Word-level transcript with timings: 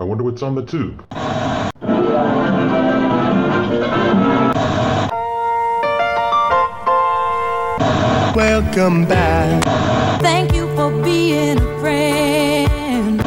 I 0.00 0.04
wonder 0.04 0.24
what's 0.24 0.42
on 0.42 0.54
the 0.54 0.64
tube. 0.64 1.04
Welcome 8.34 9.04
back. 9.04 9.62
Thank 10.22 10.54
you 10.54 10.74
for 10.74 10.90
being 11.04 11.58
a 11.58 11.80
friend. 11.80 13.20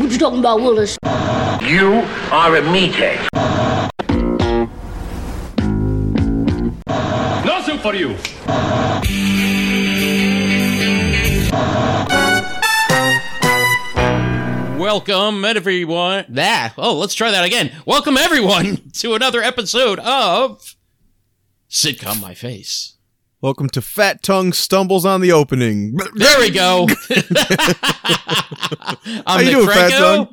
What 0.00 0.10
you 0.10 0.18
talking 0.18 0.40
about, 0.40 0.60
Willis? 0.60 0.98
You 1.62 2.02
are 2.32 2.56
a 2.56 2.62
meathead. 2.62 3.28
No 7.46 7.62
soup 7.62 7.80
for 7.82 7.94
you. 7.94 8.16
Welcome 14.92 15.44
everyone. 15.46 16.26
That. 16.28 16.74
Oh, 16.76 16.98
let's 16.98 17.14
try 17.14 17.30
that 17.30 17.44
again. 17.44 17.72
Welcome 17.86 18.18
everyone 18.18 18.76
to 18.96 19.14
another 19.14 19.40
episode 19.40 19.98
of 20.00 20.76
Sitcom 21.70 22.20
My 22.20 22.34
Face. 22.34 22.98
Welcome 23.40 23.70
to 23.70 23.80
Fat 23.80 24.22
Tongue 24.22 24.52
Stumbles 24.52 25.06
on 25.06 25.22
the 25.22 25.32
Opening. 25.32 25.96
There 25.96 26.38
we 26.38 26.50
go. 26.50 26.88
I'm 29.26 29.40
you 29.40 29.46
Nick 29.46 29.54
doing, 29.54 29.66
Fat 29.66 29.90
Franco. 29.90 30.30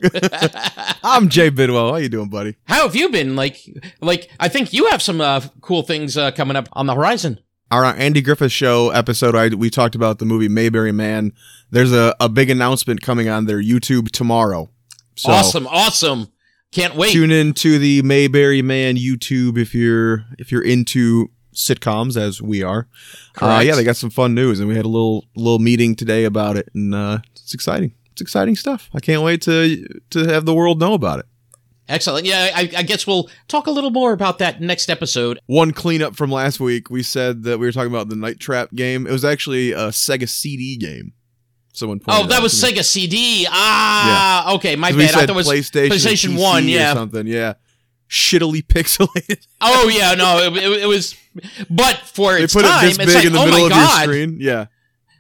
I'm 1.06 1.30
Jay 1.30 1.50
Bidwell. 1.50 1.92
How 1.92 1.96
you 1.96 2.10
doing, 2.10 2.28
buddy? 2.28 2.58
How 2.66 2.84
have 2.84 2.98
you 2.98 3.08
been? 3.08 3.38
Like, 3.38 3.62
like 4.02 4.30
I 4.42 4.50
think 4.50 4.74
you 4.74 4.90
have 4.90 5.02
some 5.02 5.22
uh, 5.22 5.40
cool 5.62 5.84
things 5.84 6.18
uh, 6.18 6.32
coming 6.32 6.58
up 6.58 6.68
on 6.74 6.86
the 6.86 6.96
horizon. 6.96 7.40
Our 7.72 7.86
Andy 7.86 8.22
Griffith 8.22 8.52
Show 8.52 8.90
episode, 8.90 9.36
I, 9.36 9.56
we 9.56 9.70
talked 9.70 9.96
about 9.96 10.20
the 10.20 10.26
movie 10.26 10.50
Mayberry 10.50 10.92
Man. 10.92 11.32
There's 11.72 11.94
a, 11.94 12.16
a 12.20 12.30
big 12.30 12.50
announcement 12.50 13.02
coming 13.02 13.30
on 13.30 13.46
their 13.46 13.62
YouTube 13.62 14.12
tomorrow. 14.12 14.70
So 15.16 15.32
awesome, 15.32 15.68
awesome. 15.68 16.32
Can't 16.72 16.96
wait. 16.96 17.14
Tune 17.14 17.32
in 17.32 17.54
to 17.56 17.80
the 17.80 18.02
Mayberry 18.04 18.62
Man 18.62 18.96
YouTube 18.96 19.58
if 19.58 19.74
you're 19.74 20.26
if 20.38 20.52
you're 20.52 20.64
into 20.64 21.30
sitcoms 21.54 22.16
as 22.16 22.42
we 22.42 22.64
are. 22.64 22.88
Uh, 23.42 23.62
yeah, 23.66 23.76
they 23.76 23.84
got 23.84 23.98
some 23.98 24.10
fun 24.10 24.34
news, 24.34 24.60
and 24.60 24.70
we 24.70 24.76
had 24.76 24.86
a 24.86 24.90
little 24.90 25.26
little 25.36 25.60
meeting 25.60 25.96
today 25.96 26.26
about 26.26 26.58
it, 26.58 26.70
and 26.74 26.94
uh, 26.94 27.20
it's 27.36 27.54
exciting. 27.54 27.94
It's 28.12 28.22
exciting 28.22 28.56
stuff. 28.56 28.90
I 28.94 29.00
can't 29.00 29.24
wait 29.24 29.42
to 29.44 29.86
to 30.12 30.28
have 30.28 30.46
the 30.46 30.54
world 30.54 30.80
know 30.80 30.94
about 30.94 31.20
it. 31.20 31.26
Excellent. 31.88 32.28
Yeah, 32.28 32.52
I, 32.54 32.70
I 32.78 32.84
guess 32.84 33.08
we'll 33.08 33.30
talk 33.48 33.66
a 33.66 33.72
little 33.72 33.90
more 33.90 34.14
about 34.14 34.38
that 34.38 34.62
next 34.62 34.92
episode. 34.92 35.40
One 35.48 35.72
cleanup 35.72 36.16
from 36.16 36.32
last 36.32 36.60
week, 36.60 36.92
we 36.92 37.02
said 37.02 37.42
that 37.44 37.58
we 37.58 37.66
were 37.66 37.72
talking 37.72 37.92
about 37.92 38.10
the 38.10 38.16
Night 38.16 38.40
Trap 38.40 38.76
game. 38.76 39.08
It 39.08 39.12
was 39.12 39.26
actually 39.26 39.72
a 39.72 39.88
Sega 39.88 40.30
CD 40.30 40.78
game. 40.78 41.14
Someone 41.80 42.00
pointed 42.00 42.26
Oh, 42.26 42.28
that 42.28 42.42
was. 42.42 42.54
Sega 42.54 42.84
CD. 42.84 43.48
Ah, 43.50 44.54
okay, 44.56 44.76
my 44.76 44.92
bad. 44.92 45.16
I 45.16 45.20
thought 45.22 45.30
it 45.30 45.36
was 45.36 45.48
PlayStation, 45.48 45.90
PlayStation 45.90 46.40
One. 46.40 46.68
Yeah. 46.68 46.94
something. 46.94 47.26
Yeah, 47.26 47.54
shittily 48.10 48.62
pixelated. 48.68 49.46
Oh 49.62 49.88
yeah, 49.90 50.14
no, 50.16 50.40
it, 50.44 50.58
it, 50.58 50.84
it 50.84 50.88
was. 50.88 51.16
But 51.70 51.96
for 51.98 52.34
they 52.36 52.44
its 52.44 52.54
put 52.54 52.64
time, 52.66 52.84
it 52.86 52.88
this 52.90 52.98
it's 53.00 53.06
big 53.08 53.16
like, 53.16 53.26
in 53.26 53.34
the 53.34 53.40
oh 53.40 53.46
middle 53.46 53.60
my 53.62 53.66
of 53.66 53.72
god. 53.72 54.06
your 54.06 54.14
screen. 54.16 54.38
Yeah, 54.42 54.66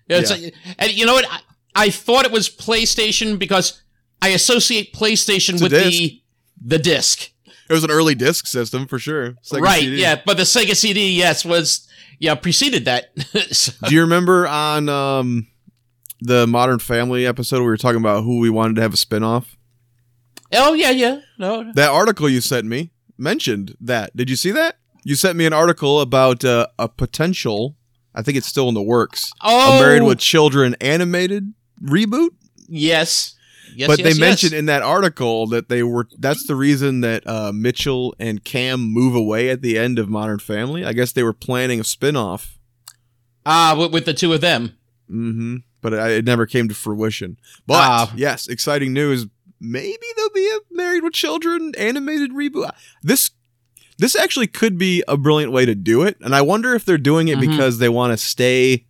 It's 0.08 0.30
Yeah. 0.32 0.38
like- 0.38 0.54
and 0.78 0.92
you 0.94 1.06
know 1.06 1.14
what? 1.14 1.26
I, 1.30 1.40
I 1.76 1.90
thought 1.92 2.26
it 2.26 2.32
was 2.32 2.50
PlayStation 2.50 3.40
because 3.40 3.82
I 4.22 4.30
associate 4.30 4.94
PlayStation 4.94 5.54
It's 5.54 5.62
with 5.62 5.72
the 5.72 6.22
the 6.62 6.78
disc. 6.80 7.30
it 7.70 7.74
was 7.74 7.84
an 7.86 7.92
early 7.92 8.16
disc 8.16 8.48
system 8.48 8.86
for 8.88 9.00
sure. 9.00 9.34
Sega 9.46 9.62
right? 9.62 9.80
CD. 9.82 10.02
Yeah, 10.02 10.22
but 10.26 10.36
the 10.38 10.44
Sega 10.44 10.76
CD, 10.76 11.12
yes, 11.16 11.46
was 11.46 11.88
yeah 12.18 12.36
preceded 12.36 12.84
that. 12.86 13.12
So- 13.56 13.72
Do 13.88 13.96
you 13.96 14.02
remember 14.02 14.46
on 14.48 14.90
um, 14.90 15.48
the 16.22 16.48
Modern 16.48 16.80
Family 16.80 17.26
episode 17.26 17.60
we 17.60 17.66
were 17.66 17.78
talking 17.78 18.00
about 18.00 18.24
who 18.24 18.40
we 18.40 18.50
wanted 18.50 18.76
to 18.78 18.82
have 18.82 18.94
a 18.94 18.98
spinoff? 18.98 19.56
oh 20.54 20.74
yeah, 20.74 20.92
yeah. 20.92 21.22
No, 21.38 21.72
That 21.74 21.92
article 21.92 22.30
you 22.30 22.42
sent 22.42 22.66
me 22.66 22.92
mentioned 23.18 23.76
that. 23.82 24.16
Did 24.16 24.30
you 24.30 24.36
see 24.36 24.52
that? 24.52 24.78
You 25.04 25.16
sent 25.16 25.38
me 25.38 25.46
an 25.46 25.54
article 25.54 26.02
about 26.02 26.44
uh, 26.44 26.68
a 26.78 26.88
potential. 26.88 27.76
I 28.16 28.22
think 28.22 28.38
it's 28.38 28.48
still 28.48 28.68
in 28.68 28.74
the 28.74 28.82
works. 28.82 29.32
Oh. 29.42 29.78
a 29.78 29.82
Married 29.82 30.04
with 30.04 30.20
Children 30.20 30.76
animated 30.82 31.54
reboot. 31.82 32.32
yes, 32.68 33.36
yes. 33.76 33.88
but 33.88 34.00
yes, 34.00 34.04
they 34.04 34.10
yes. 34.10 34.20
mentioned 34.20 34.54
in 34.54 34.66
that 34.66 34.82
article 34.82 35.48
that 35.48 35.70
they 35.70 35.84
were. 35.84 36.08
That's 36.18 36.46
the 36.48 36.56
reason 36.56 37.02
that 37.02 37.26
uh, 37.28 37.52
Mitchell 37.54 38.16
and 38.20 38.44
Cam 38.44 38.82
move 38.82 39.16
away 39.16 39.50
at 39.50 39.62
the 39.62 39.78
end 39.78 40.00
of 40.00 40.10
Modern 40.10 40.40
Family. 40.40 40.84
I 40.84 40.94
guess 40.94 41.12
they 41.12 41.24
were 41.24 41.34
planning 41.34 41.80
a 41.80 41.84
spinoff. 41.84 42.58
ah 43.46 43.76
with, 43.78 43.94
with 43.94 44.06
the 44.06 44.14
two 44.14 44.34
of 44.34 44.42
them. 44.42 44.78
Mm-hmm. 45.10 45.58
But 45.82 45.94
it, 45.94 46.00
it 46.12 46.26
never 46.26 46.46
came 46.46 46.68
to 46.70 46.76
fruition. 46.76 47.38
But 47.66 47.76
Ah. 47.76 48.14
yes, 48.16 48.48
exciting 48.48 48.94
news. 48.94 49.28
Maybe 49.62 49.98
there'll 50.16 50.32
be 50.32 50.48
a 50.50 50.60
Married 50.76 51.04
with 51.04 51.14
Children 51.14 51.74
animated 51.78 52.32
reboot. 52.32 52.72
This 53.04 53.32
this 53.98 54.16
actually 54.16 54.48
could 54.48 54.78
be 54.78 55.04
a 55.10 55.18
brilliant 55.18 55.52
way 55.52 55.66
to 55.66 55.76
do 55.76 56.04
it, 56.04 56.16
and 56.22 56.34
I 56.34 56.42
wonder 56.42 56.74
if 56.74 56.86
they're 56.86 56.98
doing 56.98 57.28
it 57.28 57.38
Mhm. 57.38 57.50
because 57.50 57.80
they 57.80 57.90
want 57.90 58.14
to 58.14 58.18
stay. 58.18 58.86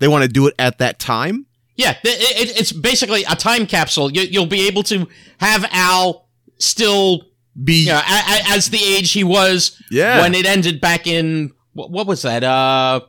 They 0.00 0.08
want 0.08 0.22
to 0.22 0.28
do 0.28 0.46
it 0.48 0.54
at 0.58 0.78
that 0.78 0.98
time. 0.98 1.46
Yeah, 1.76 1.96
it, 2.02 2.48
it, 2.50 2.58
it's 2.60 2.72
basically 2.72 3.22
a 3.24 3.36
time 3.36 3.66
capsule. 3.66 4.10
You, 4.10 4.22
you'll 4.22 4.46
be 4.46 4.66
able 4.66 4.82
to 4.84 5.06
have 5.38 5.64
Al 5.70 6.28
still, 6.58 7.22
Be 7.62 7.80
you 7.82 7.86
know, 7.88 7.96
a, 7.98 7.98
a, 8.00 8.40
as 8.56 8.70
the 8.70 8.82
age 8.82 9.12
he 9.12 9.22
was 9.24 9.80
yeah, 9.90 10.20
when 10.22 10.34
it 10.34 10.44
ended 10.46 10.80
back 10.80 11.06
in 11.06 11.52
what, 11.74 11.90
what 11.90 12.06
was 12.06 12.22
that? 12.22 12.42
Uh, 12.42 13.00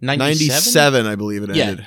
ninety 0.00 0.18
ninety 0.24 0.48
seven. 0.48 0.62
seven, 0.62 1.06
I 1.06 1.14
believe 1.16 1.42
it 1.44 1.50
ended. 1.50 1.78
Yeah. 1.80 1.84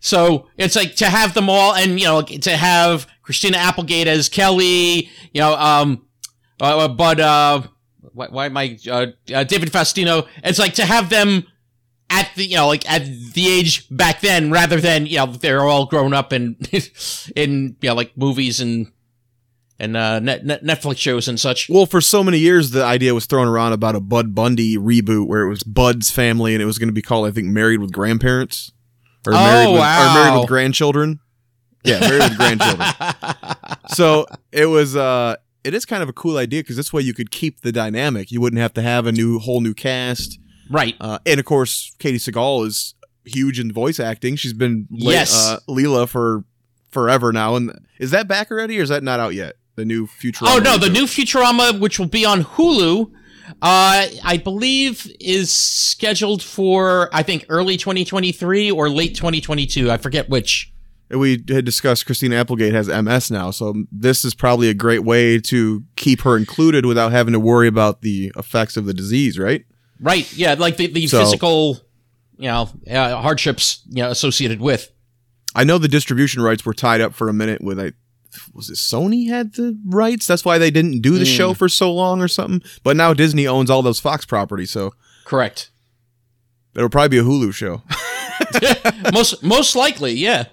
So 0.00 0.48
it's 0.56 0.76
like 0.76 0.94
to 0.96 1.06
have 1.06 1.34
them 1.34 1.48
all, 1.50 1.74
and 1.74 1.98
you 1.98 2.06
know, 2.06 2.22
to 2.22 2.56
have 2.56 3.06
Christina 3.22 3.58
Applegate 3.58 4.06
as 4.06 4.28
Kelly, 4.28 5.10
you 5.32 5.40
know, 5.40 5.54
um, 5.54 6.06
uh, 6.60 6.88
but 6.88 7.20
uh, 7.20 7.62
why, 8.12 8.28
why 8.28 8.46
am 8.46 8.56
I 8.56 8.78
uh, 8.88 9.06
uh, 9.34 9.44
David 9.44 9.70
Faustino? 9.70 10.26
It's 10.44 10.58
like 10.58 10.74
to 10.74 10.86
have 10.86 11.10
them 11.10 11.44
at 12.10 12.30
the 12.36 12.46
you 12.46 12.56
know 12.56 12.68
like 12.68 12.90
at 12.90 13.04
the 13.04 13.48
age 13.48 13.86
back 13.90 14.20
then, 14.20 14.50
rather 14.50 14.80
than 14.80 15.06
you 15.06 15.18
know 15.18 15.26
they're 15.26 15.62
all 15.62 15.86
grown 15.86 16.14
up 16.14 16.32
and 16.32 16.56
in 17.36 17.76
you 17.80 17.88
know 17.88 17.94
like 17.94 18.16
movies 18.16 18.60
and 18.60 18.92
and 19.80 19.96
uh, 19.96 20.18
net, 20.18 20.44
net, 20.44 20.64
Netflix 20.64 20.98
shows 20.98 21.28
and 21.28 21.38
such. 21.38 21.68
Well, 21.68 21.86
for 21.86 22.00
so 22.00 22.24
many 22.24 22.38
years, 22.38 22.70
the 22.70 22.84
idea 22.84 23.14
was 23.14 23.26
thrown 23.26 23.46
around 23.46 23.72
about 23.72 23.94
a 23.94 24.00
Bud 24.00 24.34
Bundy 24.34 24.76
reboot 24.76 25.26
where 25.26 25.42
it 25.42 25.48
was 25.48 25.62
Bud's 25.62 26.10
family 26.10 26.54
and 26.54 26.62
it 26.62 26.66
was 26.66 26.78
going 26.78 26.88
to 26.88 26.92
be 26.92 27.02
called, 27.02 27.28
I 27.28 27.30
think, 27.30 27.46
Married 27.46 27.78
with 27.78 27.92
Grandparents 27.92 28.72
or 29.28 29.34
Oh, 29.34 29.36
Married 29.36 29.72
with, 29.72 29.80
or. 29.80 30.14
Married 30.14 30.38
with 30.40 30.48
Grandchildren. 30.48 31.20
Yeah, 31.84 32.00
Married 32.00 32.22
with 32.30 32.36
Grandchildren. 32.38 32.88
So 33.94 34.26
it 34.52 34.66
was. 34.66 34.96
uh 34.96 35.36
It 35.64 35.74
is 35.74 35.84
kind 35.86 36.02
of 36.02 36.08
a 36.08 36.12
cool 36.12 36.36
idea 36.36 36.60
because 36.62 36.76
this 36.76 36.92
way 36.92 37.02
you 37.02 37.14
could 37.14 37.30
keep 37.30 37.60
the 37.62 37.72
dynamic. 37.72 38.30
You 38.30 38.40
wouldn't 38.40 38.60
have 38.60 38.74
to 38.74 38.82
have 38.82 39.06
a 39.06 39.12
new 39.12 39.38
whole 39.38 39.60
new 39.60 39.74
cast. 39.74 40.38
right. 40.70 40.94
Uh, 41.00 41.18
and 41.26 41.40
of 41.40 41.46
course, 41.46 41.94
Katey 41.98 42.16
Sagal 42.16 42.66
is 42.66 42.94
huge 43.24 43.58
in 43.58 43.72
voice 43.72 43.98
acting. 44.00 44.36
She's 44.36 44.52
been 44.52 44.86
Le- 44.90 45.12
Yes. 45.12 45.48
uh, 45.48 45.58
Leela 45.68 46.08
for 46.08 46.44
forever 46.90 47.32
now. 47.32 47.56
And 47.56 47.72
is 47.98 48.10
that 48.10 48.28
back 48.28 48.50
already, 48.50 48.78
or 48.78 48.82
is 48.82 48.88
that 48.90 49.02
not 49.02 49.20
out 49.20 49.34
yet? 49.34 49.56
The 49.76 49.84
new 49.84 50.06
future. 50.06 50.44
Oh 50.48 50.58
no, 50.58 50.76
the 50.76 50.90
new 50.90 51.04
Futurama, 51.04 51.78
which 51.80 51.98
will 51.98 52.06
be 52.06 52.24
on 52.26 52.44
Hulu, 52.44 53.10
uh, 53.62 54.06
I 54.24 54.40
believe 54.42 55.10
is 55.20 55.52
scheduled 55.52 56.42
for 56.42 57.08
I 57.12 57.22
think 57.22 57.46
early 57.48 57.76
2023 57.76 58.70
or 58.70 58.88
late 58.90 59.14
2022. 59.14 59.90
I 59.90 59.96
forget 59.96 60.28
which. 60.28 60.72
we 61.10 61.42
had 61.48 61.64
discussed 61.64 62.06
Christina 62.06 62.36
Applegate 62.36 62.74
has 62.74 62.88
MS 62.88 63.30
now, 63.30 63.50
so 63.50 63.74
this 63.90 64.24
is 64.24 64.34
probably 64.34 64.68
a 64.68 64.74
great 64.74 65.04
way 65.04 65.38
to 65.40 65.84
keep 65.96 66.20
her 66.22 66.36
included 66.36 66.84
without 66.86 67.12
having 67.12 67.32
to 67.32 67.40
worry 67.40 67.68
about 67.68 68.02
the 68.02 68.30
effects 68.36 68.76
of 68.76 68.84
the 68.84 68.94
disease, 68.94 69.38
right? 69.38 69.64
Right? 70.00 70.30
Yeah, 70.36 70.54
like 70.58 70.76
the 70.76 70.86
the 70.88 71.06
So- 71.06 71.20
physical, 71.24 71.78
you 72.36 72.48
know, 72.48 72.68
uh, 72.90 73.16
hardships 73.20 73.82
you 73.88 74.02
know 74.02 74.10
associated 74.10 74.60
with. 74.60 74.90
I 75.54 75.64
know 75.64 75.78
the 75.78 75.88
distribution 75.88 76.42
rights 76.42 76.64
were 76.64 76.74
tied 76.74 77.00
up 77.00 77.14
for 77.14 77.28
a 77.28 77.32
minute 77.32 77.62
with 77.62 77.80
I 77.80 77.92
was 78.52 78.68
it 78.70 78.74
Sony 78.74 79.28
had 79.28 79.54
the 79.54 79.78
rights. 79.86 80.26
That's 80.26 80.44
why 80.44 80.58
they 80.58 80.70
didn't 80.70 81.00
do 81.00 81.18
the 81.18 81.24
Mm. 81.24 81.36
show 81.36 81.54
for 81.54 81.68
so 81.68 81.92
long 81.92 82.20
or 82.20 82.28
something. 82.28 82.62
But 82.82 82.96
now 82.96 83.14
Disney 83.14 83.46
owns 83.46 83.70
all 83.70 83.82
those 83.82 84.00
Fox 84.00 84.24
properties, 84.24 84.70
so 84.70 84.94
Correct. 85.24 85.70
it'll 86.74 86.88
probably 86.88 87.08
be 87.08 87.18
a 87.18 87.22
Hulu 87.24 87.52
show. 87.54 87.82
most 89.12 89.42
most 89.42 89.74
likely, 89.76 90.12
yeah. 90.14 90.44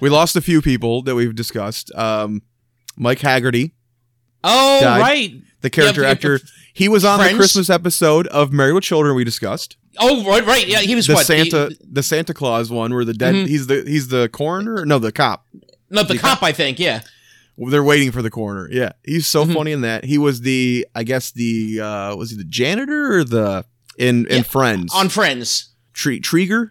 we 0.00 0.10
lost 0.10 0.36
a 0.36 0.40
few 0.40 0.60
people 0.60 1.02
that 1.02 1.14
we've 1.14 1.34
discussed. 1.34 1.94
Um, 1.94 2.42
Mike 2.96 3.20
Hagerty, 3.20 3.72
Oh 4.42 4.80
Died. 4.80 5.00
right. 5.00 5.34
the 5.62 5.70
character 5.70 6.02
Yeah, 6.02 6.10
actor, 6.10 6.40
he 6.74 6.88
was 6.88 7.04
on 7.04 7.18
Friends? 7.18 7.32
the 7.32 7.38
Christmas 7.38 7.70
episode 7.70 8.26
of 8.28 8.52
Married 8.52 8.72
with 8.72 8.84
Children. 8.84 9.14
We 9.16 9.24
discussed. 9.24 9.76
Oh 9.98 10.24
right, 10.28 10.44
right. 10.44 10.66
Yeah, 10.66 10.80
he 10.80 10.94
was 10.96 11.06
the 11.06 11.14
what 11.14 11.24
Santa 11.26 11.68
The, 11.70 11.76
the 11.92 12.02
Santa 12.02 12.34
Claus 12.34 12.70
one 12.70 12.92
where 12.92 13.04
the 13.04 13.14
dead 13.14 13.34
Mhm. 13.34 13.46
he's 13.46 13.68
the 13.68 13.84
he's 13.86 14.08
the 14.08 14.28
coroner 14.28 14.84
no 14.84 14.98
the 14.98 15.12
cop 15.12 15.46
no, 15.90 16.02
the 16.02 16.14
the 16.14 16.18
cop, 16.20 16.42
I 16.42 16.52
think. 16.52 16.78
Yeah. 16.78 17.00
they're 17.56 17.84
waiting 17.84 18.10
for 18.10 18.20
the 18.20 18.30
coroner 18.30 18.68
yeah 18.72 18.90
he's 19.04 19.26
so 19.28 19.44
Mhm. 19.44 19.54
funny 19.54 19.70
in 19.72 19.82
that 19.82 20.04
he 20.04 20.18
was 20.18 20.40
the 20.40 20.84
I 20.94 21.04
guess 21.04 21.30
the 21.30 21.80
uh 21.80 22.16
was 22.16 22.30
he 22.32 22.36
the 22.36 22.42
janitor 22.44 23.16
or 23.18 23.22
the 23.24 23.64
in 23.96 24.26
in 24.26 24.38
Yeah, 24.38 24.42
Friends 24.42 24.92
On 24.94 25.08
Friends. 25.08 25.70
Tre- 25.92 26.18
Treeger 26.18 26.70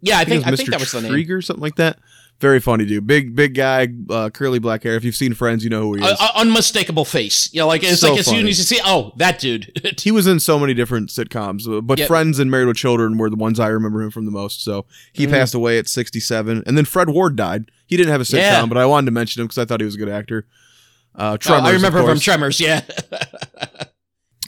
Yeah, 0.00 0.18
I 0.18 0.24
think 0.24 0.44
I 0.46 0.50
think 0.50 0.68
Mr. 0.68 0.72
that 0.72 0.80
was 0.80 0.90
the 0.90 1.00
name. 1.02 1.12
Treeger 1.12 1.44
something 1.44 1.62
like 1.62 1.76
that 1.76 1.98
Very 2.40 2.60
funny 2.60 2.84
dude. 2.84 3.06
Big 3.06 3.34
big 3.34 3.54
guy, 3.54 3.88
uh, 4.10 4.28
curly 4.28 4.58
black 4.58 4.82
hair. 4.82 4.96
If 4.96 5.04
you've 5.04 5.14
seen 5.14 5.34
Friends, 5.34 5.62
you 5.64 5.70
know 5.70 5.80
who 5.82 5.94
he 5.94 6.04
is. 6.04 6.16
Uh, 6.20 6.28
unmistakable 6.34 7.04
face. 7.04 7.48
You 7.54 7.60
know, 7.60 7.66
like 7.68 7.82
it's 7.84 8.00
So 8.00 8.10
like 8.10 8.18
as 8.20 8.26
soon 8.26 8.46
as 8.46 8.58
you 8.58 8.64
see, 8.64 8.80
oh, 8.84 9.12
that 9.16 9.38
dude. 9.38 9.70
he 10.00 10.10
was 10.10 10.26
in 10.26 10.40
so 10.40 10.58
many 10.58 10.74
different 10.74 11.08
sitcoms, 11.10 11.66
uh, 11.66 11.80
but 11.80 11.98
Yep. 11.98 12.08
Friends 12.08 12.38
and 12.40 12.50
Married 12.50 12.66
with 12.66 12.76
Children 12.76 13.16
were 13.18 13.30
the 13.30 13.36
ones 13.36 13.58
I 13.60 13.68
remember 13.68 14.02
him 14.02 14.10
from 14.10 14.26
the 14.26 14.32
most. 14.32 14.62
So 14.64 14.84
he 15.12 15.26
Mhm. 15.26 15.30
passed 15.30 15.54
away 15.54 15.78
at 15.78 15.88
67, 15.88 16.62
and 16.66 16.76
then 16.76 16.84
Fred 16.84 17.08
Ward 17.08 17.36
died. 17.36 17.70
He 17.86 17.96
didn't 17.96 18.10
have 18.10 18.20
a 18.20 18.24
sitcom, 18.24 18.36
Yeah. 18.38 18.66
but 18.66 18.76
I 18.78 18.84
wanted 18.86 19.06
to 19.06 19.12
mention 19.12 19.40
him 19.40 19.46
because 19.46 19.58
I 19.58 19.64
thought 19.64 19.80
he 19.80 19.84
was 19.86 19.94
a 19.94 19.98
good 19.98 20.08
actor. 20.10 20.46
Uh, 21.14 21.32
Oh, 21.34 21.36
Tremors, 21.36 21.68
I 21.68 21.72
remember 21.72 22.04
from. 22.04 22.18
Tremors. 22.18 22.60
Yeah. 22.60 22.82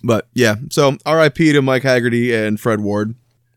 But 0.04 0.28
yeah, 0.34 0.56
so 0.70 0.98
R.I.P. 1.06 1.52
to 1.52 1.62
Mike 1.62 1.82
Hagerty 1.82 2.32
and 2.32 2.60
Fred 2.60 2.80
Ward. 2.80 3.14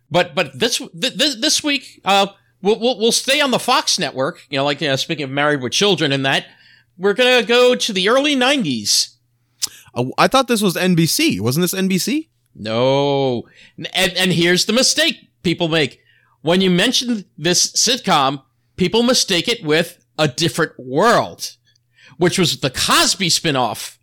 But 0.09 0.33
but 0.33 0.57
this 0.57 0.77
th- 0.77 1.17
th- 1.17 1.41
this 1.41 1.63
week, 1.63 2.01
uh, 2.05 2.27
we'll, 2.61 2.79
we'll 2.79 2.97
we'll 2.97 3.11
stay 3.11 3.41
on 3.41 3.51
the 3.51 3.59
Fox 3.59 3.99
network. 3.99 4.45
You 4.49 4.57
know, 4.57 4.65
like 4.65 4.81
uh, 4.81 4.97
speaking 4.97 5.23
of 5.23 5.29
Married 5.29 5.61
with 5.61 5.73
Children 5.73 6.11
and 6.11 6.25
that, 6.25 6.45
we're 6.97 7.13
gonna 7.13 7.43
go 7.43 7.75
to 7.75 7.93
the 7.93 8.09
early 8.09 8.35
'90s. 8.35 9.15
Uh, 9.93 10.05
I 10.17 10.27
thought 10.27 10.47
this 10.47 10.61
was 10.61 10.75
NBC. 10.75 11.39
Wasn't 11.39 11.61
this 11.61 11.73
NBC? 11.73 12.29
No, 12.55 13.43
and 13.77 14.13
and 14.13 14.33
here's 14.33 14.65
the 14.65 14.73
mistake 14.73 15.29
people 15.43 15.67
make 15.67 16.01
when 16.41 16.61
you 16.61 16.69
mention 16.69 17.25
this 17.37 17.71
sitcom, 17.73 18.43
people 18.75 19.03
mistake 19.03 19.47
it 19.47 19.63
with 19.63 20.03
a 20.17 20.27
different 20.27 20.73
world, 20.79 21.55
which 22.17 22.37
was 22.37 22.59
the 22.59 22.69
Cosby 22.69 23.29
spinoff. 23.29 23.97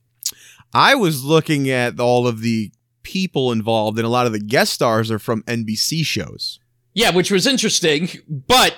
I 0.73 0.95
was 0.95 1.25
looking 1.25 1.71
at 1.71 1.99
all 2.01 2.27
of 2.27 2.41
the 2.41 2.73
people 3.03 3.53
involved, 3.53 3.99
and 3.99 4.07
a 4.07 4.11
lot 4.11 4.27
of 4.27 4.33
the 4.33 4.41
guest 4.41 4.73
stars 4.73 5.11
are 5.11 5.19
from 5.19 5.43
NBC 5.45 6.05
shows. 6.05 6.59
Yeah, 6.97 7.11
which 7.11 7.31
was 7.31 7.47
interesting, 7.47 8.09
but 8.27 8.75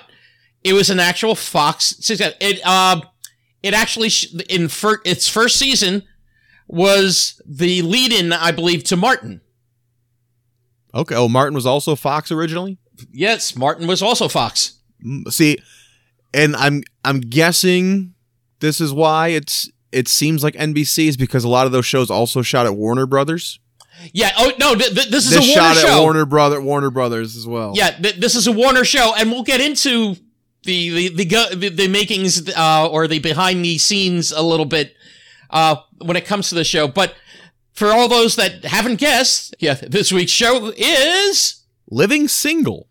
it 0.61 0.73
was 0.73 0.89
an 0.89 0.99
actual 0.99 1.35
Fox. 1.35 1.95
It 2.09 2.67
um, 2.67 3.03
it 3.63 3.73
actually 3.73 4.09
in 4.49 4.67
fir- 4.67 4.99
its 5.05 5.29
first 5.29 5.55
season 5.55 6.03
was 6.67 7.41
the 7.45 7.81
lead-in, 7.81 8.33
I 8.33 8.51
believe, 8.51 8.83
to 8.85 8.97
Martin. 8.97 9.39
Okay. 10.93 11.15
Oh, 11.15 11.29
Martin 11.29 11.55
was 11.55 11.65
also 11.65 11.95
Fox 11.95 12.29
originally. 12.29 12.77
Yes, 13.09 13.55
Martin 13.55 13.87
was 13.87 14.01
also 14.01 14.27
Fox. 14.27 14.79
See, 15.29 15.57
and 16.33 16.57
I'm 16.57 16.83
I'm 17.05 17.21
guessing 17.21 18.15
this 18.59 18.81
is 18.81 18.91
why 18.91 19.29
it's 19.29 19.71
it 19.93 20.09
seems 20.09 20.43
like 20.43 20.55
NBC 20.55 21.07
is 21.07 21.15
because 21.15 21.45
a 21.45 21.49
lot 21.49 21.67
of 21.67 21.71
those 21.71 21.85
shows 21.85 22.11
also 22.11 22.41
shot 22.41 22.65
at 22.65 22.75
Warner 22.75 23.05
Brothers. 23.05 23.61
Yeah. 24.13 24.31
Oh 24.37 24.51
no, 24.59 24.75
th- 24.75 24.93
th- 24.93 25.09
this 25.09 25.25
is 25.25 25.31
This 25.31 25.49
a 25.49 25.51
shot 25.51 25.75
Warner 25.75 25.79
at 25.79 25.87
show. 25.87 26.01
Warner 26.01 26.25
Brother 26.25 26.61
Warner 26.61 26.91
Brothers 26.91 27.35
as 27.35 27.47
well. 27.47 27.73
Yeah, 27.75 27.91
th- 27.91 28.15
this 28.15 28.35
is 28.35 28.47
a 28.47 28.51
Warner 28.51 28.85
show, 28.85 29.13
and 29.17 29.31
we'll 29.31 29.43
get 29.43 29.61
into 29.61 30.15
the 30.63 30.89
the 30.89 31.09
the 31.09 31.25
go- 31.25 31.49
the, 31.53 31.69
the 31.69 31.87
makings 31.87 32.49
uh, 32.55 32.87
or 32.89 33.07
the 33.07 33.19
behind 33.19 33.63
the 33.63 33.77
scenes 33.77 34.31
a 34.31 34.41
little 34.41 34.65
bit 34.65 34.93
uh, 35.49 35.77
when 36.01 36.17
it 36.17 36.25
comes 36.25 36.49
to 36.49 36.55
the 36.55 36.63
show. 36.63 36.87
But 36.87 37.15
for 37.73 37.87
all 37.87 38.07
those 38.07 38.35
that 38.35 38.65
haven't 38.65 38.99
guessed, 38.99 39.55
yeah, 39.59 39.75
this 39.75 40.11
week's 40.11 40.31
show 40.31 40.71
is 40.77 41.63
Living 41.89 42.27
Single. 42.27 42.87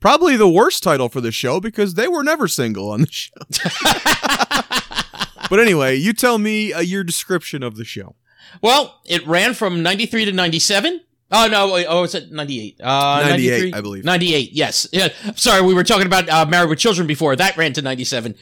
Probably 0.00 0.36
the 0.36 0.48
worst 0.48 0.82
title 0.82 1.08
for 1.08 1.20
the 1.20 1.32
show 1.32 1.58
because 1.58 1.94
they 1.94 2.06
were 2.06 2.22
never 2.22 2.46
single 2.48 2.90
on 2.90 3.00
the 3.00 3.10
show. 3.10 3.32
but 5.50 5.58
anyway, 5.58 5.96
you 5.96 6.12
tell 6.12 6.38
me 6.38 6.72
uh, 6.72 6.80
your 6.80 7.02
description 7.02 7.62
of 7.62 7.76
the 7.76 7.84
show. 7.84 8.14
Well, 8.62 9.00
it 9.04 9.26
ran 9.26 9.54
from 9.54 9.82
ninety 9.82 10.06
three 10.06 10.24
to 10.24 10.32
ninety 10.32 10.58
seven. 10.58 11.00
Oh 11.30 11.48
no! 11.48 11.72
wait, 11.72 11.86
Oh, 11.88 12.04
it's 12.04 12.14
at 12.14 12.30
ninety 12.30 12.60
eight. 12.60 12.80
Uh, 12.80 13.20
98, 13.24 13.50
93? 13.50 13.72
I 13.72 13.80
believe. 13.80 14.04
Ninety 14.04 14.34
eight. 14.34 14.52
Yes. 14.52 14.86
Yeah. 14.92 15.08
Sorry, 15.34 15.60
we 15.60 15.74
were 15.74 15.84
talking 15.84 16.06
about 16.06 16.28
uh, 16.28 16.46
Married 16.46 16.70
with 16.70 16.78
Children 16.78 17.06
before. 17.06 17.34
That 17.34 17.56
ran 17.56 17.72
to 17.74 17.82
ninety 17.82 18.04
seven. 18.04 18.36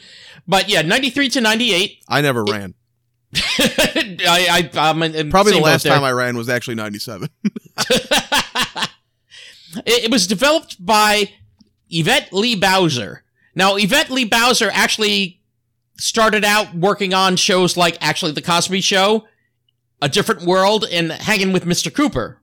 But 0.46 0.68
yeah, 0.68 0.82
ninety 0.82 1.10
three 1.10 1.28
to 1.30 1.40
ninety 1.40 1.72
eight. 1.72 2.04
I 2.08 2.20
never 2.20 2.44
ran. 2.44 2.74
I, 3.36 4.70
I, 4.74 4.90
I'm 4.90 5.02
in, 5.02 5.30
Probably 5.30 5.52
the 5.52 5.60
last 5.60 5.84
time 5.84 6.04
I 6.04 6.12
ran 6.12 6.36
was 6.36 6.48
actually 6.48 6.76
97. 6.76 7.28
it, 7.78 8.84
it 9.86 10.10
was 10.10 10.26
developed 10.26 10.84
by 10.84 11.30
Yvette 11.90 12.32
Lee 12.32 12.54
Bowser. 12.54 13.24
Now, 13.54 13.76
Yvette 13.76 14.10
Lee 14.10 14.24
Bowser 14.24 14.70
actually 14.72 15.40
started 15.96 16.44
out 16.44 16.74
working 16.74 17.14
on 17.14 17.36
shows 17.36 17.76
like 17.76 17.96
actually 18.00 18.32
The 18.32 18.42
Cosby 18.42 18.80
Show, 18.80 19.26
A 20.04 20.08
Different 20.08 20.42
World, 20.42 20.84
and 20.90 21.10
Hanging 21.12 21.52
with 21.52 21.64
Mr. 21.64 21.92
Cooper. 21.92 22.40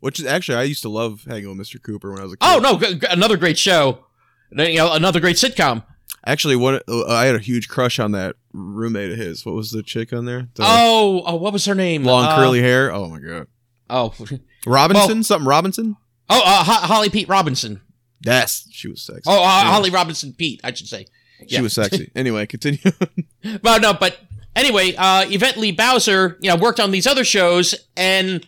Which 0.00 0.18
is 0.20 0.26
actually, 0.26 0.58
I 0.58 0.64
used 0.64 0.82
to 0.82 0.88
love 0.90 1.24
hanging 1.26 1.56
with 1.56 1.66
Mr. 1.66 1.82
Cooper 1.82 2.10
when 2.10 2.20
I 2.20 2.24
was 2.24 2.32
a 2.34 2.36
kid. 2.36 2.46
Oh 2.46 2.58
no, 2.58 2.78
g- 2.78 2.98
another 3.08 3.36
great 3.38 3.56
show. 3.56 4.04
You 4.50 4.74
know, 4.76 4.92
another 4.92 5.18
great 5.20 5.36
sitcom. 5.36 5.82
Actually, 6.26 6.56
what 6.56 6.82
uh, 6.88 7.06
I 7.06 7.24
had 7.26 7.34
a 7.34 7.38
huge 7.38 7.68
crush 7.68 7.98
on 7.98 8.12
that 8.12 8.36
roommate 8.52 9.12
of 9.12 9.18
his. 9.18 9.46
What 9.46 9.54
was 9.54 9.70
the 9.70 9.82
chick 9.82 10.12
on 10.12 10.24
there? 10.26 10.48
The 10.54 10.62
Oh, 10.66 11.22
oh, 11.26 11.36
what 11.36 11.52
was 11.54 11.64
her 11.66 11.74
name? 11.74 12.04
long 12.04 12.26
Uh, 12.26 12.36
curly 12.36 12.60
hair. 12.60 12.92
Oh 12.92 13.08
my 13.08 13.18
god, 13.18 13.46
Oh, 13.88 14.12
Robinson, 14.66 15.16
Well- 15.18 15.22
something 15.24 15.46
Robinson. 15.48 15.96
oh, 16.28 16.42
uh, 16.44 16.64
Ho- 16.64 16.86
Holly 16.86 17.08
Pete 17.08 17.28
Robinson. 17.28 17.80
Yes, 18.26 18.66
she 18.72 18.88
was 18.88 19.00
sexy. 19.02 19.22
Oh, 19.26 19.42
uh, 19.42 19.46
Holly 19.64 19.90
Robinson 19.90 20.32
Pete, 20.34 20.60
I 20.64 20.72
should 20.74 20.88
say. 20.88 21.06
she 21.46 21.54
yeah. 21.56 21.60
was 21.62 21.72
sexy. 21.72 22.10
Anyway, 22.16 22.46
continue. 22.46 22.78
Well, 23.62 23.78
no, 23.80 23.92
but 23.94 24.18
anyway, 24.56 24.94
uh, 24.96 25.24
Yvette 25.28 25.56
Lee 25.56 25.72
Bowser, 25.72 26.38
you 26.40 26.50
know, 26.50 26.56
worked 26.56 26.80
on 26.80 26.90
these 26.90 27.06
other 27.06 27.24
shows, 27.24 27.74
and 27.96 28.46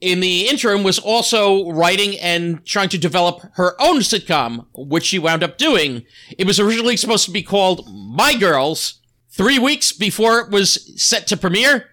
in 0.00 0.20
the 0.20 0.48
interim 0.48 0.82
was 0.82 0.98
also 0.98 1.70
writing 1.70 2.18
and 2.18 2.64
trying 2.64 2.88
to 2.88 2.98
develop 2.98 3.42
her 3.54 3.80
own 3.80 3.98
sitcom, 3.98 4.66
which 4.74 5.04
she 5.04 5.18
wound 5.18 5.42
up 5.42 5.58
doing. 5.58 6.04
It 6.38 6.46
was 6.46 6.58
originally 6.58 6.96
supposed 6.96 7.26
to 7.26 7.30
be 7.30 7.42
called 7.42 7.86
My 7.92 8.34
Girls. 8.34 8.94
Three 9.30 9.58
weeks 9.58 9.92
before 9.92 10.40
it 10.40 10.50
was 10.50 11.02
set 11.02 11.26
to 11.28 11.36
premiere, 11.36 11.88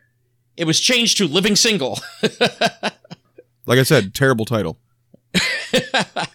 it 0.55 0.65
was 0.65 0.79
changed 0.79 1.17
to 1.17 1.27
Living 1.27 1.55
Single. 1.55 1.99
like 3.65 3.79
I 3.79 3.83
said, 3.83 4.13
terrible 4.13 4.45
title. 4.45 4.79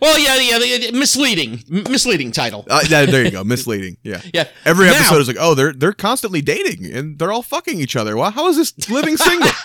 well, 0.00 0.18
yeah, 0.18 0.36
yeah, 0.60 0.90
misleading, 0.92 1.62
m- 1.70 1.84
misleading 1.90 2.32
title. 2.32 2.66
Uh, 2.68 2.80
yeah, 2.88 3.06
there 3.06 3.24
you 3.24 3.30
go. 3.30 3.44
Misleading. 3.44 3.96
Yeah. 4.02 4.20
Yeah. 4.34 4.48
Every 4.64 4.86
Now- 4.86 4.94
episode 4.94 5.20
is 5.22 5.28
like, 5.28 5.36
oh, 5.40 5.54
they're 5.54 5.72
they're 5.72 5.92
constantly 5.92 6.42
dating 6.42 6.86
and 6.92 7.18
they're 7.18 7.32
all 7.32 7.42
fucking 7.42 7.80
each 7.80 7.96
other. 7.96 8.16
Well, 8.16 8.30
how 8.30 8.48
is 8.48 8.56
this 8.56 8.88
living 8.90 9.16
single? 9.16 9.50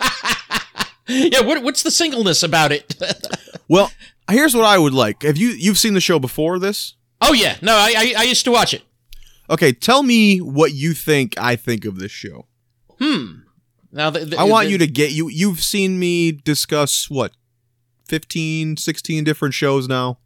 Yeah, 1.07 1.42
what, 1.42 1.62
what's 1.62 1.83
the 1.83 1.92
singleness 1.92 2.42
about 2.42 2.72
it? 2.72 2.95
well, 3.68 3.92
here's 4.27 4.56
what 4.56 4.66
I 4.66 4.80
would 4.80 4.94
like. 4.94 5.22
Have 5.22 5.38
you 5.38 5.50
you've 5.50 5.77
seen 5.77 5.94
the 5.94 6.01
show 6.01 6.18
before 6.18 6.57
this? 6.57 6.95
oh 7.22 7.31
yeah, 7.33 7.57
no, 7.62 7.75
I, 7.75 7.94
I 7.95 8.13
I 8.18 8.24
used 8.24 8.44
to 8.45 8.51
watch 8.51 8.74
it. 8.74 8.81
Okay, 9.48 9.72
tell 9.72 10.01
me 10.01 10.39
what 10.39 10.74
you 10.74 10.94
think 10.96 11.36
I 11.38 11.55
think 11.58 11.86
of 11.86 12.00
this 12.00 12.12
show. 12.12 12.48
Hmm. 13.00 13.41
Now 13.91 14.10
the, 14.10 14.25
the, 14.25 14.38
I 14.39 14.46
want 14.46 14.65
the- 14.65 14.72
you 14.72 14.77
to 14.79 14.88
get 14.88 15.12
you 15.12 15.29
you've 15.29 15.62
seen 15.62 16.00
me 16.00 16.32
discuss 16.32 17.08
what 17.08 17.34
15 18.07 18.77
16 18.77 19.24
different 19.24 19.53
shows 19.53 19.88
now. 19.88 20.19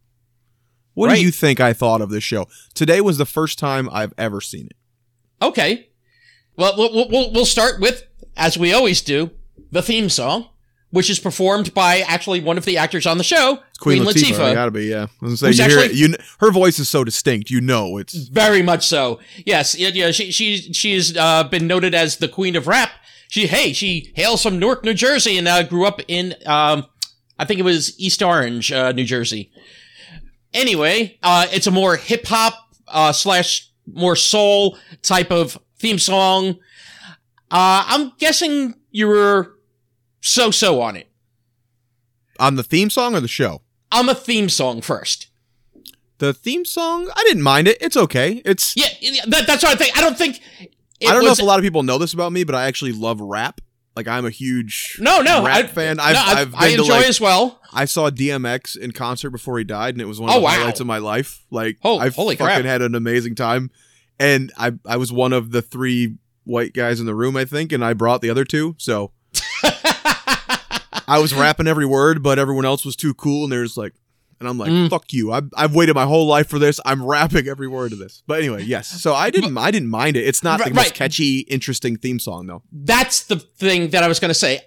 What 0.94 1.08
Right. 1.08 1.16
do 1.16 1.22
you 1.22 1.32
think 1.32 1.60
I 1.60 1.74
thought 1.74 2.02
of 2.02 2.10
this 2.10 2.24
show? 2.24 2.48
Today 2.74 3.00
was 3.02 3.18
the 3.18 3.26
first 3.26 3.58
time 3.60 3.90
I've 3.92 4.14
ever 4.18 4.42
seen 4.42 4.68
it. 4.68 4.76
Okay. 5.42 5.88
Well, 6.58 6.74
we'll 6.78 7.08
we'll 7.10 7.32
we'll 7.32 7.46
start 7.46 7.80
with 7.80 8.04
as 8.36 8.58
we 8.58 8.74
always 8.74 9.02
do 9.02 9.32
the 9.72 9.82
theme 9.82 10.10
song, 10.10 10.50
which 10.90 11.10
is 11.10 11.18
performed 11.20 11.74
by 11.74 12.00
actually 12.02 12.42
one 12.42 12.58
of 12.58 12.66
the 12.66 12.78
actors 12.78 13.06
on 13.06 13.18
the 13.18 13.24
show, 13.24 13.60
it's 13.70 13.78
Queen, 13.78 14.04
Latifah, 14.04 14.54
gotta 14.54 14.72
be 14.72 14.86
yeah. 14.88 15.08
Say 15.36 15.52
you 15.52 15.80
it, 15.80 15.94
you 15.94 16.16
her 16.40 16.52
voice 16.52 16.80
is 16.80 16.90
so 16.90 17.06
distinct, 17.06 17.50
you 17.50 17.62
know 17.62 17.98
it's 17.98 18.14
Very 18.28 18.62
much 18.62 18.86
so. 18.86 19.20
Yes. 19.46 19.76
Yeah. 19.78 19.90
yeah 19.94 20.12
she 20.12 20.32
she 20.32 20.58
she's 20.74 21.16
uh, 21.16 21.46
been 21.46 21.66
noted 21.68 21.96
as 21.96 22.18
the 22.18 22.28
queen 22.28 22.58
of 22.58 22.68
rap. 22.68 22.92
She 23.30 23.48
hey 23.48 23.72
she 23.72 24.12
hails 24.16 24.44
from 24.44 24.60
Newark, 24.60 24.84
New 24.84 24.94
Jersey, 24.96 25.38
and 25.38 25.48
uh, 25.48 25.64
grew 25.64 25.86
up 25.86 26.02
in 26.10 26.36
um 26.46 26.88
I 27.40 27.46
think 27.46 27.60
it 27.60 27.64
was 27.64 27.98
East 28.00 28.22
Orange, 28.22 28.72
uh, 28.72 28.92
New 28.92 29.06
Jersey. 29.06 29.50
Anyway, 30.54 31.18
uh, 31.24 31.48
it's 31.52 31.68
a 31.68 31.72
more 31.72 31.96
hip 31.96 32.28
hop 32.28 32.54
uh, 32.88 33.14
slash 33.14 33.72
more 33.92 34.16
soul 34.16 34.78
type 35.02 35.32
of 35.32 35.58
theme 35.78 35.98
song. 35.98 36.60
Uh, 37.50 37.84
I'm 37.88 38.12
guessing 38.20 38.76
you 38.92 39.08
were 39.08 39.56
so 40.22 40.52
so 40.52 40.82
on 40.82 40.98
it. 40.98 41.08
on 42.40 42.56
the 42.56 42.64
theme 42.64 42.90
song 42.90 43.16
or 43.16 43.22
the 43.22 43.28
show. 43.28 43.62
I'm 43.92 44.10
a 44.10 44.16
theme 44.16 44.50
song 44.50 44.82
first. 44.82 45.28
The 46.20 46.34
theme 46.34 46.66
song, 46.66 47.10
I 47.16 47.24
didn't 47.24 47.44
mind 47.44 47.70
it. 47.70 47.78
It's 47.80 47.96
okay. 47.96 48.42
It's 48.44 48.76
Yeah, 48.76 48.88
that, 49.28 49.48
that's 49.48 49.64
what 49.64 49.74
I 49.74 49.76
think. 49.76 49.98
I 49.98 50.02
don't 50.02 50.18
think. 50.18 50.42
I 51.02 51.14
don't 51.14 51.24
know 51.24 51.32
if 51.32 51.40
a 51.40 51.46
lot 51.46 51.60
of 51.60 51.64
people 51.64 51.84
know 51.84 51.98
this 51.98 52.14
about 52.14 52.34
me, 52.34 52.44
but 52.44 52.56
I 52.56 52.66
actually 52.66 52.92
love 52.92 53.22
rap. 53.22 53.62
Like 54.00 54.08
I'm 54.08 54.26
a 54.26 54.30
huge 54.30 54.98
No, 55.02 55.22
no, 55.22 55.44
rap 55.44 55.66
I, 55.66 55.68
fan. 55.68 56.00
I've, 56.00 56.14
no, 56.14 56.20
I, 56.22 56.42
I've 56.42 56.52
been 56.52 56.60
I 56.62 56.68
to 56.76 56.82
enjoy 56.82 56.94
like 56.94 57.06
as 57.08 57.20
well. 57.20 57.60
I 57.74 57.84
saw 57.86 58.10
DMX 58.10 58.78
in 58.78 58.94
concert 58.94 59.30
before 59.32 59.58
he 59.58 59.66
died, 59.66 59.94
and 59.94 60.02
it 60.02 60.06
was 60.06 60.20
one 60.22 60.30
of 60.30 60.36
Oh, 60.36 60.40
the 60.40 60.46
wow. 60.46 60.52
highlights 60.52 60.80
of 60.80 60.88
my 60.88 61.00
life. 61.00 61.44
Like, 61.52 61.78
I've 61.84 62.16
holy 62.16 62.36
fucking 62.38 62.54
crap. 62.56 62.66
had 62.66 62.82
an 62.82 62.96
amazing 62.96 63.36
time, 63.36 63.72
and 64.18 64.52
I 64.58 64.72
I 64.86 64.96
was 64.96 65.12
one 65.12 65.34
of 65.34 65.52
the 65.52 65.62
three 65.62 66.16
white 66.46 66.72
guys 66.74 67.00
in 67.02 67.06
the 67.06 67.14
room, 67.14 67.36
I 67.36 67.44
think, 67.46 67.72
and 67.74 67.84
I 67.84 67.92
brought 67.94 68.22
the 68.22 68.30
other 68.30 68.46
two. 68.46 68.76
So 68.80 69.12
I 71.08 71.20
was 71.20 71.34
rapping 71.34 71.68
every 71.68 71.86
word, 71.86 72.22
but 72.24 72.40
everyone 72.40 72.66
else 72.66 72.86
was 72.86 72.96
too 72.96 73.14
cool, 73.14 73.44
and 73.44 73.52
there's 73.52 73.76
like, 73.78 73.94
And 74.40 74.48
I'm 74.48 74.58
like, 74.58 74.72
Mm. 74.72 74.90
fuck 74.90 75.12
you. 75.12 75.32
I've, 75.34 75.50
I've 75.56 75.76
waited 75.76 75.96
my 75.96 76.06
whole 76.06 76.26
life 76.26 76.48
for 76.48 76.60
this. 76.60 76.80
I'm 76.86 77.04
rapping 77.06 77.48
every 77.48 77.68
word 77.68 77.92
of 77.92 78.00
this. 78.00 78.24
But 78.26 78.40
anyway, 78.40 78.64
yes. 78.64 78.88
So 79.02 79.14
I 79.14 79.30
didn't 79.30 79.58
I 79.58 79.70
didn't 79.72 79.90
mind 79.90 80.16
it. 80.18 80.26
It's 80.26 80.44
not 80.44 80.64
the 80.64 80.70
most 80.74 80.78
right. 80.86 80.94
catchy, 80.94 81.40
interesting 81.40 81.98
theme 81.98 82.20
song 82.20 82.48
though. 82.48 82.62
That's 82.72 83.24
the 83.24 83.36
thing 83.38 83.90
that 83.90 84.04
I 84.04 84.08
was 84.08 84.20
going 84.20 84.30
to 84.30 84.34
say. 84.34 84.62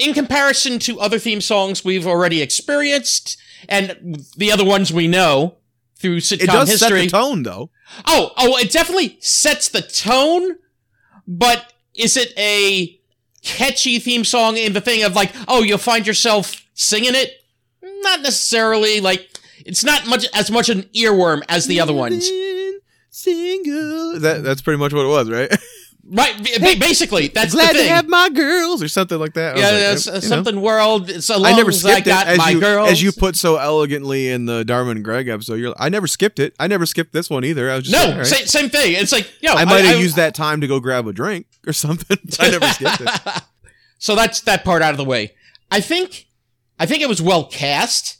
In 0.00 0.12
comparison 0.14 0.78
to 0.80 1.00
other 1.00 1.18
theme 1.18 1.40
songs 1.40 1.84
we've 1.84 2.06
already 2.06 2.42
experienced 2.42 3.38
and 3.68 4.24
the 4.36 4.52
other 4.52 4.64
ones 4.64 4.92
we 4.92 5.08
know 5.08 5.56
through 5.96 6.18
sitcom 6.20 6.42
It 6.42 6.46
does 6.46 6.68
set 6.78 6.90
history. 6.90 7.02
the 7.04 7.08
tone 7.10 7.42
though. 7.42 7.70
Oh, 8.06 8.32
oh, 8.36 8.56
it 8.58 8.70
definitely 8.70 9.16
sets 9.20 9.68
the 9.68 9.80
tone, 9.80 10.56
but 11.26 11.72
is 11.94 12.16
it 12.16 12.32
a 12.36 13.00
catchy 13.42 13.98
theme 13.98 14.24
song 14.24 14.56
in 14.56 14.72
the 14.74 14.80
thing 14.80 15.02
of 15.04 15.14
like, 15.14 15.32
oh, 15.48 15.62
you'll 15.62 15.78
find 15.78 16.06
yourself 16.06 16.66
singing 16.74 17.14
it? 17.14 17.42
Not 18.02 18.22
necessarily. 18.22 19.00
Like, 19.00 19.28
it's 19.64 19.84
not 19.84 20.06
much 20.06 20.26
as 20.34 20.50
much 20.50 20.68
an 20.68 20.82
earworm 20.94 21.42
as 21.48 21.66
the 21.66 21.80
other 21.80 21.92
ones. 21.92 22.28
Single. 23.10 24.20
That 24.20 24.42
that's 24.44 24.62
pretty 24.62 24.78
much 24.78 24.92
what 24.92 25.04
it 25.04 25.08
was, 25.08 25.30
right? 25.30 25.50
Right? 26.08 26.36
ba- 26.38 26.76
basically, 26.78 27.26
that's 27.26 27.52
Glad 27.52 27.70
the 27.70 27.72
to 27.72 27.78
thing. 27.80 27.88
have 27.88 28.06
my 28.06 28.28
girls 28.28 28.80
or 28.80 28.86
something 28.86 29.18
like 29.18 29.34
that. 29.34 29.56
I 29.56 29.58
yeah, 29.58 29.88
like, 29.88 30.06
uh, 30.06 30.12
know. 30.12 30.20
something 30.20 30.60
world. 30.60 31.10
It's 31.10 31.28
a 31.30 31.36
long 31.36 31.52
I 31.52 31.56
never 31.56 31.70
as 31.70 31.84
I 31.84 31.94
skipped 31.94 32.06
got 32.06 32.28
it 32.28 32.30
as 32.30 32.38
my 32.38 32.50
you 32.50 32.60
girls. 32.60 32.90
as 32.92 33.02
you 33.02 33.10
put 33.10 33.34
so 33.34 33.56
elegantly 33.56 34.28
in 34.28 34.46
the 34.46 34.64
Dharma 34.64 34.92
and 34.92 35.02
Greg 35.02 35.26
episode. 35.26 35.54
You're, 35.54 35.74
I 35.80 35.88
never 35.88 36.06
skipped 36.06 36.38
it. 36.38 36.54
I 36.60 36.68
never 36.68 36.86
skipped 36.86 37.12
this 37.12 37.28
one 37.28 37.44
either. 37.44 37.68
I 37.68 37.74
was 37.74 37.88
just 37.88 37.92
no, 38.00 38.08
like, 38.08 38.18
right. 38.18 38.26
same, 38.26 38.46
same 38.46 38.70
thing. 38.70 38.92
It's 38.92 39.10
like, 39.10 39.28
yo, 39.42 39.54
I 39.54 39.64
might 39.64 39.84
have 39.84 39.98
used 39.98 40.14
that 40.14 40.36
time 40.36 40.60
to 40.60 40.68
go 40.68 40.78
grab 40.78 41.08
a 41.08 41.12
drink 41.12 41.46
or 41.66 41.72
something. 41.72 42.18
I 42.38 42.50
never 42.50 42.66
skipped 42.72 43.00
it. 43.00 43.42
so 43.98 44.14
that's 44.14 44.42
that 44.42 44.62
part 44.64 44.82
out 44.82 44.92
of 44.92 44.98
the 44.98 45.04
way. 45.04 45.34
I 45.72 45.80
think, 45.80 46.25
I 46.78 46.86
think 46.86 47.02
it 47.02 47.08
was 47.08 47.22
well 47.22 47.44
cast. 47.44 48.18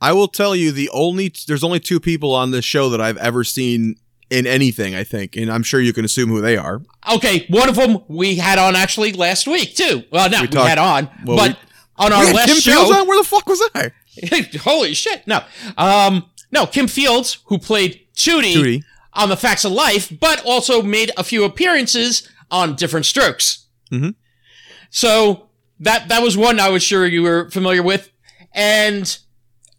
I 0.00 0.12
will 0.12 0.28
tell 0.28 0.56
you 0.56 0.72
the 0.72 0.90
only 0.90 1.32
there's 1.46 1.62
only 1.64 1.78
two 1.80 2.00
people 2.00 2.34
on 2.34 2.50
this 2.50 2.64
show 2.64 2.88
that 2.90 3.00
I've 3.00 3.18
ever 3.18 3.44
seen 3.44 3.96
in 4.30 4.46
anything. 4.46 4.94
I 4.94 5.04
think, 5.04 5.36
and 5.36 5.50
I'm 5.52 5.62
sure 5.62 5.80
you 5.80 5.92
can 5.92 6.04
assume 6.04 6.28
who 6.30 6.40
they 6.40 6.56
are. 6.56 6.82
Okay, 7.14 7.46
one 7.48 7.68
of 7.68 7.76
them 7.76 7.98
we 8.08 8.36
had 8.36 8.58
on 8.58 8.74
actually 8.74 9.12
last 9.12 9.46
week 9.46 9.76
too. 9.76 10.02
Well, 10.10 10.28
not 10.30 10.50
We 10.52 10.58
we, 10.58 10.64
had 10.68 10.78
on, 10.78 11.08
well, 11.24 11.36
but 11.36 11.58
on 11.96 12.12
our 12.12 12.24
We 12.26 12.32
last 12.32 12.48
Kim 12.48 12.56
show. 12.58 12.72
Fields 12.72 12.90
on? 12.96 13.06
Where 13.06 13.18
the 13.18 13.28
fuck 13.28 13.46
was 13.46 13.62
I? 13.74 13.92
holy 14.62 14.94
shit! 14.94 15.26
No, 15.26 15.42
um, 15.76 16.26
no, 16.50 16.66
Kim 16.66 16.88
Fields, 16.88 17.38
who 17.46 17.58
played 17.58 18.00
Tootie, 18.16 18.54
Tootie. 18.54 18.82
on 19.14 19.28
The 19.28 19.36
Facts 19.36 19.64
of 19.64 19.72
Life, 19.72 20.12
but 20.20 20.42
also 20.44 20.82
made 20.82 21.12
a 21.16 21.22
few 21.24 21.44
appearances 21.44 22.28
on 22.50 22.74
Diff'rent 22.74 23.06
Strokes. 23.06 23.66
Mhm. 23.92 24.14
So 24.90 25.48
that 25.82 26.08
that 26.08 26.22
was 26.22 26.36
one 26.36 26.58
I 26.58 26.68
was 26.70 26.82
sure 26.82 27.06
you 27.06 27.22
were 27.22 27.50
familiar 27.50 27.82
with, 27.82 28.10
and 28.52 29.18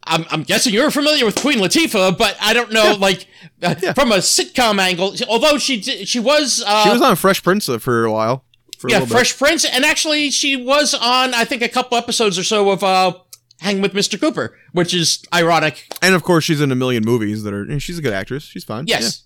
I'm, 0.06 0.26
I'm 0.30 0.44
guessing 0.44 0.74
you're 0.74 0.92
familiar 0.92 1.26
with 1.26 1.36
Queen 1.36 1.60
Latifah, 1.60 2.18
but 2.18 2.36
I 2.42 2.54
don't 2.54 2.72
know, 2.72 2.96
like 3.00 3.28
uh, 3.62 3.76
from 3.94 4.12
a 4.12 4.18
sitcom 4.18 4.80
angle. 4.80 5.16
Although 5.28 5.58
she 5.58 5.82
she 5.82 6.20
was 6.20 6.64
uh, 6.66 6.84
She 6.84 6.90
was 6.90 7.02
on 7.02 7.16
Fresh 7.16 7.44
Prince 7.44 7.68
for 7.80 8.06
a 8.06 8.12
while. 8.12 8.46
For 8.78 8.88
a 8.88 8.92
yeah, 8.92 9.00
bit. 9.00 9.10
Fresh 9.10 9.38
Prince, 9.38 9.66
and 9.66 9.86
actually 9.86 10.30
she 10.30 10.56
was 10.58 10.94
on 10.94 11.34
I 11.34 11.46
think 11.46 11.62
a 11.62 11.70
couple 11.70 11.98
episodes 11.98 12.38
or 12.38 12.44
so 12.44 12.70
of 12.72 12.84
uh, 12.84 13.14
Hang 13.62 13.80
with 13.82 13.94
Mr. 13.94 14.20
Cooper, 14.20 14.58
which 14.74 14.94
is 14.94 15.24
ironic. 15.34 15.88
And 16.02 16.14
of 16.16 16.24
course, 16.24 16.44
she's 16.44 16.60
in 16.60 16.70
a 16.72 16.76
million 16.76 17.04
movies 17.06 17.44
that 17.44 17.54
are. 17.54 17.80
She's 17.80 17.98
a 17.98 18.02
good 18.02 18.12
actress. 18.14 18.44
She's 18.44 18.66
fine. 18.66 18.88
Yes. 18.88 19.24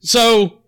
So 0.00 0.58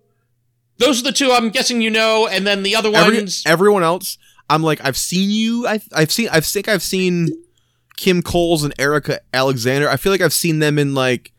those 0.78 1.00
are 1.00 1.04
the 1.04 1.12
two 1.12 1.30
I'm 1.30 1.50
guessing 1.50 1.82
you 1.82 1.90
know, 1.90 2.26
and 2.26 2.46
then 2.46 2.62
the 2.62 2.74
other 2.74 2.88
Yeah. 2.88 3.02
Every- 3.02 3.16
ones. 3.18 3.42
everyone 3.46 3.82
else, 3.82 4.16
I'm 4.50 4.62
like, 4.62 4.84
I've 4.84 4.96
seen 4.96 5.30
you. 5.30 5.66
I've, 5.66 5.86
I've 5.94 6.10
seen. 6.12 6.28
I 6.30 6.40
think 6.40 6.68
I've 6.68 6.82
seen 6.82 7.28
Kim 7.96 8.22
Coles 8.22 8.64
and 8.64 8.74
Erica 8.78 9.20
Alexander. 9.32 9.88
I 9.88 9.96
feel 9.96 10.12
like 10.12 10.20
I've 10.20 10.32
seen 10.32 10.58
them 10.58 10.78
in 10.78 10.94
like, 10.94 11.32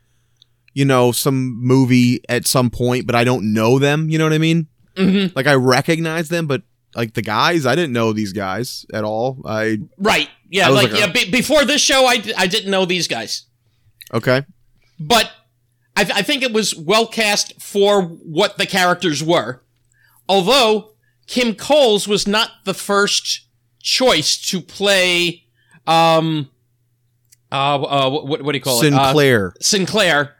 you 0.74 0.84
know, 0.84 1.12
some 1.12 1.56
movie 1.62 2.22
at 2.28 2.46
some 2.46 2.70
point, 2.70 3.06
but 3.06 3.14
I 3.14 3.24
don't 3.24 3.52
know 3.52 3.78
them. 3.78 4.08
You 4.10 4.18
know 4.18 4.24
what 4.24 4.32
I 4.32 4.38
mean? 4.38 4.66
Mhm. 4.96 5.34
Like 5.36 5.46
I 5.46 5.54
recognize 5.54 6.28
them, 6.28 6.46
but 6.46 6.62
like 6.94 7.14
the 7.14 7.22
guys, 7.22 7.66
I 7.66 7.74
didn't 7.74 7.92
know 7.92 8.12
these 8.12 8.32
guys 8.32 8.84
at 8.92 9.04
all. 9.04 9.40
I 9.44 9.78
Right. 9.98 10.28
Yeah. 10.50 10.66
I 10.68 10.70
Like, 10.70 10.90
like, 10.92 11.00
yeah. 11.00 11.06
uh, 11.06 11.12
Be- 11.12 11.30
before 11.30 11.64
this 11.64 11.80
show, 11.80 12.06
I, 12.06 12.18
d- 12.18 12.34
I 12.36 12.46
didn't 12.46 12.70
know 12.70 12.84
these 12.84 13.08
guys, 13.08 13.44
okay. 14.12 14.44
but 15.00 15.30
I, 15.96 16.04
th- 16.04 16.16
I 16.16 16.22
think 16.22 16.42
it 16.42 16.52
was 16.52 16.74
well 16.74 17.06
cast 17.06 17.60
for 17.60 18.02
what 18.02 18.56
the 18.58 18.66
characters 18.66 19.22
were. 19.22 19.62
Although 20.28 20.92
Kim 21.26 21.54
Coles 21.54 22.08
was 22.08 22.26
not 22.26 22.50
the 22.64 22.74
first 22.74 23.46
choice 23.80 24.36
to 24.50 24.60
play. 24.60 25.44
Um. 25.86 26.50
Uh. 27.50 27.82
uh 27.82 28.10
what, 28.10 28.42
what 28.42 28.52
do 28.52 28.58
you 28.58 28.62
call 28.62 28.82
it? 28.82 28.92
Uh, 28.92 29.06
Sinclair. 29.06 29.54
Sinclair. 29.60 30.36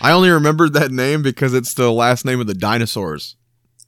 I 0.00 0.12
only 0.12 0.30
remembered 0.30 0.72
that 0.74 0.90
name 0.90 1.22
because 1.22 1.52
it's 1.52 1.74
the 1.74 1.92
last 1.92 2.24
name 2.24 2.40
of 2.40 2.46
the 2.46 2.54
dinosaurs. 2.54 3.36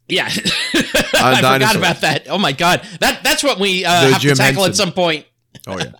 Yeah, 0.09 0.27
I 0.29 1.37
forgot 1.37 1.77
about 1.77 2.01
that. 2.03 2.27
Oh 2.29 2.37
my 2.37 2.53
god, 2.53 2.83
that 3.01 3.23
that's 3.23 3.43
what 3.43 3.59
we 3.59 3.85
uh, 3.85 4.11
have 4.11 4.21
Jim 4.21 4.35
to 4.35 4.37
tackle 4.37 4.65
Henson. 4.65 4.71
at 4.71 4.89
some 4.89 4.93
point 4.93 5.27
Oh 5.67 5.79
yeah. 5.79 5.93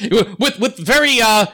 with 0.38 0.58
with 0.58 0.76
very 0.78 1.20
uh, 1.20 1.46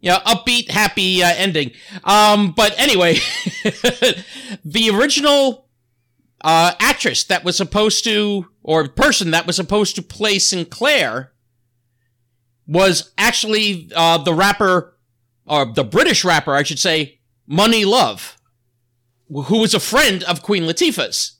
you 0.00 0.10
know, 0.10 0.18
upbeat, 0.18 0.70
happy 0.70 1.22
uh, 1.22 1.32
ending. 1.36 1.72
Um, 2.04 2.52
but 2.52 2.74
anyway, 2.78 3.14
the 4.64 4.90
original 4.92 5.65
uh, 6.42 6.72
actress 6.80 7.24
that 7.24 7.44
was 7.44 7.56
supposed 7.56 8.04
to, 8.04 8.46
or 8.62 8.88
person 8.88 9.30
that 9.30 9.46
was 9.46 9.56
supposed 9.56 9.96
to 9.96 10.02
play 10.02 10.38
Sinclair, 10.38 11.32
was 12.66 13.12
actually 13.16 13.90
uh, 13.94 14.18
the 14.18 14.34
rapper, 14.34 14.96
or 15.46 15.72
the 15.72 15.84
British 15.84 16.24
rapper, 16.24 16.54
I 16.54 16.62
should 16.62 16.78
say, 16.78 17.20
Monie 17.48 17.86
Love, 17.86 18.36
who 19.28 19.60
was 19.60 19.74
a 19.74 19.80
friend 19.80 20.24
of 20.24 20.42
Queen 20.42 20.64
Latifah's. 20.64 21.38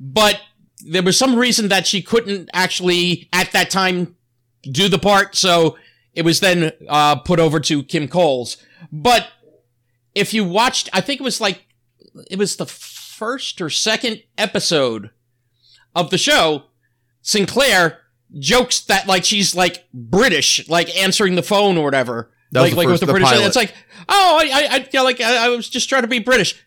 But 0.00 0.40
there 0.84 1.02
was 1.02 1.18
some 1.18 1.36
reason 1.36 1.68
that 1.68 1.86
she 1.86 2.02
couldn't 2.02 2.50
actually, 2.52 3.28
at 3.32 3.52
that 3.52 3.70
time, 3.70 4.16
do 4.62 4.88
the 4.88 4.98
part, 4.98 5.34
so 5.34 5.76
it 6.14 6.24
was 6.24 6.40
then 6.40 6.72
uh, 6.88 7.16
put 7.16 7.38
over 7.38 7.60
to 7.60 7.82
Kim 7.82 8.08
Coles. 8.08 8.56
But 8.90 9.28
if 10.14 10.32
you 10.32 10.44
watched, 10.44 10.88
I 10.92 11.00
think 11.00 11.20
it 11.20 11.24
was 11.24 11.40
like, 11.40 11.66
it 12.30 12.38
was 12.38 12.56
the 12.56 12.66
first 13.24 13.62
or 13.62 13.70
second 13.70 14.22
episode 14.36 15.08
of 15.94 16.10
the 16.10 16.18
show, 16.18 16.64
Sinclair 17.22 18.00
jokes 18.38 18.80
that 18.82 19.06
like 19.06 19.24
she's 19.24 19.54
like 19.54 19.86
British, 19.94 20.68
like 20.68 20.94
answering 20.94 21.34
the 21.34 21.42
phone 21.42 21.78
or 21.78 21.84
whatever. 21.84 22.30
That 22.52 22.60
was 22.60 22.70
like 22.70 22.72
the 22.72 22.76
like 22.76 22.86
first- 22.88 22.92
with 22.92 23.00
the 23.00 23.06
the 23.06 23.12
British. 23.12 23.30
pilot. 23.30 23.46
It's 23.46 23.56
like, 23.56 23.74
oh, 24.10 24.38
I, 24.42 24.44
I, 24.44 24.76
I, 24.76 24.88
yeah, 24.92 25.00
like 25.00 25.22
I, 25.22 25.46
I 25.46 25.48
was 25.48 25.70
just 25.70 25.88
trying 25.88 26.02
to 26.02 26.08
be 26.08 26.18
British. 26.18 26.62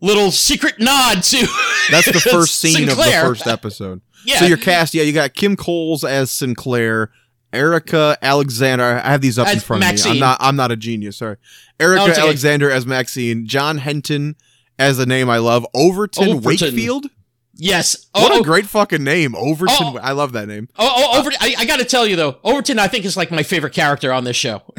Little 0.00 0.30
secret 0.30 0.78
nod 0.78 1.22
to 1.24 1.38
That's 1.90 2.12
the 2.12 2.20
first 2.20 2.56
scene 2.56 2.88
of 2.88 2.96
the 2.96 3.02
first 3.02 3.46
episode. 3.46 4.02
Yeah. 4.26 4.40
So 4.40 4.44
your 4.44 4.58
cast, 4.58 4.92
yeah, 4.92 5.02
you 5.02 5.12
got 5.14 5.32
Kim 5.32 5.56
Coles 5.56 6.04
as 6.04 6.30
Sinclair, 6.30 7.10
Erica 7.54 8.18
Alexander. 8.20 8.84
I 9.02 9.10
have 9.10 9.22
these 9.22 9.38
up 9.38 9.48
in 9.48 9.56
As 9.56 9.64
front 9.64 9.82
of 9.82 9.86
me. 9.88 9.92
Maxine. 9.92 10.12
I'm 10.12 10.18
not. 10.18 10.38
I'm 10.40 10.56
not 10.56 10.70
a 10.70 10.76
genius. 10.76 11.16
Sorry. 11.16 11.36
Erica 11.80 12.02
okay. 12.02 12.20
Alexander 12.20 12.70
as 12.70 12.84
Maxine. 12.84 13.46
John 13.46 13.78
Henton 13.78 14.36
as 14.78 14.98
a 14.98 15.06
name 15.06 15.28
I 15.30 15.38
love. 15.38 15.66
Overton, 15.74 16.28
Overton. 16.28 16.42
Wakefield. 16.44 17.06
yes. 17.54 18.06
What 18.12 18.32
Oh, 18.32 18.40
a 18.40 18.44
great 18.44 18.66
fucking 18.66 19.02
name, 19.02 19.34
Overton. 19.34 19.76
Oh. 19.80 19.98
I 20.02 20.12
love 20.12 20.32
that 20.32 20.46
name. 20.48 20.68
Oh, 20.78 20.92
oh 21.14 21.18
Over, 21.20 21.30
I, 21.40 21.54
I 21.58 21.64
got 21.64 21.78
to 21.78 21.84
tell 21.84 22.06
you 22.06 22.16
though, 22.16 22.38
Overton, 22.44 22.78
I 22.78 22.88
think 22.88 23.04
is 23.04 23.16
like 23.16 23.30
my 23.30 23.42
favorite 23.42 23.72
character 23.74 24.12
on 24.12 24.24
this 24.24 24.36
show. 24.36 24.62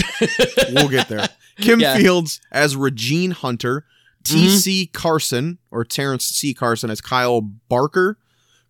We'll 0.71 0.89
get 0.89 1.07
there. 1.09 1.27
Kim 1.57 1.79
Yeah. 1.79 1.97
Fields 1.97 2.39
as 2.51 2.75
Regine 2.75 3.31
Hunter. 3.31 3.85
T.C. 4.25 4.87
Carson 4.87 5.57
or 5.71 5.83
Terrence 5.85 6.25
C. 6.25 6.53
Carson 6.53 6.89
as 6.91 6.99
Kyle 7.01 7.39
Barker. 7.41 8.17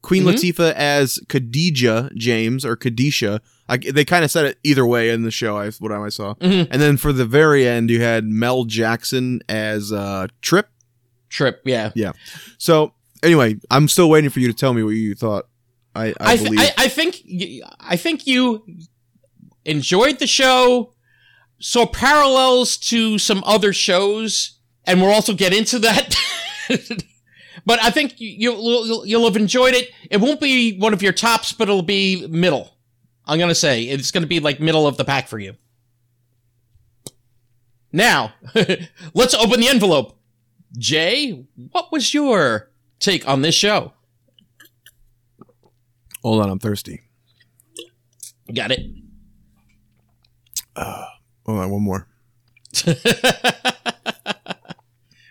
Queen 0.02 0.24
Mhm. 0.24 0.34
Latifah 0.36 0.72
as 0.74 1.20
Khadijah 1.28 2.12
James 2.16 2.64
or 2.64 2.78
Khadisha. 2.78 3.40
I, 3.68 3.78
they 3.78 4.06
kind 4.06 4.24
of 4.24 4.32
said 4.32 4.46
it 4.46 4.58
either 4.64 4.86
way 4.86 5.10
in 5.10 5.24
the 5.24 5.32
show. 5.32 5.58
I 5.58 5.70
what 5.72 5.92
I 5.92 6.08
saw. 6.10 6.36
Mhm. 6.36 6.68
And 6.72 6.82
then 6.82 6.96
for 6.98 7.12
the 7.12 7.26
very 7.26 7.68
end, 7.68 7.90
you 7.90 8.02
had 8.02 8.26
Mel 8.26 8.64
Jackson 8.66 9.42
as 9.50 9.92
uh, 9.92 10.28
Trip. 10.42 10.70
Trip, 11.30 11.62
yeah. 11.66 11.92
Yeah. 11.96 12.14
So 12.58 12.94
anyway, 13.24 13.58
I'm 13.70 13.88
still 13.88 14.10
waiting 14.10 14.30
for 14.30 14.40
you 14.40 14.48
to 14.48 14.54
tell 14.54 14.74
me 14.74 14.84
what 14.84 14.92
you 14.92 15.16
thought. 15.16 15.48
I, 15.96 16.08
I, 16.08 16.14
I, 16.20 16.38
th- 16.38 16.50
believe. 16.50 16.60
I, 16.60 16.74
I 16.78 16.88
think 16.88 17.24
I 17.80 17.96
think 17.96 18.28
you 18.28 18.66
enjoyed 19.66 20.20
the 20.20 20.28
show. 20.28 20.94
Saw 21.62 21.86
parallels 21.86 22.78
to 22.78 23.18
some 23.18 23.44
other 23.46 23.74
shows, 23.74 24.60
and 24.86 25.02
we'll 25.02 25.12
also 25.12 25.34
get 25.34 25.54
into 25.54 25.80
that. 25.80 26.16
but 27.66 27.84
I 27.84 27.90
think 27.90 28.20
you, 28.22 28.30
you'll 28.30 29.06
you'll 29.06 29.26
have 29.26 29.36
enjoyed 29.36 29.74
it. 29.74 29.90
It 30.10 30.18
won't 30.18 30.40
be 30.40 30.78
one 30.78 30.94
of 30.94 31.02
your 31.02 31.12
tops, 31.12 31.52
but 31.52 31.68
it'll 31.68 31.82
be 31.82 32.28
middle. 32.28 32.78
I'm 33.26 33.40
gonna 33.40 33.56
say 33.56 33.84
it's 33.84 34.12
gonna 34.12 34.28
be 34.28 34.40
like 34.40 34.60
middle 34.60 34.88
of 34.88 34.98
the 34.98 35.04
pack 35.04 35.28
for 35.28 35.38
you. 35.38 35.56
Now, 37.92 38.34
let's 39.14 39.34
open 39.34 39.60
the 39.60 39.68
envelope. 39.68 40.19
Jay, 40.78 41.46
what 41.72 41.92
was 41.92 42.14
your 42.14 42.70
take 43.00 43.28
on 43.28 43.42
this 43.42 43.56
show? 43.56 43.94
Hold 46.24 46.42
on, 46.44 46.50
I'm 46.50 46.60
thirsty. 46.60 47.02
Got 48.54 48.72
it. 48.72 48.80
Hold 50.76 51.60
on, 51.60 51.70
one 51.72 51.82
more. 51.82 52.08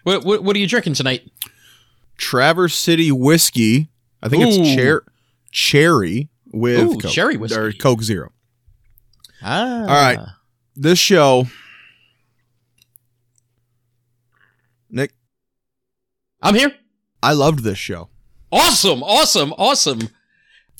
what, 0.03 0.25
what 0.25 0.43
what 0.43 0.57
are 0.57 0.59
you 0.59 0.67
drinking 0.67 0.95
tonight? 0.95 1.31
Traverse 2.17 2.75
City 2.75 3.13
whiskey. 3.13 3.91
I 4.23 4.29
think 4.29 4.43
Ooh. 4.45 4.49
it's 4.49 4.69
cher- 4.75 5.05
cherry 5.53 6.29
with 6.53 6.81
Ooh, 6.81 6.99
Coke, 6.99 7.13
cherry 7.13 7.37
whiskey. 7.37 7.61
or 7.61 7.73
Coke 7.73 8.03
Zero. 8.03 8.33
Ah. 9.43 9.81
All 9.83 9.87
right. 9.87 10.19
This 10.75 10.99
show, 10.99 11.47
I'm 16.43 16.55
here. 16.55 16.73
I 17.23 17.33
loved 17.33 17.61
this 17.65 17.79
show. 17.79 18.09
Awesome, 18.51 19.03
awesome, 19.03 19.53
awesome. 19.59 20.09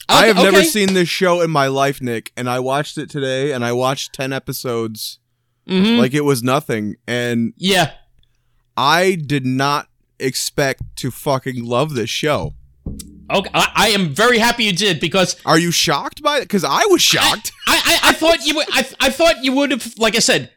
I 0.09 0.27
have 0.27 0.37
never 0.37 0.59
okay. 0.59 0.67
seen 0.67 0.95
this 0.95 1.09
show 1.09 1.41
in 1.43 1.51
my 1.51 1.67
life, 1.67 2.01
Nick, 2.01 2.33
and 2.37 2.49
I 2.49 2.61
watched 2.61 2.97
it 2.97 3.11
today, 3.11 3.53
and 3.53 3.65
I 3.65 3.73
watched 3.73 4.13
ten 4.15 4.33
episodes 4.33 5.19
Mhm. 5.69 5.99
like 5.99 6.15
it 6.15 6.25
was 6.25 6.43
nothing, 6.43 6.97
and 7.07 7.53
yeah. 7.57 7.93
I 8.77 9.17
did 9.17 9.45
not 9.45 9.89
expect 10.19 10.83
to 10.97 11.11
fucking 11.11 11.65
love 11.65 11.95
this 11.95 12.09
show. 12.09 12.55
Okay. 13.31 13.51
I, 13.53 13.73
I 13.75 13.89
am 13.91 14.15
very 14.15 14.39
happy 14.39 14.65
you 14.65 14.73
did 14.73 15.01
because 15.01 15.37
Are 15.45 15.59
you 15.59 15.71
shocked 15.71 16.23
by 16.23 16.39
it? 16.39 16.43
Because 16.43 16.65
I 16.65 16.87
was 16.87 17.03
shocked. 17.03 17.53
I, 17.67 17.99
I, 18.03 18.11
I 18.11 18.13
thought 18.15 18.47
you 18.47 18.55
would. 18.55 18.67
I, 18.73 18.89
I 19.01 19.11
thought 19.11 19.45
you 19.45 19.53
would 19.53 19.73
have, 19.73 19.95
like 19.99 20.17
I 20.17 20.21
said, 20.21 20.51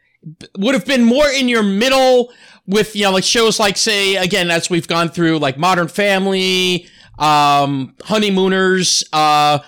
would 0.58 0.76
have 0.76 0.86
been 0.86 1.04
more 1.04 1.28
in 1.28 1.50
your 1.50 1.64
middle 1.64 2.32
with 2.72 2.96
you 2.96 3.04
know 3.04 3.12
like 3.12 3.24
shows 3.24 3.60
like 3.60 3.78
say 3.78 4.16
again 4.16 4.50
as 4.50 4.70
we've 4.70 4.88
gone 4.88 5.10
through 5.10 5.38
like 5.38 5.58
Modern 5.58 5.88
Family, 5.88 6.88
um, 7.20 7.96
Honeymooners, 8.04 9.04
uh, 9.14 9.60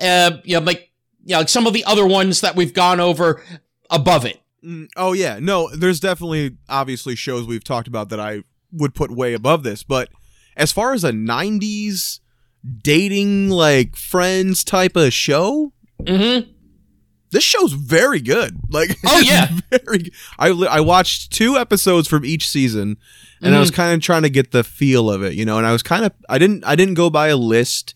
uh, 0.00 0.30
you 0.44 0.58
know 0.58 0.64
like 0.64 0.90
you 1.24 1.32
know 1.32 1.38
like 1.40 1.48
some 1.48 1.66
of 1.66 1.74
the 1.74 1.84
other 1.84 2.06
ones 2.06 2.40
that 2.40 2.56
we've 2.56 2.72
gone 2.72 3.00
over 3.00 3.42
above 3.90 4.24
it. 4.24 4.40
Mm, 4.64 4.88
oh 4.96 5.12
yeah, 5.12 5.38
no, 5.40 5.68
there's 5.74 6.00
definitely 6.00 6.56
obviously 6.68 7.14
shows 7.16 7.46
we've 7.46 7.64
talked 7.64 7.88
about 7.88 8.08
that 8.08 8.20
I 8.20 8.44
would 8.72 8.94
put 8.94 9.10
way 9.10 9.34
above 9.34 9.62
this, 9.62 9.82
but 9.82 10.08
as 10.56 10.72
far 10.72 10.94
as 10.94 11.04
a 11.04 11.12
'90s 11.12 12.20
dating 12.82 13.50
like 13.50 13.96
friends 13.96 14.64
type 14.64 14.96
of 14.96 15.12
show, 15.12 15.72
Mm-hmm. 16.02 16.50
This 17.34 17.44
show's 17.44 17.72
very 17.72 18.20
good. 18.20 18.56
Like, 18.70 18.96
Oh, 19.06 19.20
yeah. 19.20 19.48
very. 19.70 20.10
I 20.38 20.48
I 20.48 20.80
watched 20.80 21.32
two 21.32 21.56
episodes 21.56 22.08
from 22.08 22.24
each 22.24 22.48
season, 22.48 22.96
and 23.42 23.54
I 23.54 23.60
was 23.60 23.70
Mm-hmm. 23.70 23.76
kind 23.76 23.94
of 23.94 24.00
trying 24.02 24.22
to 24.22 24.30
get 24.30 24.52
the 24.52 24.64
feel 24.64 25.10
of 25.10 25.22
it, 25.22 25.34
you 25.34 25.44
know. 25.44 25.58
And 25.58 25.66
I 25.66 25.72
was 25.72 25.82
kind 25.82 26.04
of 26.04 26.12
I 26.28 26.38
didn't 26.38 26.64
I 26.64 26.74
didn't 26.76 26.94
go 26.94 27.10
by 27.10 27.28
a 27.28 27.36
list. 27.36 27.94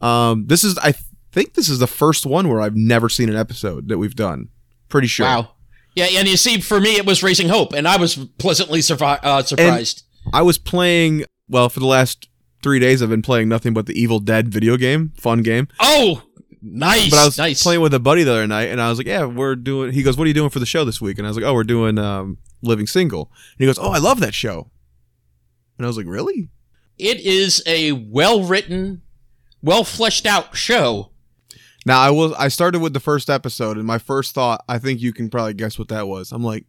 Um, 0.00 0.46
this 0.46 0.62
is 0.64 0.78
I 0.78 0.94
think 1.32 1.54
this 1.54 1.68
is 1.68 1.78
the 1.80 1.86
first 1.86 2.26
one 2.26 2.48
where 2.48 2.60
I've 2.60 2.76
never 2.76 3.08
seen 3.08 3.28
an 3.28 3.36
episode 3.36 3.88
that 3.88 3.98
we've 3.98 4.14
done. 4.14 4.48
Pretty 4.88 5.08
sure. 5.08 5.26
Wow. 5.26 5.50
Yeah, 5.96 6.06
and 6.10 6.26
you 6.28 6.36
see, 6.36 6.60
for 6.60 6.80
me, 6.80 6.96
it 6.96 7.06
was 7.06 7.22
Raising 7.22 7.48
Hope, 7.48 7.72
and 7.72 7.86
I 7.86 7.96
was 7.96 8.16
pleasantly 8.38 8.80
survi- 8.80 9.20
uh, 9.22 9.42
surprised. 9.44 10.02
I 10.32 10.42
was 10.42 10.58
playing 10.58 11.24
well 11.48 11.68
for 11.68 11.78
the 11.80 11.86
last 11.86 12.28
three 12.64 12.80
days. 12.80 13.00
I've 13.00 13.10
been 13.10 13.22
playing 13.22 13.48
nothing 13.48 13.72
but 13.74 13.86
the 13.86 13.92
Evil 14.00 14.18
Dead 14.18 14.48
video 14.48 14.76
game, 14.76 15.12
fun 15.16 15.42
game. 15.42 15.68
oh, 15.80 16.22
nice, 16.64 17.10
But 17.10 17.18
I 17.20 17.24
was 17.26 17.38
nice. 17.38 17.62
playing 17.62 17.80
with 17.82 17.92
a 17.94 18.00
buddy 18.00 18.22
the 18.24 18.32
other 18.32 18.46
night, 18.46 18.70
and 18.70 18.80
I 18.80 18.88
was 18.88 18.98
like, 18.98 19.06
"Yeah, 19.06 19.24
we're 19.26 19.54
doing." 19.56 19.92
He 19.92 20.02
goes, 20.02 20.16
"What 20.16 20.24
are 20.24 20.28
you 20.28 20.34
doing 20.34 20.50
for 20.50 20.58
the 20.60 20.66
show 20.66 20.84
this 20.84 21.00
week?" 21.00 21.18
And 21.18 21.26
I 21.26 21.30
was 21.30 21.36
like, 21.36 21.44
"Oh, 21.46 21.52
we're 21.54 21.64
doing 21.64 21.98
um, 21.98 22.38
Living 22.62 22.86
Single." 22.86 23.30
And 23.32 23.58
he 23.58 23.66
goes, 23.66 23.78
"Oh, 23.78 23.90
I 23.92 23.98
love 23.98 24.20
that 24.20 24.34
show." 24.34 24.70
And 25.78 25.84
I 25.84 25.88
was 25.88 25.96
like, 25.96 26.06
"Really?" 26.06 26.48
it 26.98 27.20
is 27.20 27.62
a 27.66 27.92
well 27.92 28.44
written, 28.44 29.02
well 29.62 29.84
fleshed 29.84 30.26
out 30.26 30.56
show. 30.56 31.10
Now 31.86 32.00
I 32.00 32.10
was 32.10 32.32
I 32.38 32.48
started 32.48 32.80
with 32.80 32.94
the 32.94 33.00
first 33.00 33.28
episode, 33.28 33.76
and 33.76 33.86
my 33.86 33.98
first 33.98 34.32
thought, 34.34 34.64
I 34.68 34.78
think 34.78 35.00
you 35.00 35.12
can 35.12 35.28
probably 35.28 35.54
guess 35.54 35.78
what 35.78 35.88
that 35.88 36.08
was. 36.08 36.32
I'm 36.32 36.42
like, 36.44 36.64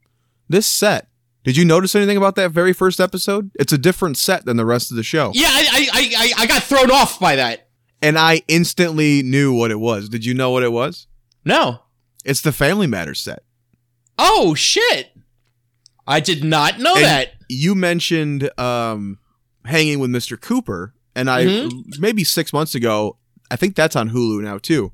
"This 0.49 0.67
set." 0.67 1.07
Did 1.43 1.57
you 1.57 1.63
notice 1.63 1.93
anything 1.93 2.17
about 2.17 2.33
that 2.37 2.49
very 2.49 2.73
first 2.73 2.99
episode? 2.99 3.51
It's 3.53 3.71
a 3.71 3.77
different 3.77 4.17
set 4.17 4.45
than 4.45 4.57
the 4.57 4.65
rest 4.65 4.89
of 4.89 4.97
the 4.97 5.03
show, 5.03 5.31
Yeah, 5.35 5.45
I, 5.47 5.87
I, 5.93 6.11
I- 6.17 6.41
I 6.41 6.47
got 6.47 6.63
thrown 6.63 6.89
off 6.89 7.19
by 7.19 7.35
that. 7.35 7.64
And 8.05 8.17
I 8.19 8.41
instantly 8.47 9.23
knew 9.23 9.53
what 9.53 9.71
it 9.71 9.79
was. 9.79 10.09
Did 10.09 10.25
you 10.25 10.33
know 10.33 10.51
what 10.51 10.63
it 10.63 10.71
was? 10.71 11.07
No. 11.43 11.79
It's 12.23 12.41
the 12.41 12.51
Family 12.51 12.87
Matters 12.87 13.19
set. 13.21 13.43
Oh 14.17 14.55
shit! 14.55 15.11
I 16.07 16.19
did 16.19 16.43
not 16.43 16.79
know 16.79 16.95
And 16.95 17.03
that. 17.05 17.31
You 17.49 17.75
mentioned 17.75 18.49
um, 18.59 19.19
hanging 19.65 19.99
with 19.99 20.09
Mr. 20.09 20.39
Cooper, 20.39 20.93
and 21.15 21.29
I 21.29 21.45
Mm-hmm. 21.45 22.01
maybe 22.01 22.23
six 22.23 22.51
months 22.53 22.73
ago. 22.75 23.17
I 23.51 23.55
think 23.57 23.75
that's 23.75 23.95
on 23.95 24.09
Hulu 24.09 24.41
now 24.41 24.57
too. 24.57 24.91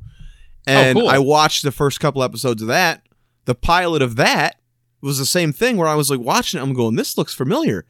And 0.68 0.98
Oh, 0.98 1.02
cool. 1.02 1.10
I 1.10 1.18
watched 1.20 1.64
the 1.64 1.72
first 1.72 2.00
couple 2.02 2.22
episodes 2.24 2.62
of 2.62 2.68
that. 2.68 3.04
The 3.46 3.56
pilot 3.56 4.02
of 4.02 4.18
that 4.18 4.58
was 5.02 5.18
the 5.18 5.26
same 5.26 5.54
thing 5.54 5.78
where 5.78 5.88
I 5.88 5.96
was 5.96 6.10
like 6.12 6.20
watching 6.20 6.60
it. 6.60 6.64
I'm 6.64 6.74
going, 6.74 6.96
this 6.96 7.18
looks 7.18 7.34
familiar. 7.34 7.86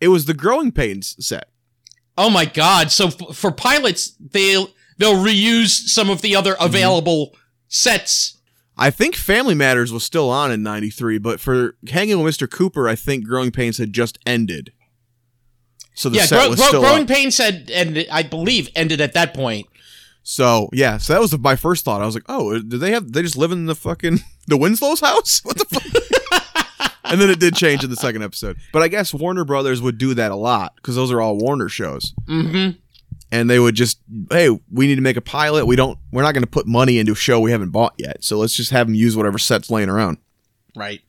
It 0.00 0.08
was 0.08 0.24
the 0.24 0.34
Growing 0.34 0.72
Pains 0.72 1.14
set. 1.24 1.49
Oh 2.22 2.28
my 2.30 2.44
god! 2.44 2.90
So 2.90 3.06
f- 3.06 3.34
for 3.36 3.50
pilots, 3.50 4.14
they'll 4.20 4.68
they'll 4.98 5.14
reuse 5.24 5.68
some 5.88 6.10
of 6.10 6.20
the 6.22 6.36
other 6.36 6.52
Mm-hmm. 6.54 6.64
available 6.66 7.36
sets. 7.68 8.36
I 8.76 8.90
think 8.90 9.14
Family 9.14 9.54
Matters 9.54 9.92
was 9.92 10.04
still 10.04 10.28
on 10.30 10.52
in 10.52 10.62
'93, 10.62 11.18
but 11.18 11.40
for 11.40 11.76
Hanging 11.88 12.22
with 12.22 12.34
Mr. 12.36 12.50
Cooper, 12.50 12.88
I 12.88 12.94
think 12.94 13.24
Growing 13.26 13.50
Pains 13.50 13.78
had 13.78 13.92
just 13.92 14.18
ended. 14.26 14.72
So 15.94 16.08
the 16.08 16.16
yeah, 16.18 16.26
set 16.26 16.40
Grow, 16.40 16.50
was 16.50 16.62
still 16.64 16.80
growing 16.82 17.02
up. 17.02 17.08
pains 17.08 17.36
had 17.38 17.70
and 17.70 18.06
I 18.10 18.22
believe 18.22 18.68
ended 18.76 19.00
at 19.00 19.12
that 19.14 19.34
point. 19.34 19.66
So 20.22 20.68
yeah, 20.72 20.98
so 20.98 21.12
that 21.14 21.20
was 21.20 21.36
my 21.38 21.56
first 21.56 21.84
thought. 21.84 22.00
I 22.02 22.06
was 22.06 22.14
like, 22.14 22.24
oh, 22.28 22.58
did 22.58 22.80
they 22.80 22.90
have? 22.92 23.12
They 23.12 23.22
just 23.22 23.36
live 23.36 23.52
in 23.52 23.66
the 23.66 23.74
fucking 23.74 24.20
the 24.46 24.56
Winslow's 24.56 25.00
house? 25.00 25.40
What 25.44 25.56
the 25.58 25.64
fuck? 25.64 26.66
and 27.04 27.20
then 27.20 27.30
it 27.30 27.40
did 27.40 27.54
change 27.54 27.84
in 27.84 27.90
the 27.90 27.96
second 27.96 28.22
episode. 28.22 28.56
But 28.72 28.82
I 28.82 28.88
guess 28.88 29.12
Warner 29.14 29.44
Brothers 29.44 29.80
would 29.82 29.98
do 29.98 30.14
that 30.14 30.30
a 30.32 30.36
lot 30.36 30.74
because 30.76 30.94
those 30.96 31.10
are 31.12 31.20
all 31.20 31.36
Warner 31.36 31.68
shows, 31.68 32.14
Mm-hmm. 32.28 32.78
and 33.32 33.50
they 33.50 33.58
would 33.58 33.74
just, 33.74 33.98
hey, 34.30 34.48
we 34.72 34.86
need 34.86 34.96
to 34.96 35.00
make 35.02 35.16
a 35.16 35.20
pilot. 35.22 35.66
We 35.66 35.76
don't, 35.76 35.98
we're 36.12 36.22
not 36.22 36.32
going 36.34 36.44
to 36.44 36.50
put 36.50 36.66
money 36.66 36.98
into 36.98 37.12
a 37.12 37.16
show 37.16 37.40
we 37.40 37.50
haven't 37.52 37.70
bought 37.70 37.94
yet. 37.98 38.24
So 38.24 38.38
let's 38.38 38.54
just 38.54 38.70
have 38.70 38.86
them 38.86 38.94
use 38.94 39.16
whatever 39.16 39.38
sets 39.38 39.70
laying 39.70 39.88
around. 39.88 40.18
Right. 40.76 41.00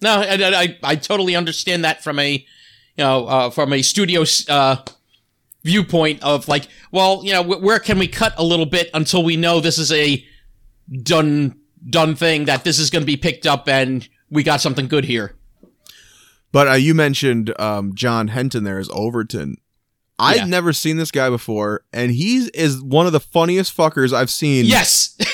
No, 0.00 0.20
I, 0.20 0.34
I, 0.34 0.78
I- 0.82 0.96
totally 0.96 1.34
understand 1.36 1.84
that 1.84 2.02
from 2.04 2.18
a, 2.18 2.32
you 2.34 2.44
know, 2.98 3.26
uh, 3.26 3.50
from 3.50 3.72
a 3.72 3.82
studio 3.82 4.24
uh, 4.48 4.76
viewpoint 5.62 6.22
of 6.22 6.46
like, 6.48 6.68
well, 6.92 7.22
you 7.24 7.32
know, 7.32 7.42
wh- 7.42 7.62
where 7.62 7.78
can 7.78 7.98
we 7.98 8.06
cut 8.06 8.34
a 8.36 8.44
little 8.44 8.66
bit 8.66 8.90
until 8.94 9.24
we 9.24 9.36
know 9.36 9.60
this 9.60 9.78
is 9.78 9.90
a 9.92 10.24
done 11.02 11.58
done 11.88 12.14
thing 12.14 12.44
that 12.46 12.64
this 12.64 12.78
is 12.78 12.90
going 12.90 13.02
to 13.02 13.06
be 13.06 13.16
picked 13.16 13.46
up 13.46 13.68
and 13.68 14.08
we 14.30 14.42
got 14.42 14.60
something 14.60 14.88
good 14.88 15.04
here. 15.04 15.34
But 16.52 16.68
uh, 16.68 16.72
you 16.74 16.94
mentioned 16.94 17.52
um, 17.60 17.94
John 17.94 18.28
Henton 18.28 18.64
there 18.64 18.78
as 18.78 18.88
Overton. 18.92 19.56
I've 20.18 20.36
Yeah. 20.36 20.44
never 20.44 20.72
seen 20.72 20.96
this 20.96 21.10
guy 21.10 21.28
before, 21.28 21.82
and 21.92 22.12
he 22.12 22.48
is 22.54 22.80
one 22.80 23.06
of 23.06 23.12
the 23.12 23.18
funniest 23.20 23.76
fuckers 23.76 24.12
I've 24.12 24.30
seen. 24.30 24.64
Yes. 24.64 25.16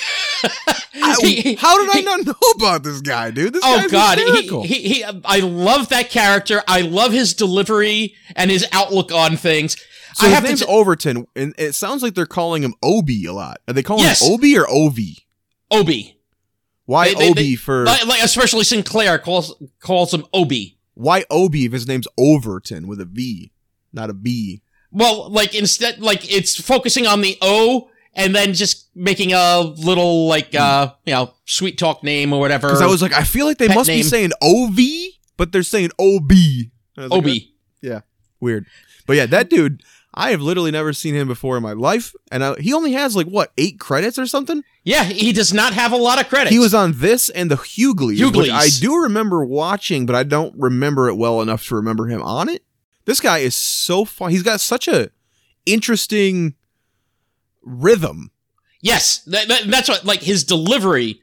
I- 0.95 1.17
He- 1.23 1.55
how 1.57 1.79
did 1.79 1.91
I 1.99 2.01
not 2.01 2.25
know 2.27 2.51
about 2.55 2.83
this 2.85 3.01
guy, 3.03 3.31
dude? 3.31 3.53
This 3.53 3.63
Oh 3.65 3.87
God, 3.91 4.19
he, 4.19 4.43
he, 4.67 4.89
he, 4.89 5.05
I 5.25 5.41
love 5.41 5.89
that 5.91 6.09
character. 6.09 6.63
I 6.69 6.81
love 6.83 7.13
his 7.13 7.35
delivery 7.35 8.15
and 8.37 8.51
his 8.51 8.67
outlook 8.73 9.13
on 9.13 9.37
things. 9.37 9.77
So 10.15 10.27
I 10.27 10.31
his 10.31 10.35
have 10.37 10.45
name's 10.45 10.61
to. 10.61 10.67
t- 10.67 10.73
Overton, 10.73 11.27
and 11.37 11.55
it 11.59 11.75
sounds 11.75 12.03
like 12.03 12.15
they're 12.15 12.27
calling 12.27 12.63
him 12.63 12.75
Obi 12.83 13.27
a 13.27 13.33
lot. 13.33 13.61
Are 13.69 13.75
they 13.75 13.83
calling 13.83 14.05
Yes. 14.05 14.23
him 14.27 14.33
Obi 14.35 14.57
or 14.57 14.65
Ovi? 14.67 15.17
Obi. 15.71 16.20
Why 16.91 17.15
They- 17.15 17.29
Obi 17.31 17.43
they- 17.51 17.55
for 17.55 17.85
like, 17.85 18.05
like, 18.07 18.23
especially 18.25 18.65
Sinclair 18.65 19.17
calls 19.21 19.55
calls 19.79 20.13
him 20.13 20.25
Obi. 20.35 20.77
why 20.95 21.25
Obi 21.31 21.65
if 21.65 21.71
his 21.73 21.87
name's 21.87 22.09
Overton 22.19 22.89
with 22.89 23.01
a 23.01 23.05
V, 23.05 23.53
not 23.93 24.11
a 24.11 24.13
B? 24.13 24.63
Well, 24.91 25.31
like 25.31 25.55
instead, 25.55 26.01
like 26.01 26.29
it's 26.29 26.61
focusing 26.61 27.07
on 27.07 27.21
the 27.21 27.39
O 27.43 27.89
and 28.13 28.35
then 28.35 28.55
just 28.55 28.89
making 28.97 29.33
a 29.33 29.61
little 29.61 30.27
like 30.27 30.53
uh 30.57 30.93
you 31.07 31.13
know 31.15 31.33
sweet 31.45 31.79
talk 31.79 32.03
name 32.03 32.33
or 32.33 32.41
whatever. 32.41 32.67
Because 32.67 32.83
I 32.83 32.87
was 32.87 33.03
like, 33.03 33.13
I 33.13 33.23
feel 33.23 33.47
like 33.47 33.59
they 33.59 33.69
must 33.69 33.89
be 33.89 34.03
saying 34.03 34.33
Ov, 34.43 34.77
but 35.37 35.53
they're 35.53 35.63
saying 35.63 35.91
Ob. 36.01 36.33
Was 36.97 37.11
like, 37.25 37.43
yeah, 37.83 38.01
weird. 38.41 38.67
But 39.07 39.15
yeah, 39.15 39.27
that 39.27 39.49
dude, 39.49 39.85
I 40.13 40.33
have 40.33 40.41
literally 40.41 40.73
never 40.73 40.93
seen 40.93 41.15
him 41.15 41.29
before 41.29 41.57
in 41.57 41.63
my 41.63 41.73
life, 41.73 42.13
and 42.33 42.43
I, 42.45 42.57
he 42.61 42.73
only 42.73 42.93
has 42.93 43.15
like 43.15 43.29
what 43.29 43.53
eight 43.57 43.79
credits 43.79 44.19
or 44.19 44.27
something. 44.27 44.65
Yeah, 44.83 45.05
he 45.05 45.33
does 45.33 45.55
not 45.55 45.73
have 45.73 45.93
a 45.93 45.97
lot 45.97 46.21
of 46.21 46.29
credits. 46.29 46.51
He 46.53 46.59
was 46.59 46.75
on 46.75 46.95
this 46.99 47.29
and 47.29 47.51
the 47.51 47.57
Hughleys, 47.57 48.21
which 48.21 48.35
Hughleys. 48.49 48.51
I 48.51 48.69
do 48.81 49.03
remember 49.03 49.45
watching, 49.45 50.07
but 50.07 50.17
I 50.17 50.25
don't 50.25 50.55
remember 50.59 51.09
it 51.09 51.15
well 51.15 51.41
enough 51.41 51.65
to 51.69 51.77
remember 51.77 52.07
him 52.07 52.23
on 52.23 52.49
it. 52.49 52.65
This 53.05 53.21
guy 53.21 53.39
is 53.39 53.55
so 53.55 54.05
fun. 54.05 54.31
He's 54.31 54.43
got 54.43 54.61
such 54.61 54.89
a 54.89 55.11
interesting 55.65 56.55
rhythm. 57.63 58.31
Yes, 58.83 59.19
that, 59.25 59.49
that- 59.49 59.65
that's 59.69 59.89
what 59.89 60.05
like 60.05 60.23
his 60.23 60.45
delivery 60.45 61.23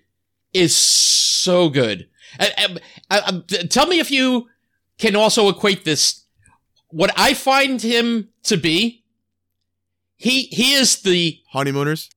is 0.54 0.76
so 0.76 1.70
good. 1.70 2.08
Uh, 2.40 2.46
uh, 2.58 2.68
uh, 3.10 3.22
uh, 3.26 3.42
tell 3.70 3.88
me 3.88 4.00
if 4.00 4.12
you 4.12 4.48
can 4.98 5.16
also 5.16 5.50
equate 5.50 5.84
this. 5.86 6.24
What 6.90 7.12
I 7.18 7.34
find 7.34 7.82
him 7.82 8.30
to 8.44 8.58
be, 8.58 9.04
he 10.16 10.44
he 10.44 10.74
is 10.74 11.02
the 11.02 11.40
Honeymooners. 11.52 12.10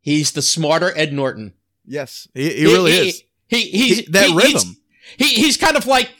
he's 0.00 0.32
the 0.32 0.42
smarter 0.42 0.92
Ed 0.96 1.12
Norton. 1.12 1.54
Yes, 1.86 2.28
he, 2.34 2.50
he 2.50 2.64
really 2.64 2.92
he, 2.92 3.08
is. 3.08 3.22
He 3.48 3.60
he's 3.70 3.98
He- 4.00 4.06
that 4.12 4.26
he- 4.28 4.32
he's- 4.32 4.54
rhythm. 4.54 4.76
He 5.16 5.24
he's 5.30 5.56
kind 5.56 5.76
of 5.76 5.86
like 5.86 6.10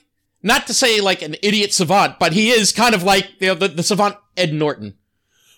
not 0.42 0.66
to 0.66 0.74
say 0.74 1.00
like 1.00 1.22
an 1.22 1.36
idiot 1.42 1.72
savant, 1.72 2.18
but 2.18 2.32
he 2.32 2.50
is 2.50 2.72
kind 2.72 2.94
of 2.94 3.02
like 3.04 3.28
you 3.38 3.48
know, 3.48 3.54
the 3.54 3.68
the 3.68 3.82
savant 3.82 4.16
Ed 4.36 4.52
Norton. 4.52 4.94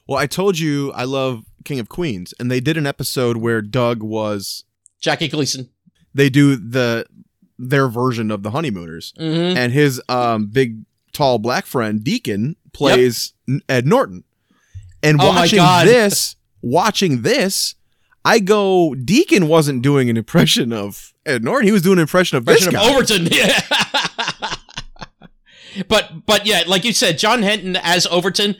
Well, 0.07 0.19
I 0.19 0.27
told 0.27 0.59
you 0.59 0.93
I 0.93 1.05
love 1.05 1.45
King 1.65 1.79
of 1.79 1.89
Queens, 1.89 2.35
and 2.39 2.51
they 2.51 2.61
did 2.61 2.77
an 2.77 2.87
episode 2.87 3.37
where 3.39 3.63
Doug 3.63 4.03
was. 4.03 4.65
Jackie 5.01 5.29
Gleason. 5.29 5.71
They 6.15 6.29
do 6.29 6.57
the 6.57 7.07
their 7.59 7.89
version 7.89 8.31
of 8.31 8.43
the 8.43 8.51
honeymooners, 8.51 9.15
Mm-hmm. 9.19 9.57
and 9.57 9.73
his 9.73 10.03
um 10.09 10.47
big 10.49 10.81
tall 11.13 11.39
black 11.39 11.67
friend 11.67 12.03
Deacon 12.03 12.57
plays 12.73 13.33
N- 13.49 13.61
Ed 13.69 13.87
Norton. 13.87 14.25
And 15.03 15.19
Oh 15.21 15.29
watching 15.29 15.59
this, 15.85 16.37
watching 16.63 17.23
this, 17.23 17.75
I 18.25 18.39
go, 18.39 18.95
Deacon 18.95 19.49
wasn't 19.49 19.83
doing 19.83 20.09
an 20.09 20.17
impression 20.17 20.73
of 20.73 21.13
Ed 21.27 21.43
Norton. 21.43 21.67
He 21.67 21.73
was 21.73 21.83
doing 21.83 21.99
an 21.99 22.03
impression 22.03 22.39
of 22.39 22.45
this 22.45 22.67
of. 22.67 22.75
Overton. 22.75 23.27
Yeah. 23.33 23.61
but 25.89 26.27
but 26.27 26.47
yeah, 26.47 26.63
like 26.67 26.85
you 26.85 26.93
said, 26.93 27.19
John 27.19 27.43
Henton 27.43 27.79
as 27.83 28.07
Overton, 28.07 28.57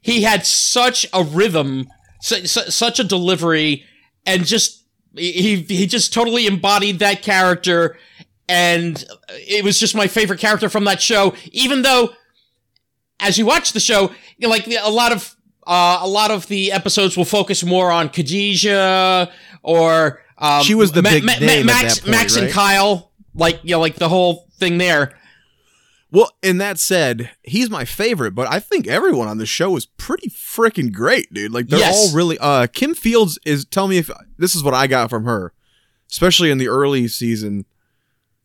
he 0.00 0.22
had 0.22 0.44
such 0.46 1.06
a 1.12 1.22
rhythm, 1.22 1.88
su- 2.20 2.46
su- 2.46 2.70
such 2.70 2.98
a 2.98 3.04
delivery, 3.04 3.84
and 4.26 4.44
just 4.44 4.82
he 5.14 5.62
he 5.62 5.86
just 5.86 6.12
totally 6.12 6.46
embodied 6.46 6.98
that 6.98 7.22
character, 7.22 7.96
and 8.48 9.04
it 9.30 9.64
was 9.64 9.78
just 9.80 9.94
my 9.94 10.06
favorite 10.06 10.40
character 10.40 10.68
from 10.68 10.84
that 10.84 11.00
show. 11.02 11.34
Even 11.52 11.82
though, 11.82 12.10
as 13.20 13.38
you 13.38 13.46
watch 13.46 13.72
the 13.72 13.80
show, 13.80 14.10
you 14.38 14.46
know, 14.46 14.48
like 14.48 14.66
a 14.68 14.90
lot 14.90 15.12
of 15.12 15.34
uh, 15.66 15.98
a 16.02 16.08
lot 16.08 16.30
of 16.30 16.46
the 16.46 16.70
episodes 16.72 17.16
will 17.16 17.24
focus 17.24 17.64
more 17.64 17.90
on 17.90 18.08
Khadijah 18.08 19.32
or 19.62 20.22
um, 20.38 20.62
She 20.62 20.74
was 20.74 20.92
the 20.92 21.02
big 21.02 21.24
name 21.24 21.40
at 21.40 21.66
Max, 21.66 21.94
that 21.96 22.02
point, 22.02 22.10
Max 22.10 22.36
and 22.36 22.44
right? 22.46 22.52
Kyle, 22.54 23.10
like 23.34 23.60
you 23.64 23.70
know, 23.72 23.80
like 23.80 23.96
the 23.96 24.08
whole 24.08 24.46
thing 24.58 24.78
there. 24.78 25.12
Well, 26.12 26.30
and 26.42 26.60
that 26.60 26.78
said, 26.78 27.30
he's 27.42 27.68
my 27.68 27.84
favorite, 27.84 28.30
but 28.34 28.46
I 28.50 28.60
think 28.60 28.86
everyone 28.86 29.26
on 29.26 29.38
the 29.38 29.44
show 29.44 29.74
is 29.76 29.86
pretty 29.86 30.30
freaking 30.30 30.92
great, 30.92 31.32
dude. 31.34 31.52
Like 31.52 31.66
they're 31.66 31.80
Yes. 31.80 32.10
all 32.10 32.16
really 32.16 32.38
uh 32.38 32.68
Kim 32.68 32.94
Fields 32.94 33.38
is 33.44 33.64
tell 33.64 33.88
me 33.88 33.98
if 33.98 34.08
this 34.38 34.54
is 34.54 34.62
what 34.62 34.72
I 34.72 34.86
got 34.86 35.10
from 35.10 35.24
her, 35.24 35.52
especially 36.10 36.50
in 36.50 36.58
the 36.58 36.68
early 36.68 37.08
season. 37.08 37.64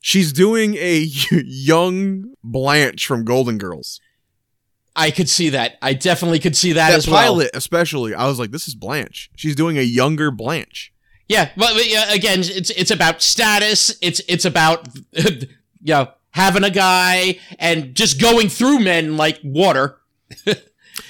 She's 0.01 0.33
doing 0.33 0.75
a 0.75 0.97
young 1.31 2.33
Blanche 2.43 3.05
from 3.05 3.23
Golden 3.23 3.57
Girls. 3.57 4.01
I 4.95 5.09
could 5.11 5.29
see 5.29 5.49
that. 5.49 5.77
I 5.81 5.93
definitely 5.93 6.39
could 6.39 6.57
see 6.57 6.73
that, 6.73 6.89
That 6.89 6.97
as 6.97 7.07
well. 7.07 7.21
pilot, 7.21 7.51
especially, 7.53 8.13
I 8.13 8.27
was 8.27 8.39
like, 8.39 8.51
this 8.51 8.67
is 8.67 8.75
Blanche. 8.75 9.29
She's 9.37 9.55
doing 9.55 9.77
a 9.77 9.83
younger 9.83 10.31
Blanche. 10.31 10.91
Yeah, 11.29 11.49
but, 11.55 11.73
but, 11.75 12.13
again, 12.13 12.39
it's 12.41 12.71
it's 12.71 12.91
about 12.91 13.21
status. 13.21 13.95
It's 14.01 14.19
it's 14.27 14.43
about 14.43 14.89
you 15.13 15.47
know 15.81 16.09
having 16.31 16.65
a 16.65 16.69
guy 16.69 17.39
and 17.57 17.95
just 17.95 18.19
going 18.19 18.49
through 18.49 18.79
men 18.79 19.15
like 19.17 19.39
water. 19.43 19.99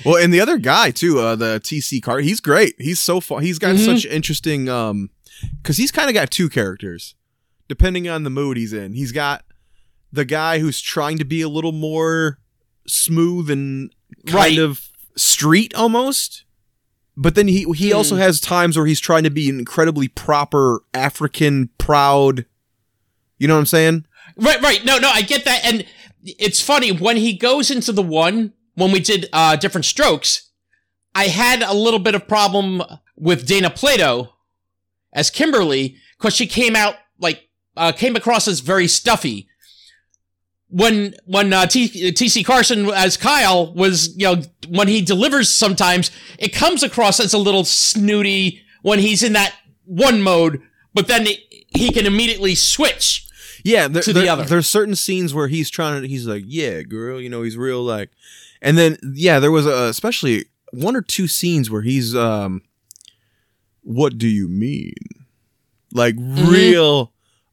Well, 0.05 0.23
and 0.23 0.31
the 0.33 0.39
other 0.39 0.57
guy 0.57 0.91
too, 0.91 1.19
uh, 1.19 1.35
the 1.35 1.59
TC 1.63 2.01
card, 2.01 2.23
he's 2.23 2.39
great. 2.39 2.75
He's 2.79 2.99
so 2.99 3.19
fun. 3.19 3.43
He's 3.43 3.59
got 3.59 3.75
Mhm. 3.75 3.85
such 3.85 4.05
interesting, 4.05 4.69
um, 4.69 5.09
because 5.61 5.77
he's 5.77 5.91
kind 5.91 6.07
of 6.07 6.13
got 6.15 6.31
two 6.31 6.49
characters, 6.49 7.13
depending 7.71 8.09
on 8.09 8.23
the 8.23 8.29
mood 8.29 8.57
he's 8.57 8.73
in. 8.73 8.91
He's 8.91 9.13
got 9.13 9.45
the 10.11 10.25
guy 10.25 10.59
who's 10.59 10.81
trying 10.81 11.17
to 11.19 11.23
be 11.23 11.41
a 11.41 11.47
little 11.47 11.71
more 11.71 12.37
smooth 12.85 13.49
and 13.49 13.93
kind 14.25 14.35
Right. 14.35 14.57
of 14.59 14.89
street 15.15 15.73
almost, 15.73 16.43
but 17.15 17.33
then 17.35 17.47
he 17.47 17.65
he 17.75 17.91
Hmm. 17.91 17.95
also 17.95 18.17
has 18.17 18.41
times 18.41 18.75
where 18.75 18.85
he's 18.85 18.99
trying 18.99 19.23
to 19.23 19.29
be 19.29 19.49
an 19.49 19.57
incredibly 19.57 20.09
proper 20.09 20.83
African 20.93 21.69
proud. 21.77 22.43
You 23.39 23.47
know 23.47 23.53
what 23.53 23.61
I'm 23.61 23.65
saying? 23.67 24.05
Right, 24.35 24.61
right. 24.61 24.83
No, 24.83 24.97
no, 24.97 25.09
I 25.09 25.21
get 25.21 25.45
that. 25.45 25.61
And 25.63 25.85
it's 26.23 26.59
funny 26.59 26.91
when 26.91 27.15
he 27.15 27.31
goes 27.33 27.71
into 27.71 27.93
the 27.93 28.03
one 28.03 28.51
when 28.75 28.91
we 28.91 28.99
did 28.99 29.29
uh 29.31 29.55
different 29.55 29.85
strokes. 29.85 30.49
I 31.15 31.27
had 31.27 31.61
a 31.61 31.73
little 31.73 31.99
bit 31.99 32.15
of 32.15 32.27
problem 32.27 32.83
with 33.15 33.47
Dana 33.47 33.69
Plato 33.69 34.33
as 35.13 35.29
Kimberly 35.29 35.95
because 36.17 36.35
she 36.35 36.47
came 36.47 36.75
out 36.75 36.95
uh 37.77 37.91
came 37.91 38.15
across 38.15 38.47
as 38.47 38.59
very 38.59 38.87
stuffy. 38.87 39.47
When 40.69 41.13
when 41.25 41.51
uh, 41.51 41.65
T- 41.65 42.11
TC 42.13 42.45
Carson 42.45 42.89
as 42.91 43.17
Kyle 43.17 43.73
was 43.73 44.15
you 44.17 44.23
know 44.35 44.41
when 44.69 44.87
he 44.87 45.01
delivers 45.01 45.49
sometimes 45.49 46.11
it 46.39 46.53
comes 46.53 46.81
across 46.81 47.19
as 47.19 47.33
a 47.33 47.37
little 47.37 47.65
snooty 47.65 48.61
when 48.81 48.99
he's 48.99 49.21
in 49.21 49.33
that 49.33 49.53
one 49.85 50.21
mode, 50.21 50.61
but 50.93 51.07
then 51.07 51.27
he 51.75 51.91
can 51.91 52.05
immediately 52.05 52.55
switch. 52.55 53.27
Yeah, 53.65 53.87
there, 53.89 54.01
to 54.01 54.13
the 54.13 54.21
there- 54.21 54.31
other. 54.31 54.43
There's 54.45 54.67
certain 54.69 54.95
scenes 54.95 55.33
where 55.33 55.47
he's 55.49 55.69
trying 55.69 56.01
to. 56.01 56.07
He's 56.07 56.25
like, 56.25 56.43
"Yeah, 56.47 56.81
girl," 56.83 57.19
you 57.19 57.29
know. 57.29 57.41
He's 57.41 57.57
real 57.57 57.83
like, 57.83 58.09
and 58.61 58.77
then 58.77 58.97
yeah, 59.13 59.39
there 59.39 59.51
was 59.51 59.65
a, 59.67 59.83
especially 59.89 60.45
one 60.71 60.95
or 60.95 61.01
two 61.01 61.27
scenes 61.27 61.69
where 61.69 61.81
he's 61.81 62.15
um, 62.15 62.61
what 63.81 64.17
do 64.17 64.27
you 64.27 64.47
mean? 64.47 64.93
Like 65.93 66.15
Mm-hmm. 66.15 66.49
real. 66.49 67.11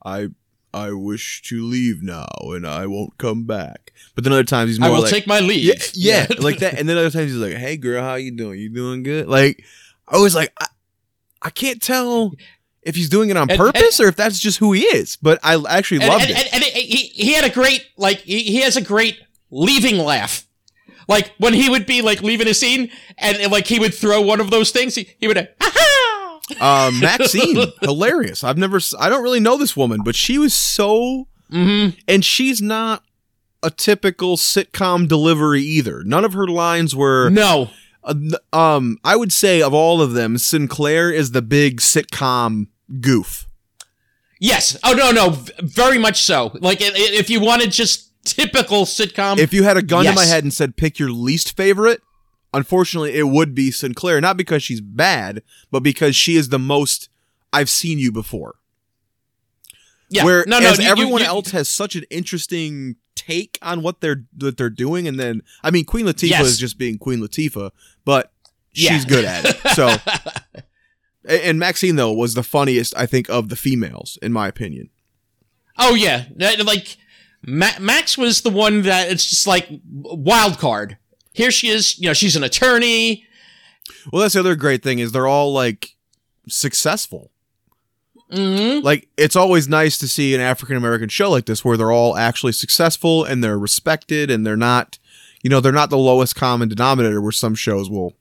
I 0.09 0.29
I 0.75 0.93
wish 0.93 1.43
to 1.43 1.65
leave 1.65 2.03
now, 2.03 2.27
and 2.43 2.67
I 2.67 2.87
won't 2.87 3.17
come 3.19 3.45
back. 3.45 3.93
But 4.15 4.25
then 4.25 4.33
other 4.33 4.45
times 4.45 4.71
he's 4.71 4.81
more 4.81 4.89
like, 4.89 4.95
I 4.95 4.97
will 4.97 5.03
like, 5.03 5.13
take 5.13 5.27
my 5.27 5.41
leave. 5.41 5.65
yeah, 5.95 6.27
yeah, 6.31 6.37
like 6.41 6.59
that. 6.59 6.79
And 6.79 6.89
then 6.89 6.97
other 6.97 7.11
times 7.11 7.33
he's 7.33 7.41
like, 7.41 7.55
"Hey, 7.55 7.77
girl, 7.77 8.03
how 8.03 8.15
you 8.15 8.31
doing? 8.31 8.59
You 8.61 8.69
doing 8.69 9.03
good?" 9.03 9.29
Like 9.29 9.65
I 10.07 10.19
was 10.19 10.35
like, 10.35 10.53
I, 10.61 10.67
I 11.43 11.51
can't 11.51 11.81
tell 11.83 12.33
if 12.83 12.97
he's 12.97 13.09
doing 13.09 13.31
it 13.31 13.37
on 13.37 13.51
And- 13.51 13.59
purpose 13.59 14.01
or 14.01 14.09
if 14.09 14.17
that's 14.17 14.39
just 14.39 14.59
who 14.59 14.73
he 14.73 14.83
is. 14.83 15.17
But 15.17 15.39
I 15.43 15.63
actually 15.69 16.01
and, 16.01 16.09
loved 16.09 16.25
and, 16.25 16.33
it. 16.33 16.55
and, 16.55 16.65
and 16.65 16.65
he, 16.65 17.09
he 17.09 17.33
had 17.35 17.45
a 17.45 17.51
great 17.51 17.87
like 17.97 18.19
he, 18.21 18.43
he 18.45 18.61
has 18.61 18.77
a 18.77 18.83
great 18.83 19.19
leaving 19.51 19.99
laugh 19.99 20.47
like 21.09 21.33
when 21.39 21.55
he 21.55 21.71
would 21.71 21.87
be 21.87 22.03
like 22.03 22.23
leaving 22.23 22.47
a 22.47 22.55
scene 22.55 22.91
and, 23.17 23.39
and, 23.39 23.51
like 23.51 23.67
he 23.67 23.79
would 23.79 23.95
throw 23.95 24.21
one 24.21 24.41
of 24.41 24.51
those 24.51 24.71
things 24.71 24.95
he, 24.95 25.09
he 25.19 25.27
would 25.27 25.39
"Ah, 25.61 25.88
uh, 26.61 26.91
Maxine, 27.01 27.65
hilarious. 27.83 28.45
I've 28.45 28.59
never, 28.59 28.81
I 28.99 29.09
don't 29.09 29.23
really 29.23 29.41
know 29.41 29.57
this 29.57 29.77
woman, 29.77 30.03
but 30.05 30.15
she 30.15 30.39
was 30.39 30.55
so, 30.55 31.29
mm-hmm. 31.51 31.99
and 32.07 32.25
she's 32.25 32.63
not 32.63 33.05
a 33.63 33.71
typical 33.71 34.37
sitcom 34.37 35.09
delivery 35.09 35.63
either. 35.63 36.03
None 36.05 36.25
of 36.25 36.33
her 36.33 36.47
lines 36.47 36.95
were, 36.95 37.29
no 37.31 37.71
uh, 38.05 38.15
um, 38.53 38.99
I 39.05 39.17
would 39.17 39.33
say 39.33 39.61
of 39.63 39.75
all 39.75 40.01
of 40.01 40.13
them, 40.13 40.39
Sinclair 40.39 41.11
is 41.11 41.33
the 41.33 41.43
big 41.43 41.81
sitcom 41.81 42.69
goof. 43.01 43.47
yes 44.41 44.79
oh 44.83 44.95
no 44.95 45.11
no 45.11 45.31
very 45.61 45.99
much 45.99 46.23
so 46.23 46.51
like 46.61 46.79
if 46.81 47.29
you 47.29 47.39
wanted 47.39 47.71
just 47.71 48.09
typical 48.25 48.87
sitcom 48.87 49.39
If 49.39 49.53
you 49.53 49.63
had 49.63 49.77
a 49.77 49.83
gun 49.83 50.05
to 50.05 50.13
my 50.13 50.25
head 50.25 50.43
and 50.43 50.53
said 50.53 50.77
pick 50.77 50.99
your 50.99 51.11
least 51.11 51.57
favorite, 51.57 52.01
unfortunately, 52.55 53.15
it 53.15 53.29
would 53.29 53.55
be 53.55 53.71
Sinclair. 53.71 54.21
Not 54.21 54.37
because 54.37 54.63
she's 54.63 54.81
bad, 54.81 55.43
but 55.71 55.81
because 55.83 56.15
she 56.17 56.37
is 56.37 56.49
the 56.49 56.59
most 56.59 57.09
I've 57.53 57.71
seen 57.71 57.99
you 57.99 58.13
before. 58.13 58.57
yeah 60.11 60.25
Where 60.25 60.45
no 60.47 60.59
no 60.59 60.71
you- 60.73 60.83
you- 60.85 60.89
everyone 60.91 61.21
you- 61.21 61.27
else 61.27 61.51
has 61.53 61.69
such 61.69 61.95
an 61.97 62.05
interesting 62.11 62.97
take 63.15 63.59
on 63.63 63.83
what 63.83 64.01
they're 64.01 64.25
what 64.41 64.57
they're 64.57 64.71
doing, 64.71 65.07
and 65.09 65.19
then 65.19 65.43
I 65.63 65.71
mean 65.71 65.85
Queen 65.85 66.07
Latifah 66.07 66.31
Yes. 66.31 66.47
is 66.47 66.59
just 66.59 66.79
being 66.79 66.99
Queen 66.99 67.21
Latifah, 67.21 67.71
but 68.05 68.33
Yeah. 68.73 68.93
she's 68.93 69.05
good 69.05 69.25
at 69.25 69.45
it. 69.45 69.57
So, 69.75 69.97
and 71.25 71.59
Maxine 71.59 71.97
though 71.97 72.13
was 72.13 72.35
the 72.35 72.43
funniest 72.43 72.95
I 72.97 73.07
think 73.07 73.29
of 73.29 73.49
the 73.49 73.57
females 73.57 74.19
in 74.23 74.33
my 74.33 74.49
opinion. 74.49 74.91
oh 75.79 75.95
yeah 75.95 76.27
like 76.65 76.97
Ma- 77.47 77.79
max 77.79 78.19
was 78.19 78.41
the 78.41 78.51
one 78.51 78.83
that 78.83 79.11
it's 79.13 79.25
just 79.31 79.47
like 79.47 79.69
wild 79.93 80.59
card 80.59 80.97
here 81.39 81.51
she 81.51 81.69
is 81.69 81.99
you 81.99 82.07
know 82.09 82.13
she's 82.13 82.37
an 82.37 82.45
attorney 82.45 83.25
Well, 84.13 84.21
that's 84.23 84.35
the 84.35 84.41
other 84.41 84.55
great 84.57 84.83
thing 84.83 84.99
is 84.99 85.13
they're 85.13 85.27
all 85.27 85.53
like 85.53 85.97
successful. 86.49 87.31
mm-hmm. 88.31 88.85
Like 88.85 89.09
it's 89.17 89.37
always 89.37 89.69
nice 89.69 89.97
to 89.99 90.09
see 90.09 90.35
an 90.35 90.41
African 90.41 90.77
American 90.77 91.09
show 91.09 91.31
like 91.31 91.47
this 91.47 91.65
where 91.65 91.77
they're 91.77 91.93
all 91.93 92.17
actually 92.17 92.53
successful 92.53 93.25
and 93.25 93.43
they're 93.43 93.59
respected 93.59 94.31
and 94.31 94.47
they're 94.47 94.57
not, 94.57 94.99
you 95.43 95.51
know, 95.51 95.61
they're 95.61 95.73
not 95.73 95.91
the 95.91 95.99
lowest 95.99 96.35
common 96.37 96.69
denominator 96.69 97.21
where 97.21 97.33
some 97.33 97.55
shows 97.55 97.89
will 97.91 98.15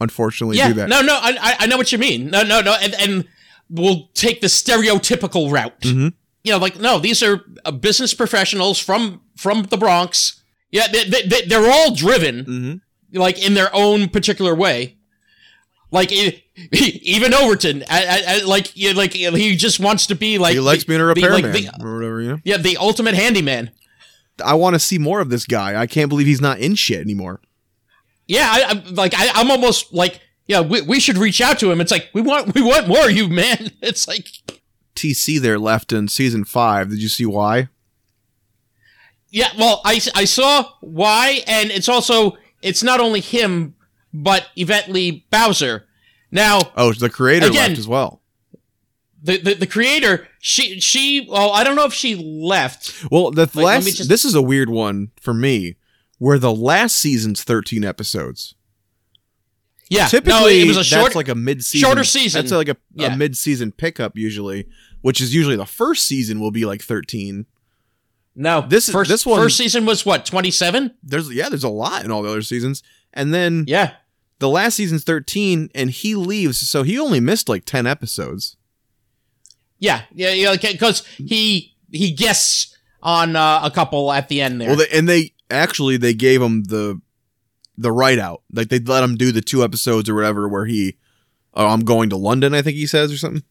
unfortunately 0.00 0.56
yeah, 0.58 0.68
do 0.68 0.74
that. 0.74 0.88
no, 0.88 1.00
no, 1.00 1.14
I, 1.20 1.56
I- 1.60 1.66
know 1.66 1.76
what 1.76 1.92
you 1.92 1.98
mean. 1.98 2.30
No, 2.30 2.42
no, 2.42 2.60
no, 2.60 2.76
and, 2.80 2.94
and 3.00 3.28
we'll 3.70 4.08
take 4.14 4.40
the 4.40 4.48
stereotypical 4.48 5.50
route. 5.50 5.80
Mhm. 5.80 6.12
You 6.44 6.52
know, 6.52 6.58
like 6.58 6.78
no, 6.78 6.98
these 6.98 7.22
are 7.22 7.40
uh, 7.64 7.70
business 7.70 8.12
professionals 8.14 8.78
from 8.78 9.22
from 9.36 9.62
the 9.64 9.76
Bronx. 9.78 10.42
Yeah, 10.74 10.88
they, 10.88 11.04
they, 11.04 11.22
they- 11.22 11.42
they're 11.46 11.70
all 11.70 11.94
driven, 11.94 12.44
Mhm. 12.44 12.80
like 13.18 13.38
in 13.46 13.54
their 13.54 13.70
own 13.72 14.08
particular 14.08 14.54
way. 14.54 14.96
Like 15.92 16.10
even 16.72 17.32
Overton, 17.32 17.84
I, 17.88 18.24
I, 18.26 18.44
like 18.44 18.72
yeah, 18.74 18.90
like 18.92 19.12
he 19.12 19.54
just 19.56 19.78
wants 19.78 20.06
to 20.08 20.16
be 20.16 20.38
like 20.38 20.54
he 20.54 20.60
likes 20.60 20.82
the- 20.82 20.88
being 20.88 21.00
a 21.00 21.04
the- 21.04 21.08
repairman 21.08 21.52
like, 21.52 21.62
the- 21.78 21.84
or 21.84 21.94
whatever, 21.94 22.20
know. 22.22 22.38
yeah, 22.44 22.56
the 22.56 22.76
ultimate 22.78 23.14
handyman. 23.14 23.70
I 24.44 24.54
want 24.54 24.74
to 24.74 24.80
see 24.80 24.98
more 24.98 25.20
of 25.20 25.30
this 25.30 25.46
guy. 25.46 25.80
I 25.80 25.86
can't 25.86 26.08
believe 26.08 26.26
he's 26.26 26.40
not 26.40 26.58
in 26.58 26.74
shit 26.74 27.00
anymore. 27.00 27.40
Yeah, 28.26 28.48
I, 28.50 28.64
I'm 28.70 28.94
like 28.96 29.14
I, 29.16 29.28
I'm 29.34 29.50
almost 29.52 29.92
like 29.94 30.20
yeah, 30.48 30.60
we, 30.60 30.80
we 30.82 30.98
should 30.98 31.16
reach 31.18 31.40
out 31.40 31.60
to 31.60 31.70
him. 31.70 31.80
It's 31.80 31.92
like 31.92 32.08
we 32.12 32.20
want 32.20 32.52
we 32.54 32.62
want 32.62 32.88
more 32.88 33.04
of 33.06 33.12
you, 33.12 33.28
man. 33.28 33.70
It's 33.80 34.08
like 34.08 34.26
TC 34.96 35.40
there 35.40 35.58
left 35.60 35.92
in 35.92 36.08
season 36.08 36.44
five. 36.44 36.90
Did 36.90 37.00
you 37.00 37.08
see 37.08 37.26
why? 37.26 37.68
Yeah, 39.34 39.48
well, 39.58 39.80
I, 39.84 40.00
I 40.14 40.26
saw 40.26 40.68
why, 40.80 41.42
and 41.48 41.72
it's 41.72 41.88
also 41.88 42.36
it's 42.62 42.84
not 42.84 43.00
only 43.00 43.18
him, 43.20 43.74
but 44.12 44.46
Yvette 44.54 44.88
Bowser. 45.30 45.86
Now, 46.30 46.60
Oh, 46.76 46.92
the 46.92 47.10
creator 47.10 47.46
Again- 47.46 47.70
left 47.70 47.78
as 47.78 47.88
well. 47.88 48.20
the, 49.20 49.38
the 49.38 49.54
the 49.54 49.66
creator, 49.66 50.28
she 50.38 50.78
she 50.78 51.26
well, 51.28 51.50
I 51.50 51.64
don't 51.64 51.74
know 51.74 51.84
if 51.84 51.92
she 51.94 52.14
left. 52.14 53.04
Well, 53.10 53.32
the 53.32 53.50
last 53.54 53.96
just- 53.96 54.08
this 54.08 54.24
is 54.24 54.36
a 54.36 54.42
weird 54.42 54.70
one 54.70 55.10
for 55.20 55.34
me, 55.34 55.74
where 56.18 56.38
the 56.38 56.54
last 56.54 56.96
season's 56.96 57.42
thirteen 57.42 57.84
episodes. 57.84 58.54
Yeah, 59.90 60.06
Typically, 60.06 60.32
no, 60.58 60.64
it 60.64 60.68
was 60.68 60.76
a 60.76 60.84
short. 60.84 61.04
that's 61.06 61.16
like 61.16 61.28
a 61.28 61.34
mid-season. 61.34 61.86
shorter 61.86 62.04
season. 62.04 62.40
That's 62.40 62.52
like 62.52 62.68
a, 62.68 62.76
Yeah. 62.94 63.12
a 63.12 63.16
mid-season 63.16 63.72
pickup 63.72 64.16
usually, 64.16 64.66
which 65.02 65.20
is 65.20 65.34
usually 65.34 65.56
the 65.56 65.66
first 65.66 66.06
season 66.06 66.38
will 66.40 66.50
be 66.52 66.64
like 66.64 66.82
thirteen. 66.82 67.46
No, 68.34 68.64
this 68.68 68.88
is- 68.88 68.92
first 68.92 69.10
this 69.10 69.24
one- 69.26 69.40
first 69.40 69.56
season 69.56 69.86
was 69.86 70.04
what 70.06 70.26
twenty 70.26 70.50
seven. 70.50 70.94
There's 71.02 71.32
yeah, 71.32 71.48
there's 71.48 71.64
a 71.64 71.68
lot 71.68 72.04
in 72.04 72.10
all 72.10 72.22
the 72.22 72.30
other 72.30 72.42
seasons, 72.42 72.82
and 73.12 73.32
then 73.34 73.64
Yeah, 73.66 73.92
the 74.38 74.48
last 74.48 74.74
season's 74.74 75.04
thirteen, 75.04 75.70
and 75.74 75.90
he 75.90 76.14
leaves, 76.14 76.58
so 76.58 76.82
he 76.82 76.98
only 76.98 77.20
missed 77.20 77.48
like 77.48 77.64
ten 77.64 77.86
episodes. 77.86 78.56
yeah, 79.78 80.02
yeah, 80.14 80.32
yeah, 80.32 80.56
because 80.56 81.04
he 81.16 81.74
he 81.92 82.10
guests 82.12 82.76
on 83.02 83.36
uh, 83.36 83.60
a 83.62 83.70
couple 83.70 84.10
at 84.12 84.28
the 84.28 84.40
end 84.40 84.60
there. 84.60 84.68
Well, 84.68 84.78
they, 84.78 84.88
and 84.88 85.08
they 85.08 85.32
actually 85.50 85.96
they 85.96 86.14
gave 86.14 86.40
him 86.42 86.64
the 86.64 87.00
the 87.76 87.92
write 87.92 88.18
out, 88.18 88.42
like 88.52 88.68
they 88.68 88.78
let 88.78 89.02
him 89.04 89.16
do 89.16 89.30
the 89.32 89.40
two 89.42 89.62
episodes 89.64 90.08
or 90.08 90.14
whatever 90.14 90.48
where 90.48 90.64
he, 90.64 90.96
oh, 91.54 91.66
I'm 91.66 91.84
going 91.84 92.08
to 92.10 92.16
London, 92.16 92.54
I 92.54 92.62
think 92.62 92.76
he 92.76 92.86
says 92.86 93.12
or 93.12 93.16
something. 93.16 93.42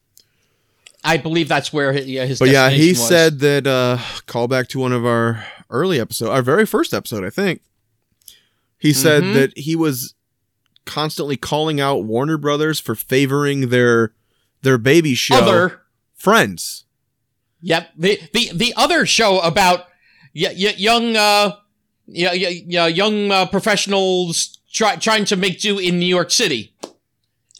I 1.03 1.17
believe 1.17 1.47
that's 1.49 1.73
where 1.73 1.91
his, 1.91 2.07
yeah, 2.07 2.25
his 2.25 2.39
But 2.39 2.49
yeah, 2.49 2.69
he 2.69 2.89
was. 2.89 3.07
said 3.07 3.39
that 3.39 3.67
uh 3.67 3.97
call 4.25 4.47
back 4.47 4.67
to 4.69 4.79
one 4.79 4.93
of 4.93 5.05
our 5.05 5.45
early 5.69 5.99
episode, 5.99 6.29
our 6.29 6.41
very 6.41 6.65
first 6.65 6.93
episode, 6.93 7.23
I 7.25 7.29
think. 7.29 7.61
He 8.77 8.93
said 8.93 9.23
Mhm. 9.23 9.33
that 9.35 9.57
he 9.57 9.75
was 9.75 10.13
constantly 10.85 11.37
calling 11.37 11.79
out 11.79 12.03
Warner 12.03 12.37
Brothers 12.37 12.79
for 12.79 12.95
favoring 12.95 13.69
their 13.69 14.13
their 14.61 14.77
baby 14.77 15.13
show 15.15 15.35
other. 15.35 15.81
friends. 16.15 16.85
Yep. 17.61 17.89
The 17.97 18.19
the 18.33 18.49
the 18.53 18.73
other 18.77 19.05
show 19.05 19.39
about 19.39 19.87
y- 20.35 20.53
y- 20.57 20.75
young 20.77 21.15
uh 21.17 21.55
yeah 22.07 22.33
yeah, 22.33 22.49
yeah 22.65 22.87
young 22.87 23.31
uh, 23.31 23.45
professionals 23.45 24.59
try, 24.71 24.95
trying 24.97 25.23
to 25.25 25.35
make 25.37 25.59
do 25.61 25.79
in 25.79 25.99
New 25.99 26.05
York 26.05 26.31
City. 26.31 26.72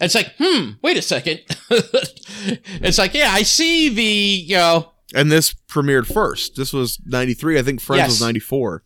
It's 0.04 0.16
like, 0.16 0.34
hmm, 0.38 0.72
wait 0.82 0.98
a 0.98 1.02
second. 1.02 1.42
it's 1.70 2.98
like, 2.98 3.14
yeah, 3.14 3.30
I 3.32 3.44
see 3.44 3.90
the 3.90 4.04
you 4.04 4.56
know 4.56 4.92
And 5.16 5.32
this 5.32 5.54
premiered 5.68 6.12
first. 6.12 6.56
This 6.56 6.74
was 6.74 7.00
93. 7.06 7.60
I 7.60 7.62
think 7.62 7.82
Friends 7.82 8.00
Yes. 8.00 8.10
was 8.10 8.22
94. 8.22 8.84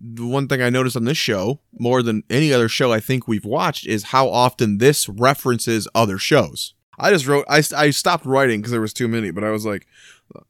The 0.00 0.26
one 0.26 0.46
thing 0.46 0.60
I 0.60 0.68
noticed 0.70 0.96
on 0.96 1.04
this 1.04 1.16
show, 1.16 1.60
more 1.78 2.02
than 2.02 2.22
any 2.28 2.52
other 2.52 2.68
show 2.68 2.92
I 2.92 3.00
think 3.00 3.26
we've 3.26 3.44
watched, 3.46 3.86
is 3.86 4.04
how 4.04 4.28
often 4.28 4.78
this 4.78 5.08
references 5.08 5.88
other 5.94 6.18
shows. 6.18 6.74
I 6.98 7.10
just 7.10 7.26
wrote, 7.26 7.44
I, 7.48 7.62
I 7.76 7.90
stopped 7.90 8.26
writing 8.26 8.60
because 8.60 8.72
there 8.72 8.80
was 8.80 8.92
too 8.92 9.08
many, 9.08 9.30
but 9.30 9.44
I 9.44 9.50
was 9.50 9.64
like, 9.64 9.86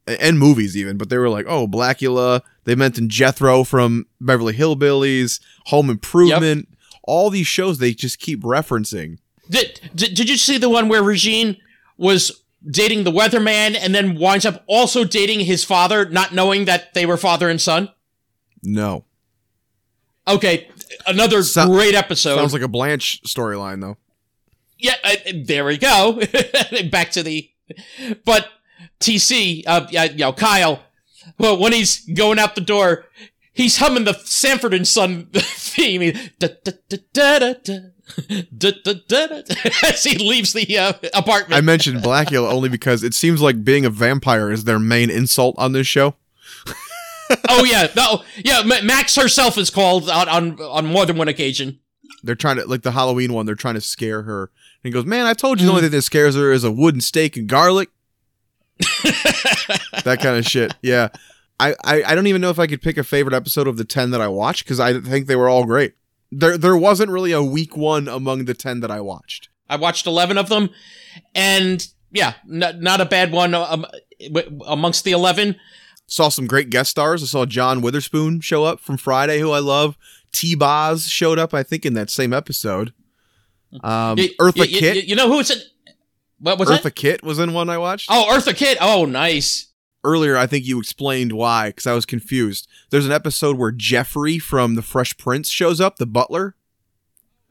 and 0.05 0.37
movies 0.39 0.75
even, 0.75 0.97
but 0.97 1.09
they 1.09 1.17
were 1.17 1.29
like, 1.29 1.45
oh, 1.47 1.67
Blacula. 1.67 2.41
They 2.65 2.75
mentioned 2.75 3.11
Jethro 3.11 3.63
from 3.63 4.05
Beverly 4.19 4.53
Hillbillies, 4.53 5.39
Home 5.67 5.89
Improvement. 5.89 6.67
All 7.03 7.29
these 7.29 7.47
shows 7.47 7.77
they 7.77 7.93
just 7.93 8.19
keep 8.19 8.41
referencing. 8.43 9.17
Did, 9.49 9.79
did 9.95 10.13
did 10.15 10.29
you 10.29 10.37
see 10.37 10.57
the 10.57 10.69
one 10.69 10.87
where 10.89 11.03
Regine 11.03 11.57
was 11.97 12.43
dating 12.69 13.03
the 13.03 13.11
weatherman 13.11 13.77
and 13.79 13.93
then 13.95 14.15
winds 14.19 14.45
up 14.45 14.63
also 14.67 15.03
dating 15.03 15.41
his 15.41 15.63
father, 15.63 16.09
not 16.09 16.33
knowing 16.33 16.65
that 16.65 16.93
they 16.93 17.05
were 17.05 17.17
father 17.17 17.49
and 17.49 17.59
son? 17.61 17.89
No. 18.63 19.05
Okay, 20.27 20.67
another 21.05 21.41
So- 21.43 21.65
great 21.67 21.95
episode. 21.95 22.35
Sounds 22.35 22.53
like 22.53 22.61
a 22.61 22.67
Blanche 22.67 23.21
storyline, 23.23 23.79
though. 23.81 23.97
Yeah, 24.77 24.95
uh, 25.03 25.15
there 25.45 25.65
we 25.65 25.77
go. 25.77 26.21
Back 26.91 27.11
to 27.11 27.23
the, 27.23 27.49
but 28.25 28.47
TC, 28.99 29.63
uh, 29.65 29.87
you 29.89 30.17
know, 30.17 30.33
Kyle. 30.33 30.83
Well, 31.39 31.57
when 31.57 31.73
he's 31.73 32.05
going 32.05 32.37
out 32.39 32.55
the 32.55 32.61
door, 32.61 33.05
he's 33.53 33.77
humming 33.77 34.03
the 34.03 34.13
Sanford 34.13 34.73
and 34.73 34.87
Son 34.87 35.27
theme. 35.33 36.01
He- 36.01 36.11
da, 36.39 36.49
da, 36.63 36.71
da, 37.13 37.79
As 39.83 40.03
he 40.03 40.17
leaves 40.17 40.53
the 40.53 40.77
uh, 40.77 40.93
apartment. 41.13 41.53
I 41.53 41.61
mentioned 41.61 42.01
Blacula 42.01 42.51
only 42.51 42.69
because 42.69 43.03
it 43.03 43.13
seems 43.13 43.41
like 43.41 43.63
being 43.63 43.85
a 43.85 43.89
vampire 43.89 44.51
is 44.51 44.63
their 44.63 44.79
main 44.79 45.09
insult 45.09 45.55
on 45.57 45.73
this 45.73 45.87
show. 45.87 46.15
oh 47.49 47.65
yeah, 47.65 47.87
no, 47.95 48.23
yeah. 48.37 48.61
Max 48.63 49.15
herself 49.15 49.57
is 49.57 49.69
called 49.69 50.09
on, 50.09 50.29
on 50.29 50.59
on 50.61 50.85
more 50.85 51.05
than 51.05 51.17
one 51.17 51.27
occasion. 51.27 51.79
They're 52.23 52.35
trying 52.35 52.57
to 52.57 52.65
like 52.65 52.83
the 52.83 52.91
Halloween 52.91 53.33
one. 53.33 53.45
They're 53.45 53.55
trying 53.55 53.75
to 53.75 53.81
scare 53.81 54.23
her. 54.23 54.43
And 54.43 54.83
he 54.83 54.91
goes, 54.91 55.05
"Man, 55.05 55.25
I 55.25 55.33
told 55.33 55.59
you 55.59 55.65
the 55.65 55.71
only 55.71 55.83
thing 55.83 55.91
that 55.91 56.01
scares 56.01 56.35
her 56.35 56.51
is 56.51 56.63
a 56.63 56.71
wooden 56.71 57.01
steak 57.01 57.35
and 57.37 57.47
garlic." 57.47 57.89
that 59.03 60.19
kind 60.21 60.37
of 60.37 60.45
shit. 60.45 60.73
Yeah, 60.81 61.09
I, 61.59 61.75
I 61.83 62.03
I 62.03 62.15
don't 62.15 62.27
even 62.27 62.41
know 62.41 62.49
if 62.49 62.59
I 62.59 62.67
could 62.67 62.81
pick 62.81 62.97
a 62.97 63.03
favorite 63.03 63.35
episode 63.35 63.67
of 63.67 63.77
the 63.77 63.85
ten 63.85 64.11
that 64.11 64.21
I 64.21 64.27
watched 64.27 64.63
because 64.63 64.79
I 64.79 64.99
think 64.99 65.27
they 65.27 65.35
were 65.35 65.49
all 65.49 65.65
great. 65.65 65.93
There 66.31 66.57
there 66.57 66.75
wasn't 66.77 67.11
really 67.11 67.31
a 67.31 67.41
weak 67.43 67.77
one 67.77 68.07
among 68.07 68.45
the 68.45 68.53
ten 68.53 68.79
that 68.81 68.91
I 68.91 68.99
watched. 69.01 69.49
I 69.69 69.75
watched 69.77 70.05
eleven 70.07 70.37
of 70.37 70.49
them, 70.49 70.69
and 71.35 71.85
yeah, 72.11 72.33
not, 72.45 72.79
not 72.81 73.01
a 73.01 73.05
bad 73.05 73.31
one 73.31 73.53
um, 73.53 73.85
w- 74.33 74.59
amongst 74.65 75.03
the 75.03 75.11
eleven. 75.11 75.55
Saw 76.07 76.29
some 76.29 76.47
great 76.47 76.69
guest 76.69 76.91
stars. 76.91 77.21
I 77.21 77.25
saw 77.25 77.45
John 77.45 77.81
Witherspoon 77.81 78.39
show 78.41 78.63
up 78.63 78.79
from 78.79 78.97
Friday, 78.97 79.39
who 79.39 79.51
I 79.51 79.59
love. 79.59 79.97
T 80.31 80.55
Boz 80.55 81.07
showed 81.07 81.39
up, 81.39 81.53
I 81.53 81.63
think, 81.63 81.85
in 81.85 81.93
that 81.95 82.09
same 82.09 82.33
episode. 82.33 82.93
Um, 83.83 84.15
Y- 84.17 84.29
Eartha 84.39 84.59
y- 84.59 84.67
y- 84.71 84.79
Kitt. 84.79 85.05
You, 85.05 85.15
know 85.15 85.27
who 85.27 85.39
it's 85.39 85.49
in? 85.51 85.59
What 86.39 86.59
was 86.59 86.69
Eartha 86.69 86.83
that? 86.83 86.95
Kitt 86.95 87.23
was 87.23 87.39
in 87.39 87.53
one 87.53 87.69
I 87.69 87.77
watched. 87.77 88.09
Oh, 88.11 88.27
Eartha 88.31 88.55
Kitt. 88.55 88.77
Oh, 88.79 89.05
nice. 89.05 89.66
Earlier, 90.07 90.37
I 90.37 90.47
think 90.47 90.65
you 90.65 90.79
explained 90.79 91.33
why 91.33 91.67
because 91.69 91.85
I 91.85 91.93
was 91.93 92.05
confused. 92.05 92.67
There's 92.91 93.05
an 93.05 93.11
episode 93.11 93.57
where 93.57 93.71
Geoffrey 93.73 94.39
from 94.39 94.75
The 94.75 94.81
Fresh 94.81 95.17
Prince 95.17 95.49
shows 95.49 95.81
up, 95.81 95.97
the 95.97 96.05
butler, 96.05 96.55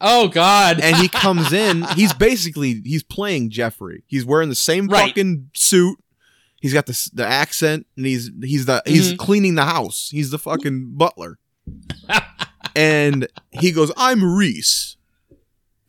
Oh 0.00 0.28
God. 0.28 0.80
and 0.80 0.96
he 0.96 1.08
comes 1.22 1.52
in. 1.52 1.82
He's 1.94 2.14
basically 2.14 2.80
he's 2.84 3.02
playing 3.02 3.50
Geoffrey. 3.50 4.04
He's 4.06 4.24
wearing 4.24 4.48
the 4.48 4.54
same 4.54 4.86
Right. 4.88 5.08
fucking 5.08 5.50
suit. 5.54 5.98
He's 6.62 6.72
got 6.72 6.86
the 6.86 7.10
the 7.12 7.26
accent, 7.26 7.86
and 7.96 8.06
he's 8.06 8.30
he's 8.42 8.64
the 8.64 8.82
he's 8.86 9.12
Mhm. 9.12 9.18
cleaning 9.18 9.54
the 9.54 9.66
house. 9.66 10.08
He's 10.10 10.30
the 10.30 10.38
fucking 10.38 10.94
butler. 10.96 11.38
and 12.74 13.28
he 13.52 13.70
goes, 13.72 13.92
"I'm 13.96 14.24
Reese," 14.24 14.96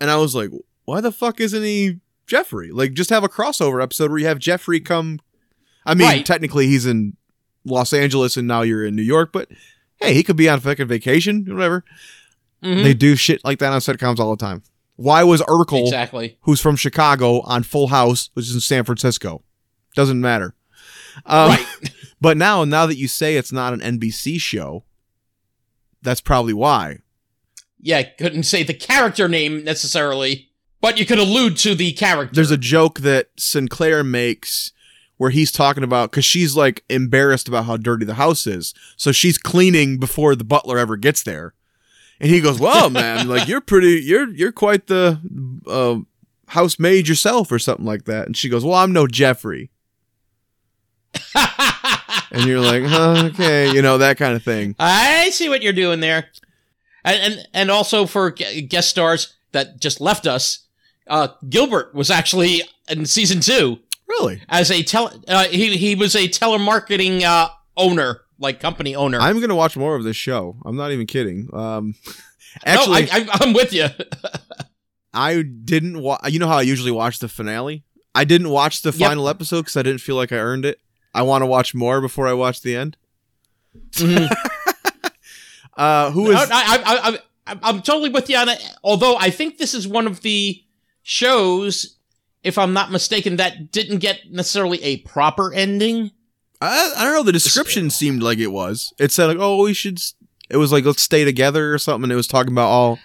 and 0.02 0.10
I 0.12 0.18
was 0.18 0.36
like, 0.36 0.50
"Why 0.86 1.02
the 1.02 1.12
fuck 1.12 1.40
isn't 1.40 1.64
he 1.64 2.00
Geoffrey? 2.28 2.72
Like, 2.72 2.94
just 2.94 3.10
have 3.10 3.24
a 3.24 3.30
crossover 3.30 3.82
episode 3.82 4.10
where 4.12 4.20
you 4.20 4.28
have 4.28 4.40
Geoffrey 4.40 4.80
come." 4.80 5.20
I 5.88 5.94
mean, 5.96 6.08
Right. 6.08 6.26
technically 6.26 6.68
he's 6.68 6.86
in 6.86 7.18
Los 7.66 7.94
Angeles 7.94 8.38
and 8.38 8.48
now 8.48 8.62
you're 8.62 8.86
in 8.86 8.96
New 8.96 9.02
York, 9.02 9.32
but 9.34 9.50
hey, 10.02 10.14
he 10.14 10.22
could 10.24 10.36
be 10.38 10.48
on 10.50 10.60
fucking 10.60 10.88
vacation, 10.88 11.46
whatever. 11.48 11.84
Mhm. 12.64 12.84
They 12.84 12.94
do 12.94 13.16
shit 13.16 13.44
like 13.44 13.60
that 13.60 13.72
on 13.74 13.80
sitcoms 13.80 14.20
all 14.20 14.36
the 14.36 14.46
time. 14.46 14.64
Why 14.96 15.24
was 15.24 15.42
Urkel, 15.44 15.84
exactly. 15.86 16.38
who's 16.42 16.60
from 16.60 16.76
Chicago, 16.76 17.42
on 17.42 17.64
Full 17.64 17.88
House, 17.88 18.30
which 18.34 18.48
is 18.48 18.54
in 18.56 18.62
San 18.62 18.84
Francisco? 18.84 19.44
Doesn't 19.96 20.20
matter. 20.22 20.56
Um, 21.26 21.50
Right. 21.50 21.66
But 22.20 22.36
now, 22.36 22.64
now 22.64 22.88
that 22.88 22.98
you 22.98 23.08
say 23.08 23.36
it's 23.38 23.52
not 23.52 23.74
an 23.74 23.80
NBC 24.00 24.40
show, 24.42 24.86
that's 26.02 26.20
probably 26.22 26.54
why. 26.54 26.98
Yeah, 27.80 28.02
couldn't 28.02 28.44
say 28.44 28.64
the 28.64 28.74
character 28.74 29.28
name 29.28 29.64
necessarily, 29.64 30.50
but 30.82 30.98
you 30.98 31.06
could 31.06 31.20
allude 31.20 31.58
to 31.58 31.76
the 31.76 31.92
character. 31.94 32.34
There's 32.34 32.50
a 32.50 32.58
joke 32.58 33.02
that 33.02 33.30
Sinclair 33.38 34.04
makes 34.04 34.72
where 35.18 35.32
he's 35.32 35.52
talking 35.52 35.84
about 35.84 36.12
because 36.12 36.26
she's 36.26 36.56
like 36.56 36.84
embarrassed 36.90 37.48
about 37.48 37.66
how 37.66 37.78
dirty 37.78 38.06
the 38.06 38.16
house 38.16 38.48
is, 38.48 38.74
so 38.96 39.12
she's 39.12 39.38
cleaning 39.38 39.98
before 39.98 40.36
the 40.36 40.44
butler 40.44 40.78
ever 40.78 40.96
gets 40.96 41.24
there, 41.24 41.54
and 42.20 42.30
he 42.30 42.40
goes, 42.40 42.60
"Well, 42.60 42.90
man, 42.90 43.28
like 43.28 43.48
you're 43.48 43.62
pretty, 43.62 44.02
you're 44.02 44.30
you're 44.30 44.52
quite 44.52 44.88
the 44.88 45.20
uh, 45.68 46.00
housemaid 46.52 47.08
yourself, 47.08 47.52
or 47.52 47.60
something 47.60 47.86
like 47.86 48.06
that." 48.06 48.28
And 48.28 48.38
she 48.38 48.50
goes, 48.50 48.64
"Well, 48.64 48.76
I'm 48.76 48.94
no 48.94 49.08
Geoffrey," 49.08 49.72
and 51.36 52.46
you're 52.46 52.62
like, 52.62 52.84
huh, 52.84 53.30
"Okay, 53.34 53.72
you 53.72 53.82
know 53.82 53.98
that 53.98 54.18
kind 54.18 54.36
of 54.36 54.44
thing." 54.44 54.76
I 54.80 55.30
see 55.32 55.50
what 55.50 55.64
you're 55.64 55.74
doing 55.74 56.00
there, 56.00 56.28
and 57.04 57.34
and, 57.34 57.48
and 57.54 57.72
also 57.72 58.06
for 58.06 58.30
guest 58.32 58.90
stars 58.90 59.34
that 59.52 59.80
just 59.82 60.00
left 60.00 60.28
us. 60.28 60.60
Uh, 61.08 61.30
Gilbert 61.48 61.96
was 61.96 62.12
actually 62.12 62.64
in 62.90 63.06
season 63.06 63.40
two 63.40 63.80
Really, 64.08 64.42
as 64.50 64.72
a 64.72 64.84
tele. 64.84 65.12
Uh, 65.28 65.46
he 65.46 65.76
he 65.78 65.96
was 65.96 66.16
a 66.16 66.28
telemarketing 66.28 67.24
uh, 67.24 67.50
owner, 67.76 68.22
like 68.40 68.60
company 68.60 68.96
owner. 68.96 69.20
I'm 69.20 69.40
gonna 69.42 69.56
watch 69.56 69.76
more 69.76 69.96
of 69.96 70.04
this 70.04 70.16
show. 70.16 70.56
I'm 70.66 70.76
not 70.78 70.92
even 70.92 71.08
kidding. 71.08 71.50
Um, 71.54 71.96
no, 72.06 72.14
actually, 72.66 73.12
I, 73.12 73.18
I, 73.18 73.28
I'm 73.42 73.54
with 73.54 73.74
you. 73.74 73.88
I 75.14 75.42
didn't 75.42 76.00
watch. 76.02 76.22
You 76.30 76.40
know 76.40 76.48
how 76.48 76.58
I 76.58 76.62
usually 76.62 76.92
watch 76.92 77.20
the 77.20 77.28
finale. 77.28 77.84
I 78.16 78.24
didn't 78.24 78.50
watch 78.50 78.82
the 78.82 78.92
Yep. 78.92 79.10
final 79.10 79.30
episode 79.30 79.62
because 79.62 79.78
I 79.78 79.84
didn't 79.84 80.02
feel 80.02 80.16
like 80.16 80.32
I 80.32 80.38
earned 80.38 80.66
it. 80.66 80.80
I 81.14 81.22
want 81.24 81.42
to 81.42 81.46
watch 81.46 81.76
more 81.76 82.00
before 82.02 82.28
I 82.28 82.34
watch 82.34 82.62
the 82.62 82.76
end. 82.76 82.98
uh, 85.78 86.12
who 86.12 86.32
is? 86.32 86.36
No, 86.50 86.56
I, 86.56 86.82
I, 86.86 87.10
I, 87.12 87.20
I, 87.48 87.60
I'm 87.64 87.82
totally 87.82 88.10
with 88.10 88.30
you 88.30 88.38
on 88.38 88.50
it. 88.50 88.64
Although 88.84 89.18
I 89.18 89.30
think 89.30 89.58
this 89.58 89.74
is 89.74 89.88
one 89.88 90.08
of 90.08 90.22
the 90.22 90.64
shows, 91.04 91.97
if 92.44 92.58
I'm 92.58 92.74
not 92.74 92.92
mistaken, 92.92 93.38
that 93.38 93.72
didn't 93.72 94.00
get 94.00 94.32
necessarily 94.32 94.82
a 94.84 94.98
proper 94.98 95.54
ending. 95.54 96.12
I, 96.62 96.94
I 96.98 97.04
don't 97.04 97.14
know. 97.14 97.24
The 97.24 97.32
description 97.32 97.90
seemed 97.90 98.24
like 98.24 98.40
it 98.40 98.48
was. 98.48 98.94
It 99.00 99.12
said 99.12 99.26
like, 99.26 99.38
"Oh, 99.40 99.64
we 99.64 99.74
should." 99.74 100.02
It 100.50 100.58
was 100.58 100.72
like, 100.72 100.86
"Let's 100.86 101.02
stay 101.02 101.26
together" 101.26 101.74
or 101.74 101.78
something. 101.78 102.04
And 102.06 102.12
it 102.12 102.16
was 102.16 102.28
talking 102.28 102.52
about 102.54 102.70
all. 102.70 103.00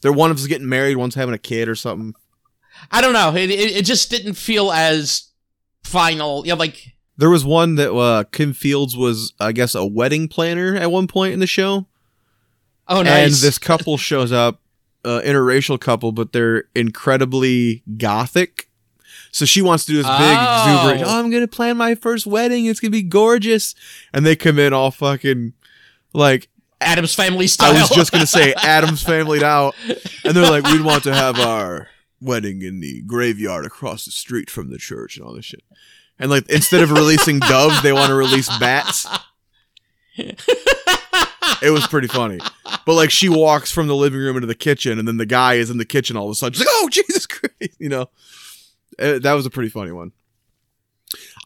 They're 0.00 0.12
one 0.12 0.30
of 0.30 0.36
us 0.36 0.46
getting 0.46 0.68
married, 0.68 0.96
one's 0.96 1.14
having 1.14 1.34
a 1.34 1.38
kid 1.38 1.68
or 1.68 1.74
something. 1.74 2.14
I 2.90 3.00
don't 3.00 3.14
know. 3.14 3.34
It, 3.34 3.50
it, 3.50 3.76
it 3.76 3.84
just 3.84 4.10
didn't 4.10 4.34
feel 4.34 4.70
as 4.70 5.30
final. 5.82 6.44
You 6.44 6.52
know, 6.52 6.58
like 6.58 6.94
There 7.16 7.30
was 7.30 7.44
one 7.44 7.76
that 7.76 7.92
uh, 7.94 8.24
Kim 8.24 8.52
Fields 8.52 8.96
was, 8.96 9.32
I 9.40 9.52
guess, 9.52 9.74
a 9.74 9.84
wedding 9.86 10.28
planner 10.28 10.76
at 10.76 10.90
one 10.90 11.06
point 11.06 11.32
in 11.32 11.40
the 11.40 11.46
show, 11.46 11.86
oh, 12.88 13.02
nice! 13.02 13.24
and 13.24 13.34
this 13.34 13.58
couple 13.58 13.96
shows 13.96 14.32
up, 14.32 14.60
uh, 15.04 15.20
interracial 15.24 15.80
couple, 15.80 16.12
but 16.12 16.32
they're 16.32 16.64
incredibly 16.74 17.82
gothic. 17.96 18.68
So 19.34 19.44
she 19.44 19.62
wants 19.62 19.84
to 19.86 19.90
do 19.92 19.96
this 19.98 20.06
big 20.06 20.14
Oh. 20.38 20.86
exuberant. 20.86 21.02
Oh, 21.12 21.18
I'm 21.18 21.28
gonna 21.28 21.48
plan 21.48 21.76
my 21.76 21.96
first 21.96 22.24
wedding. 22.24 22.66
It's 22.66 22.78
gonna 22.78 22.92
be 22.92 23.02
gorgeous, 23.02 23.74
and 24.12 24.24
they 24.24 24.36
come 24.36 24.60
in 24.60 24.72
all 24.72 24.92
fucking 24.92 25.54
like 26.12 26.48
Addams 26.80 27.14
Family 27.16 27.48
style. 27.48 27.76
I 27.76 27.80
was 27.80 27.90
just 27.90 28.12
gonna 28.12 28.26
say 28.28 28.52
Addams 28.62 29.02
familyed 29.02 29.42
out, 29.42 29.74
and 30.24 30.36
they're 30.36 30.48
like, 30.48 30.64
we'd 30.66 30.82
want 30.82 31.02
to 31.04 31.14
have 31.14 31.40
our 31.40 31.88
wedding 32.20 32.62
in 32.62 32.78
the 32.78 33.02
graveyard 33.02 33.66
across 33.66 34.04
the 34.04 34.12
street 34.12 34.48
from 34.50 34.70
the 34.70 34.78
church 34.78 35.16
and 35.16 35.26
all 35.26 35.34
this 35.34 35.46
shit. 35.46 35.64
And 36.18 36.30
like, 36.30 36.48
instead 36.48 36.82
of 36.82 36.92
releasing 36.92 37.38
doves, 37.40 37.82
they 37.82 37.92
want 37.92 38.10
to 38.10 38.14
release 38.14 38.48
bats. 38.58 39.04
It 40.16 41.70
was 41.72 41.86
pretty 41.88 42.08
funny, 42.08 42.38
but 42.86 42.94
like, 42.94 43.10
she 43.10 43.28
walks 43.28 43.72
from 43.72 43.86
the 43.88 43.96
living 43.96 44.20
room 44.20 44.36
into 44.36 44.46
the 44.46 44.54
kitchen, 44.54 44.98
and 44.98 45.08
then 45.08 45.16
the 45.16 45.26
guy 45.26 45.54
is 45.54 45.70
in 45.70 45.78
the 45.78 45.84
kitchen 45.84 46.16
all 46.16 46.26
of 46.26 46.30
a 46.32 46.34
sudden. 46.34 46.52
She's 46.52 46.60
like, 46.66 46.68
"Oh 46.74 46.88
Jesus 46.90 47.26
Christ!" 47.26 47.74
You 47.78 47.88
know, 47.88 48.10
Uh, 48.98 49.18
that 49.18 49.32
was 49.32 49.46
a 49.46 49.50
pretty 49.50 49.68
funny 49.70 49.92
one. 49.92 50.12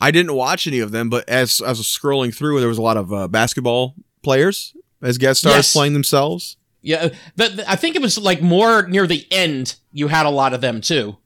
I 0.01 0.11
didn't 0.11 0.35
watch 0.35 0.67
any 0.67 0.79
of 0.81 0.93
them, 0.93 1.11
but 1.11 1.29
as 1.29 1.61
as 1.61 1.79
I 1.79 1.81
was 1.81 1.87
scrolling 1.87 2.35
through, 2.35 2.61
there 2.61 2.69
was 2.69 2.79
a 2.79 2.83
lot 2.83 2.97
of 2.97 3.13
uh, 3.13 3.29
basketball 3.29 3.95
players 4.23 4.75
as 5.03 5.19
guest 5.19 5.41
stars 5.41 5.57
Yes. 5.57 5.73
playing 5.73 5.93
themselves. 5.93 6.57
yeah, 6.83 7.09
the, 7.37 7.49
the- 7.49 7.71
I 7.71 7.77
think 7.77 7.97
it 7.97 8.03
was 8.03 8.17
like 8.19 8.41
more 8.41 8.87
near 8.87 9.07
the 9.07 9.27
end. 9.31 9.77
You 9.93 10.09
had 10.09 10.27
a 10.27 10.31
lot 10.31 10.55
of 10.55 10.61
them 10.61 10.81
too. 10.81 11.17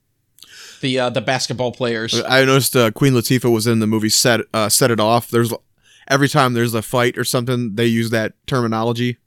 The 0.81 0.99
uh, 0.99 1.11
the 1.11 1.21
basketball 1.21 1.73
players. 1.73 2.21
I 2.27 2.45
noticed 2.45 2.75
uh, 2.75 2.91
Queen 2.91 3.13
Latifah 3.13 3.53
was 3.53 3.67
in 3.67 3.79
the 3.79 3.87
movie 3.87 4.09
Set 4.09 4.41
uh, 4.53 4.69
Set 4.69 4.91
It 4.91 4.99
Off. 4.99 5.29
There's 5.31 5.53
every 6.09 6.29
time 6.29 6.55
there's 6.55 6.75
a 6.75 6.83
fight 6.83 7.17
or 7.17 7.25
something, 7.25 7.77
they 7.77 7.87
use 7.87 8.11
that 8.11 8.33
terminology. 8.47 9.19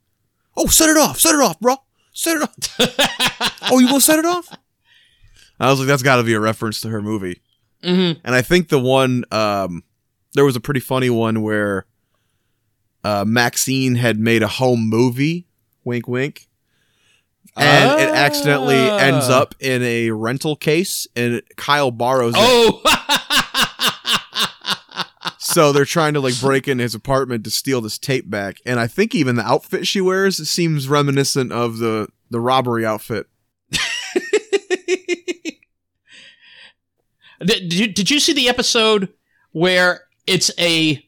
Oh, 0.56 0.66
set 0.66 0.90
it 0.90 0.96
off, 0.98 1.18
set 1.20 1.34
it 1.34 1.40
off, 1.40 1.58
bro, 1.60 1.76
set 2.12 2.36
it 2.36 2.42
off. 2.42 3.58
oh, 3.70 3.78
you 3.78 3.86
gonna 3.88 4.00
set 4.00 4.18
it 4.18 4.24
off? 4.26 4.48
I 5.58 5.70
was 5.70 5.78
like, 5.80 5.88
that's 5.88 6.02
got 6.02 6.16
to 6.16 6.22
be 6.22 6.34
a 6.34 6.40
reference 6.40 6.80
to 6.82 6.88
her 6.90 7.00
movie. 7.02 7.40
hmm 7.82 8.12
And 8.24 8.34
I 8.34 8.42
think 8.42 8.68
the 8.68 8.78
one 8.78 9.24
um, 9.32 9.82
there 10.34 10.44
was 10.44 10.56
a 10.56 10.60
pretty 10.60 10.80
funny 10.80 11.10
one 11.10 11.42
where 11.42 11.86
uh, 13.04 13.24
Maxine 13.26 13.94
had 13.94 14.18
made 14.18 14.42
a 14.42 14.48
home 14.48 14.88
movie. 14.88 15.46
Wink, 15.84 16.06
wink. 16.08 16.48
And 17.56 18.00
it 18.00 18.08
accidentally 18.10 18.76
Ah. 18.76 18.98
ends 18.98 19.28
up 19.30 19.54
in 19.60 19.82
a 19.82 20.10
rental 20.10 20.56
case, 20.56 21.06
and 21.16 21.40
Kyle 21.56 21.90
borrows 21.90 22.34
it. 22.36 22.40
Oh. 22.40 22.82
So 25.38 25.72
they're 25.72 25.86
trying 25.86 26.12
to 26.14 26.20
like 26.20 26.38
break 26.40 26.68
in 26.68 26.78
his 26.80 26.94
apartment 26.94 27.44
to 27.44 27.50
steal 27.50 27.80
this 27.80 27.96
tape 27.98 28.28
back, 28.28 28.58
and 28.66 28.78
I 28.78 28.86
think 28.86 29.14
even 29.14 29.36
the 29.36 29.42
outfit 29.42 29.86
she 29.86 30.02
wears 30.02 30.46
seems 30.50 30.86
reminiscent 30.86 31.50
of 31.50 31.78
the 31.78 32.08
the 32.30 32.40
robbery 32.40 32.84
outfit. 32.84 33.26
Did, 37.40 37.68
did 37.68 37.72
you, 37.72 37.86
did 37.88 38.10
you 38.10 38.20
see 38.20 38.32
the 38.32 38.48
episode 38.48 39.08
where 39.52 40.02
it's 40.26 40.50
a 40.58 41.02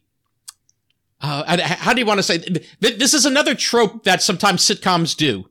uh, 1.21 1.59
how 1.63 1.93
do 1.93 2.01
you 2.01 2.07
want 2.07 2.19
to 2.19 2.23
say 2.23 2.39
this 2.81 3.13
is 3.13 3.27
another 3.27 3.55
trope 3.55 4.05
that 4.05 4.23
sometimes 4.23 4.65
sitcoms 4.65 5.17
do 5.17 5.49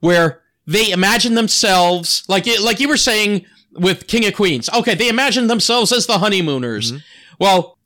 where 0.00 0.40
they 0.66 0.90
imagine 0.90 1.34
themselves 1.34 2.24
like 2.28 2.46
like 2.62 2.80
you 2.80 2.88
were 2.88 2.96
saying 2.96 3.44
with 3.72 4.06
King 4.06 4.26
of 4.26 4.34
Queens. 4.34 4.70
Okay 4.74 4.94
they 4.94 5.08
imagine 5.08 5.46
themselves 5.48 5.92
as 5.92 6.06
the 6.06 6.18
honeymooners. 6.18 6.94
Well 7.38 7.78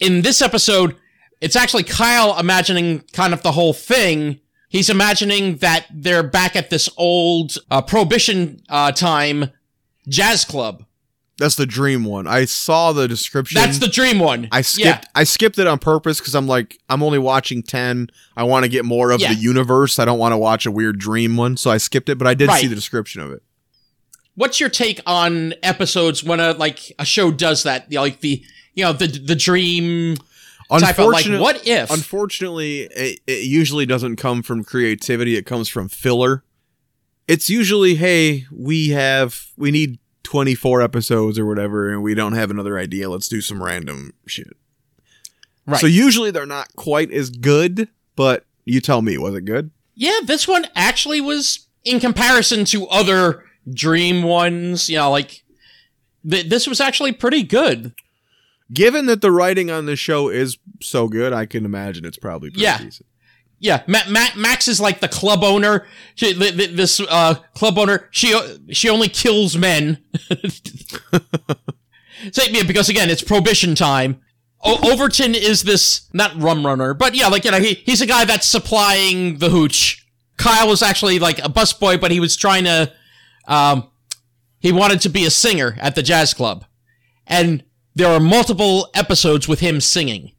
in 0.00 0.22
this 0.22 0.40
episode 0.40 0.96
it's 1.40 1.56
actually 1.56 1.84
Kyle 1.84 2.38
imagining 2.38 3.00
kind 3.12 3.34
of 3.34 3.42
the 3.42 3.52
whole 3.52 3.74
thing. 3.74 4.40
He's 4.68 4.88
imagining 4.88 5.58
that 5.58 5.86
they're 5.92 6.22
back 6.22 6.56
at 6.56 6.70
this 6.70 6.88
old 6.96 7.58
uh, 7.70 7.82
prohibition 7.82 8.62
uh, 8.68 8.92
time 8.92 9.50
jazz 10.08 10.44
club 10.44 10.84
That's 11.38 11.54
the 11.56 11.66
dream 11.66 12.04
one. 12.04 12.26
I 12.26 12.46
saw 12.46 12.92
the 12.92 13.06
description. 13.06 13.60
That's 13.60 13.78
the 13.78 13.88
dream 13.88 14.18
one. 14.18 14.48
I 14.52 14.62
skipped. 14.62 15.04
Yeah. 15.04 15.10
I 15.14 15.24
skipped 15.24 15.58
it 15.58 15.66
on 15.66 15.78
purpose 15.78 16.18
because 16.18 16.34
I'm 16.34 16.46
like, 16.46 16.78
I'm 16.88 17.02
only 17.02 17.18
watching 17.18 17.62
ten. 17.62 18.08
I 18.36 18.44
want 18.44 18.64
to 18.64 18.70
get 18.70 18.86
more 18.86 19.10
of 19.10 19.20
Yeah. 19.20 19.34
the 19.34 19.38
universe. 19.40 19.98
I 19.98 20.06
don't 20.06 20.18
want 20.18 20.32
to 20.32 20.38
watch 20.38 20.64
a 20.64 20.70
weird 20.70 20.98
dream 20.98 21.36
one, 21.36 21.58
so 21.58 21.70
I 21.70 21.76
skipped 21.76 22.08
it. 22.08 22.16
But 22.16 22.26
I 22.26 22.32
did 22.34 22.48
Right. 22.48 22.60
see 22.62 22.66
the 22.68 22.74
description 22.74 23.20
of 23.20 23.32
it. 23.32 23.42
What's 24.34 24.60
your 24.60 24.68
take 24.70 25.00
on 25.06 25.54
episodes 25.62 26.24
when 26.24 26.40
a 26.40 26.52
like 26.52 26.92
a 26.98 27.04
show 27.04 27.30
does 27.30 27.64
that? 27.64 27.86
You 27.90 27.96
know, 27.96 28.02
Like 28.02 28.20
the 28.20 28.42
you 28.74 28.84
know 28.84 28.92
the 28.94 29.06
the 29.06 29.34
dream 29.36 30.16
type 30.70 30.98
of 30.98 31.08
like 31.10 31.26
what 31.40 31.66
if? 31.66 31.90
Unfortunately, 31.90 32.80
it, 32.82 33.20
it 33.26 33.44
usually 33.44 33.84
doesn't 33.84 34.16
come 34.16 34.42
from 34.42 34.64
creativity. 34.64 35.36
It 35.36 35.44
comes 35.44 35.68
from 35.68 35.88
filler. 35.90 36.44
It's 37.28 37.50
usually, 37.50 37.96
hey, 37.96 38.46
we 38.50 38.90
have 38.90 39.48
we 39.56 39.70
need 39.70 39.98
24 40.26 40.82
episodes 40.82 41.38
or 41.38 41.46
whatever, 41.46 41.90
and 41.92 42.02
we 42.02 42.14
don't 42.14 42.32
have 42.34 42.50
another 42.50 42.76
idea. 42.78 43.08
Let's 43.08 43.28
do 43.28 43.40
some 43.40 43.62
random 43.62 44.12
shit. 44.26 44.56
Right. 45.66 45.80
So 45.80 45.86
usually 45.86 46.30
they're 46.30 46.46
not 46.46 46.74
quite 46.76 47.10
as 47.12 47.30
good, 47.30 47.88
but 48.16 48.44
you 48.64 48.80
tell 48.80 49.02
me, 49.02 49.16
was 49.18 49.34
it 49.34 49.44
good? 49.44 49.70
yeah, 49.98 50.18
this 50.24 50.46
one 50.46 50.66
actually 50.74 51.20
was 51.22 51.66
in 51.84 51.98
comparison 52.00 52.64
to 52.66 52.86
other 52.88 53.44
dream 53.72 54.22
ones. 54.22 54.90
You 54.90 54.96
know, 54.96 55.10
like 55.10 55.42
th- 56.28 56.48
this 56.50 56.66
was 56.66 56.80
actually 56.82 57.12
pretty 57.12 57.42
good. 57.42 57.94
Given 58.72 59.06
that 59.06 59.22
the 59.22 59.30
writing 59.32 59.70
on 59.70 59.86
the 59.86 59.96
show 59.96 60.28
is 60.28 60.58
so 60.82 61.08
good, 61.08 61.32
I 61.32 61.46
can 61.46 61.64
imagine 61.64 62.04
it's 62.04 62.18
probably 62.18 62.50
pretty 62.50 62.62
Yeah. 62.64 62.78
decent. 62.78 63.06
Yeah, 63.58 63.82
Ma- 63.86 64.08
Ma- 64.10 64.34
Max 64.36 64.68
is 64.68 64.80
like 64.80 65.00
the 65.00 65.08
club 65.08 65.42
owner. 65.42 65.86
She, 66.14 66.34
th- 66.34 66.56
th- 66.56 66.76
this 66.76 67.00
uh, 67.00 67.34
club 67.54 67.78
owner, 67.78 68.08
she 68.10 68.38
she 68.70 68.88
only 68.90 69.08
kills 69.08 69.56
men. 69.56 69.98
so, 72.32 72.42
yeah, 72.50 72.62
because 72.64 72.88
again, 72.88 73.08
it's 73.08 73.22
prohibition 73.22 73.74
time. 73.74 74.20
O- 74.62 74.92
Overton 74.92 75.34
is 75.34 75.62
this 75.62 76.08
not 76.12 76.36
rum 76.40 76.66
runner, 76.66 76.92
but 76.92 77.14
yeah, 77.14 77.28
like 77.28 77.44
you 77.44 77.50
know, 77.50 77.60
he, 77.60 77.74
he's 77.74 78.00
a 78.02 78.06
guy 78.06 78.24
that's 78.24 78.46
supplying 78.46 79.38
the 79.38 79.48
hooch. 79.48 80.06
Kyle 80.36 80.68
was 80.68 80.82
actually 80.82 81.18
like 81.18 81.38
a 81.38 81.48
busboy, 81.48 81.98
but 81.98 82.10
he 82.10 82.20
was 82.20 82.36
trying 82.36 82.64
to, 82.64 82.92
um, 83.48 83.88
he 84.58 84.70
wanted 84.70 85.00
to 85.02 85.08
be 85.08 85.24
a 85.24 85.30
singer 85.30 85.76
at 85.80 85.94
the 85.94 86.02
jazz 86.02 86.34
club, 86.34 86.66
and 87.26 87.64
there 87.94 88.12
are 88.12 88.20
multiple 88.20 88.90
episodes 88.92 89.48
with 89.48 89.60
him 89.60 89.80
singing 89.80 90.32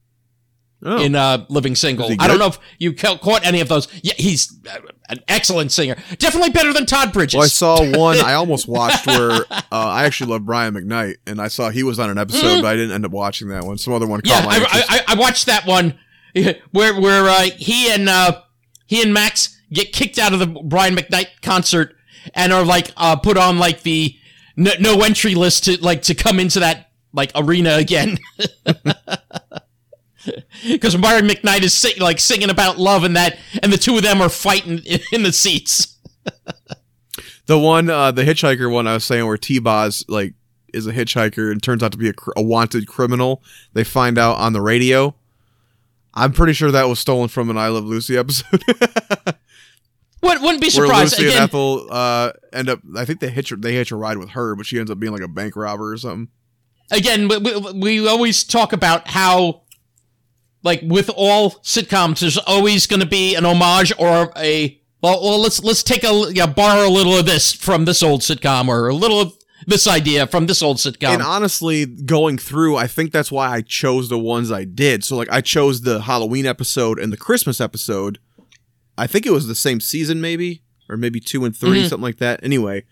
Oh, 0.83 1.03
in 1.03 1.15
uh, 1.15 1.43
Living 1.49 1.75
Single. 1.75 2.11
I 2.19 2.27
don't 2.27 2.37
know 2.37 2.47
if 2.47 2.59
you 2.77 2.93
caught 2.93 3.43
any 3.43 3.61
of 3.61 3.67
those. 3.67 3.87
Yeah, 4.03 4.13
he's 4.15 4.59
uh, 4.71 4.77
an 5.09 5.19
excellent 5.27 5.71
singer. 5.71 5.95
Definitely 6.19 6.51
better 6.51 6.71
than 6.71 6.85
Todd 6.85 7.11
Bridges. 7.11 7.35
well, 7.35 7.45
I 7.45 7.47
saw 7.47 7.97
one 7.99 8.19
I 8.19 8.33
almost 8.33 8.67
watched 8.67 9.07
where 9.07 9.31
uh, 9.51 9.55
I 9.71 10.05
actually 10.05 10.31
love 10.31 10.45
Brian 10.45 10.75
McKnight, 10.75 11.15
and 11.25 11.41
I 11.41 11.47
saw 11.47 11.71
he 11.71 11.81
was 11.81 11.97
on 11.97 12.11
an 12.11 12.19
episode, 12.19 12.62
but 12.62 12.67
I 12.67 12.75
didn't 12.75 12.91
end 12.91 13.06
up 13.06 13.12
watching 13.12 13.47
that 13.47 13.63
one. 13.63 13.79
Some 13.79 13.93
other 13.93 14.06
one 14.06 14.21
caught 14.21 14.43
yeah, 14.43 14.45
my 14.45 14.67
I. 14.69 14.83
I, 14.87 15.13
I 15.13 15.15
watched 15.15 15.47
that 15.47 15.65
one 15.65 15.97
where 16.71 16.99
where 16.99 17.27
uh, 17.27 17.49
he 17.58 17.91
and 17.91 18.08
uh, 18.08 18.43
he 18.85 19.02
and 19.02 19.12
Max 19.12 19.60
get 19.73 19.91
kicked 19.93 20.19
out 20.19 20.33
of 20.33 20.39
the 20.39 20.47
Brian 20.47 20.95
McKnight 20.95 21.41
concert 21.41 21.95
and 22.35 22.54
are 22.54 22.63
like 22.63 22.91
uh, 22.97 23.15
put 23.15 23.35
on 23.37 23.58
like 23.58 23.81
the 23.81 24.15
no, 24.56 24.71
no 24.79 25.02
entry 25.02 25.33
list 25.33 25.65
to 25.65 25.81
like 25.83 26.04
to 26.04 26.13
come 26.13 26.39
into 26.39 26.60
that 26.60 26.91
like 27.13 27.31
arena 27.33 27.77
again. 27.77 28.19
Because 30.67 30.96
Brian 30.96 31.28
McKnight 31.28 31.62
is 31.62 31.73
sing, 31.73 31.94
like 32.00 32.19
singing 32.19 32.50
about 32.50 32.78
love 32.78 33.04
and 33.04 33.15
that, 33.15 33.38
and 33.62 33.71
the 33.71 33.78
two 33.78 33.96
of 33.98 34.04
them 34.04 34.21
are 34.21 34.30
fighting 34.30 34.80
in, 34.80 35.00
in 35.12 35.23
the 35.23 35.34
seats. 35.34 35.98
The 37.48 37.58
one, 37.58 37.90
uh, 37.90 38.12
the 38.12 38.23
hitchhiker 38.23 38.69
one 38.69 38.88
I 38.88 38.94
was 38.96 39.06
saying 39.06 39.25
where 39.25 39.38
T-Boz, 39.38 40.04
like, 40.10 40.34
is 40.73 40.86
a 40.86 40.92
hitchhiker 40.92 41.50
and 41.50 41.63
turns 41.63 41.82
out 41.82 41.94
to 41.94 41.98
be 41.98 42.10
a, 42.10 42.13
cr- 42.13 42.34
a 42.36 42.42
wanted 42.42 42.88
criminal. 42.88 43.42
They 43.71 43.86
find 43.86 44.17
out 44.17 44.36
on 44.38 44.52
the 44.52 44.62
radio. 44.62 45.15
I'm 46.13 46.34
pretty 46.34 46.52
sure 46.52 46.71
that 46.71 46.90
was 46.90 47.00
stolen 47.00 47.30
from 47.30 47.50
an 47.50 47.58
I 47.58 47.69
Love 47.69 47.86
Lucy 47.86 48.17
episode. 48.17 48.62
Wouldn't, 50.21 50.42
wouldn't 50.42 50.62
be 50.62 50.67
where 50.67 50.88
surprised. 50.88 51.13
Lucy 51.13 51.25
and 51.25 51.32
Again, 51.36 51.44
Ethel, 51.44 51.88
uh, 51.90 52.32
end 52.52 52.69
up, 52.69 52.80
I 52.98 53.06
think 53.06 53.19
they 53.21 53.30
hitch, 53.30 53.54
they 53.56 53.71
hitch 53.71 53.92
a 53.92 53.96
ride 53.96 54.17
with 54.17 54.32
her, 54.32 54.56
but 54.56 54.65
she 54.65 54.78
ends 54.80 54.92
up 54.92 55.00
being 55.00 55.13
like 55.13 55.21
a 55.21 55.28
bank 55.28 55.56
robber 55.56 55.94
or 55.94 55.98
something. 55.98 56.28
again, 56.92 57.28
we, 57.30 57.38
we, 57.38 57.71
we 57.73 58.08
always 58.08 58.44
talk 58.44 58.73
about 58.73 59.08
how, 59.08 59.62
like 60.67 60.81
with 60.83 61.09
all 61.15 61.51
sitcoms, 61.63 62.19
there's 62.19 62.37
always 62.37 62.85
going 62.87 62.99
to 62.99 63.05
be 63.07 63.35
an 63.35 63.45
homage 63.45 63.91
or 63.97 64.31
a. 64.37 64.79
Well, 65.01 65.21
well, 65.23 65.39
let's 65.39 65.63
let's 65.63 65.83
take 65.83 66.03
a 66.03 66.31
yeah, 66.33 66.47
borrow 66.47 66.87
a 66.87 66.93
little 66.99 67.17
of 67.17 67.25
this 67.25 67.53
from 67.53 67.85
this 67.85 68.01
old 68.03 68.21
sitcom, 68.21 68.67
or 68.67 68.87
a 68.89 68.93
little 68.93 69.19
of 69.21 69.33
this 69.65 69.87
idea 69.87 70.27
from 70.27 70.47
this 70.47 70.61
old 70.61 70.77
sitcom. 70.77 71.09
And 71.13 71.21
honestly, 71.21 71.85
going 71.85 72.37
through, 72.37 72.77
I 72.77 72.87
think 72.87 73.11
that's 73.11 73.31
why 73.31 73.49
I 73.49 73.61
chose 73.61 74.09
the 74.09 74.17
ones 74.19 74.51
I 74.51 74.63
did. 74.65 75.03
So 75.03 75.15
like 75.15 75.31
I 75.31 75.41
chose 75.41 75.81
the 75.81 76.01
Halloween 76.01 76.45
episode 76.45 76.99
and 76.99 77.11
the 77.13 77.17
Christmas 77.17 77.59
episode. 77.61 78.19
I 78.97 79.07
think 79.07 79.25
it 79.25 79.31
was 79.31 79.47
the 79.47 79.55
same 79.55 79.79
season 79.79 80.19
maybe 80.21 80.63
or 80.89 80.97
maybe 80.97 81.19
2 81.19 81.45
and 81.45 81.55
3 81.55 81.83
Mhm. 81.83 81.89
something 81.89 82.01
like 82.03 82.17
that. 82.17 82.39
Anyway, 82.43 82.83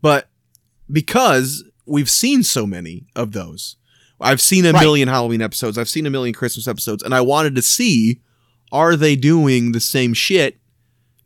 but 0.00 0.30
because 0.90 1.64
we've 1.86 2.10
seen 2.10 2.42
so 2.42 2.66
many 2.66 3.06
of 3.16 3.32
those. 3.32 3.76
I've 4.20 4.40
seen 4.40 4.66
a 4.66 4.72
Right. 4.72 4.82
million 4.82 5.08
Halloween 5.08 5.40
episodes, 5.42 5.78
I've 5.78 5.88
seen 5.88 6.06
a 6.06 6.10
million 6.10 6.34
Christmas 6.34 6.68
episodes 6.68 7.02
and 7.02 7.14
I 7.14 7.20
wanted 7.20 7.54
to 7.56 7.62
see 7.62 8.20
are 8.72 8.94
they 8.96 9.16
doing 9.16 9.72
the 9.72 9.80
same 9.80 10.14
shit 10.14 10.58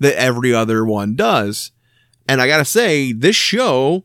that 0.01 0.17
every 0.19 0.55
other 0.55 0.85
one 0.85 1.15
does? 1.15 1.73
And 2.27 2.41
I 2.41 2.47
got 2.47 2.59
to 2.59 2.65
say 2.65 3.13
this 3.13 3.37
show 3.37 4.05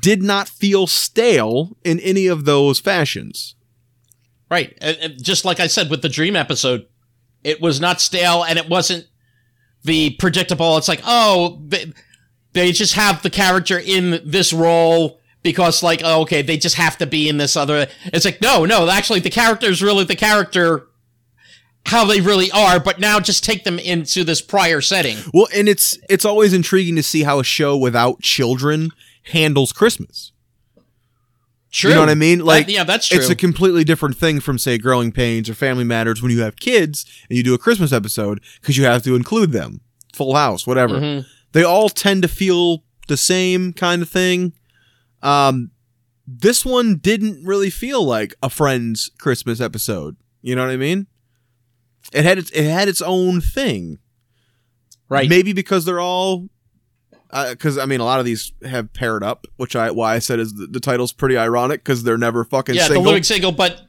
did 0.00 0.22
not 0.22 0.48
feel 0.48 0.86
stale 0.86 1.76
in 1.84 1.98
any 2.00 2.26
of 2.26 2.44
those 2.44 2.78
fashions. 2.78 3.56
Right. 4.50 4.76
And, 4.80 4.96
and 5.00 5.22
just 5.22 5.44
like 5.44 5.58
I 5.60 5.66
said 5.66 5.90
with 5.90 6.02
the 6.02 6.08
Dream 6.08 6.36
episode, 6.36 6.86
it 7.42 7.60
was 7.60 7.80
not 7.80 8.00
stale 8.00 8.44
and 8.44 8.58
it 8.58 8.68
wasn't 8.68 9.06
the 9.82 10.10
predictable. 10.18 10.76
It's 10.78 10.88
like, 10.88 11.02
oh, 11.04 11.60
they, 11.66 11.92
they 12.52 12.72
just 12.72 12.94
have 12.94 13.22
the 13.22 13.30
character 13.30 13.78
in 13.78 14.20
this 14.24 14.52
role 14.52 15.18
because, 15.44 15.80
like, 15.84 16.00
oh, 16.02 16.22
okay, 16.22 16.42
they 16.42 16.56
just 16.56 16.74
have 16.74 16.98
to 16.98 17.06
be 17.06 17.28
in 17.28 17.36
this 17.36 17.56
other. 17.56 17.86
It's 18.06 18.24
like, 18.24 18.40
no, 18.42 18.64
no, 18.64 18.88
actually, 18.90 19.20
the 19.20 19.30
character 19.30 19.66
is 19.68 19.80
really 19.80 20.02
the 20.04 20.16
character 20.16 20.88
how 21.86 22.06
they 22.06 22.20
really 22.20 22.50
are, 22.50 22.80
but 22.80 22.98
now 22.98 23.20
just 23.20 23.44
take 23.44 23.62
them 23.64 23.78
into 23.78 24.24
this 24.24 24.40
prior 24.40 24.80
setting. 24.80 25.18
Well, 25.32 25.46
and 25.54 25.68
it's 25.68 25.96
it's 26.08 26.24
always 26.24 26.52
intriguing 26.52 26.96
to 26.96 27.02
see 27.02 27.22
how 27.22 27.38
a 27.38 27.44
show 27.44 27.76
without 27.76 28.20
children 28.22 28.88
handles 29.32 29.72
Christmas. 29.72 30.32
True. 31.70 31.90
You 31.90 31.96
know 31.96 32.02
what 32.02 32.08
I 32.10 32.14
mean? 32.14 32.38
Like, 32.38 32.66
That- 32.66 32.72
yeah, 32.72 32.84
that's 32.84 33.08
true. 33.08 33.18
It's 33.18 33.28
a 33.28 33.34
completely 33.36 33.82
different 33.84 34.16
thing 34.16 34.40
from 34.40 34.58
say 34.58 34.78
Growing 34.78 35.10
Pains 35.12 35.50
or 35.50 35.54
Family 35.54 35.82
Matters 35.84 36.22
when 36.22 36.30
you 36.30 36.40
have 36.42 36.56
kids 36.56 37.04
and 37.28 37.36
you 37.36 37.42
do 37.42 37.52
a 37.52 37.58
Christmas 37.58 37.92
episode 37.92 38.40
because 38.60 38.76
you 38.78 38.84
have 38.84 39.02
to 39.02 39.14
include 39.16 39.50
them. 39.52 39.80
Full 40.14 40.34
House, 40.36 40.66
whatever. 40.66 41.00
Mhm. 41.00 41.26
They 41.52 41.64
all 41.64 41.88
tend 41.88 42.22
to 42.22 42.28
feel 42.28 42.84
the 43.08 43.16
same 43.16 43.72
kind 43.72 44.02
of 44.02 44.08
thing. 44.08 44.52
Um, 45.24 45.70
this 46.26 46.64
one 46.64 46.96
didn't 46.98 47.44
really 47.44 47.70
feel 47.70 48.04
like 48.04 48.34
a 48.42 48.48
Friends 48.50 49.10
Christmas 49.18 49.60
episode. 49.60 50.16
You 50.42 50.54
know 50.54 50.64
what 50.64 50.72
I 50.72 50.76
mean? 50.76 51.06
It 52.12 52.24
had 52.24 52.38
its 52.38 52.50
it 52.50 52.64
had 52.64 52.88
its 52.88 53.02
own 53.02 53.40
thing. 53.40 53.98
right. 55.08 55.28
Maybe 55.28 55.52
because 55.52 55.84
they're 55.84 56.00
all 56.00 56.48
because 57.50 57.78
I 57.78 57.86
mean 57.86 58.00
a 58.00 58.04
lot 58.04 58.20
of 58.20 58.24
these 58.26 58.52
have 58.64 58.92
paired 58.92 59.22
up, 59.24 59.46
which 59.56 59.74
I 59.74 59.90
why 59.90 60.14
I 60.14 60.18
said 60.18 60.38
is 60.38 60.54
the, 60.54 60.66
the 60.66 60.80
title's 60.80 61.12
pretty 61.12 61.36
ironic 61.36 61.80
because 61.82 62.04
they're 62.04 62.18
never 62.18 62.44
fucking 62.44 62.74
yeah, 62.74 62.84
single. 62.86 63.02
the 63.02 63.08
living 63.08 63.22
single, 63.22 63.52
but 63.52 63.82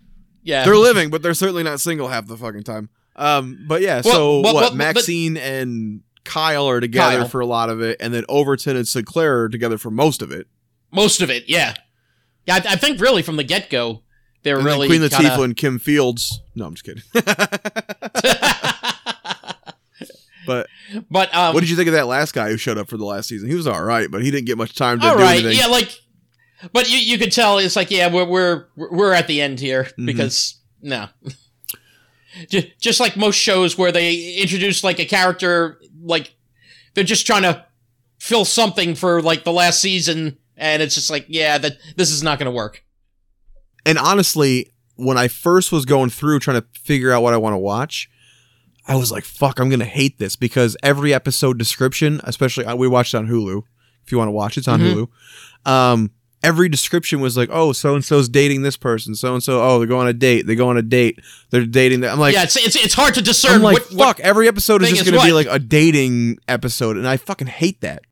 yeah, 0.44 0.64
they're 0.66 0.78
living, 0.78 1.10
but 1.10 1.22
they're 1.22 1.34
certainly 1.34 1.64
not 1.64 1.80
single 1.80 2.08
half 2.08 2.26
the 2.28 2.38
fucking 2.38 2.64
time. 2.64 2.90
Um, 3.16 3.66
but 3.68 3.82
yeah, 3.82 4.02
Well, 4.04 4.14
so 4.14 4.40
well, 4.42 4.54
what? 4.54 4.62
well, 4.62 4.70
but- 4.72 4.78
Maxine 4.78 5.38
and 5.38 6.02
Kyle 6.24 6.68
are 6.68 6.80
together 6.80 7.20
Kyle. 7.20 7.28
for 7.28 7.40
a 7.42 7.46
lot 7.46 7.70
of 7.70 7.82
it, 7.82 7.98
and 8.00 8.14
then 8.14 8.26
Overton 8.28 8.76
and 8.76 8.86
Synclaire 8.86 9.44
are 9.46 9.50
together 9.50 9.78
for 9.78 9.92
most 9.92 10.22
of 10.22 10.32
it. 10.32 10.48
Most 10.96 11.22
of 11.22 11.30
it. 11.30 11.44
Yeah, 11.48 11.74
yeah. 12.46 12.56
I, 12.56 12.74
I 12.74 12.76
think 12.78 13.00
really 13.02 13.22
from 13.22 13.36
the 13.36 13.44
get 13.44 13.70
go, 13.70 14.02
they're 14.44 14.58
And 14.58 14.66
really 14.66 14.88
Queen 14.88 15.02
Latifah 15.02 15.18
kinda- 15.22 15.42
and 15.44 15.56
Kim 15.58 15.80
Fields. 15.80 16.40
No, 16.56 16.66
I'm 16.66 16.74
just 16.76 16.86
kidding. 16.86 17.04
but 20.46 20.68
but 21.10 21.34
um, 21.36 21.54
what 21.54 21.62
did 21.62 21.70
you 21.70 21.76
think 21.76 21.88
of 21.88 21.94
that 21.94 22.08
last 22.08 22.34
guy 22.34 22.50
who 22.50 22.58
showed 22.58 22.78
up 22.78 22.88
for 22.88 22.98
the 22.98 23.06
last 23.06 23.28
season? 23.30 23.50
He 23.50 23.56
was 23.56 23.68
all 23.68 23.84
right, 23.84 24.10
but 24.12 24.24
he 24.24 24.32
didn't 24.32 24.46
get 24.46 24.58
much 24.58 24.76
time 24.76 25.00
to 25.00 25.08
all 25.08 25.18
do 25.18 25.24
right, 25.24 25.40
anything. 25.40 25.58
yeah, 25.58 25.68
like, 25.68 25.90
but 26.72 26.90
you 26.90 26.98
you 27.00 27.18
could 27.18 27.32
tell 27.32 27.58
it's 27.58 27.76
like 27.76 27.90
yeah, 27.92 28.12
we're 28.12 28.26
we're 28.26 28.66
we're 28.76 29.14
at 29.14 29.28
the 29.28 29.42
end 29.42 29.60
here 29.60 29.84
Mm-hmm. 29.86 30.06
because 30.06 30.56
no, 30.82 31.08
just, 32.50 32.68
just 32.80 33.00
like 33.00 33.18
most 33.18 33.36
shows 33.38 33.78
where 33.78 33.92
they 33.92 34.36
introduce 34.36 34.84
like 34.84 35.00
a 35.00 35.06
character 35.06 35.80
like 36.02 36.36
they're 36.94 37.04
just 37.04 37.26
trying 37.26 37.42
to 37.42 37.66
fill 38.20 38.46
something 38.46 38.94
for 38.96 39.22
like 39.22 39.44
the 39.44 39.52
last 39.52 39.82
season, 39.82 40.38
and 40.58 40.82
it's 40.82 40.96
just 40.96 41.10
like 41.10 41.26
yeah, 41.28 41.58
that 41.58 41.78
this 41.96 42.12
is 42.12 42.24
not 42.24 42.40
going 42.40 42.52
to 42.52 42.56
work. 42.56 42.84
And 43.86 43.98
honestly, 43.98 44.74
when 44.96 45.18
I 45.18 45.28
first 45.28 45.72
was 45.72 45.86
going 45.86 46.10
through 46.10 46.40
trying 46.40 46.62
to 46.62 46.68
figure 46.80 47.12
out 47.12 47.22
what 47.24 47.34
I 47.34 47.38
want 47.38 47.54
to 47.54 47.58
watch, 47.60 48.10
I 48.88 48.96
was 48.96 49.12
like, 49.12 49.24
fuck, 49.24 49.60
I'm 49.60 49.70
going 49.70 49.80
to 49.80 49.86
hate 49.86 50.18
this 50.20 50.36
because 50.36 50.76
every 50.82 51.14
episode 51.14 51.58
description, 51.58 52.22
especially 52.24 52.66
uh, 52.66 52.76
we 52.76 52.88
watched 52.88 53.14
on 53.16 53.28
Hulu. 53.28 53.62
If 54.04 54.12
you 54.12 54.18
want 54.18 54.28
to 54.28 54.34
watch 54.34 54.58
it's 54.58 54.68
on 54.68 54.80
Mhm. 54.80 55.08
Hulu. 55.66 55.72
Um, 55.72 56.12
every 56.44 56.70
description 56.70 57.20
was 57.22 57.36
like, 57.36 57.50
oh, 57.52 57.72
so 57.74 57.96
and 57.96 58.06
so's 58.06 58.30
dating 58.30 58.62
this 58.62 58.78
person. 58.78 59.16
So 59.16 59.34
and 59.34 59.42
so, 59.42 59.62
oh, 59.64 59.80
they 59.80 59.88
go 59.88 59.98
on 59.98 60.08
a 60.08 60.14
date. 60.14 60.46
They 60.46 60.54
go 60.56 60.70
on 60.70 60.78
a 60.78 60.84
date. 60.84 61.20
They're 61.50 61.66
dating. 61.66 62.02
That. 62.02 62.12
I'm 62.14 62.20
like, 62.20 62.36
yeah, 62.36 62.44
it's, 62.44 62.56
it's 62.56 62.76
it's 62.76 62.94
hard 62.94 63.16
to 63.16 63.22
discern 63.24 63.56
I'm 63.56 63.62
like, 63.64 63.78
what, 63.80 63.94
what 63.94 64.18
fuck. 64.18 64.20
every 64.20 64.48
episode 64.48 64.84
is 64.84 64.90
just 64.92 65.06
going 65.06 65.20
to 65.20 65.26
be 65.26 65.34
like 65.34 65.48
a 65.50 65.58
dating 65.58 66.38
episode, 66.48 66.98
and 66.98 67.08
I 67.08 67.18
fucking 67.18 67.48
hate 67.48 67.82
that. 67.82 68.04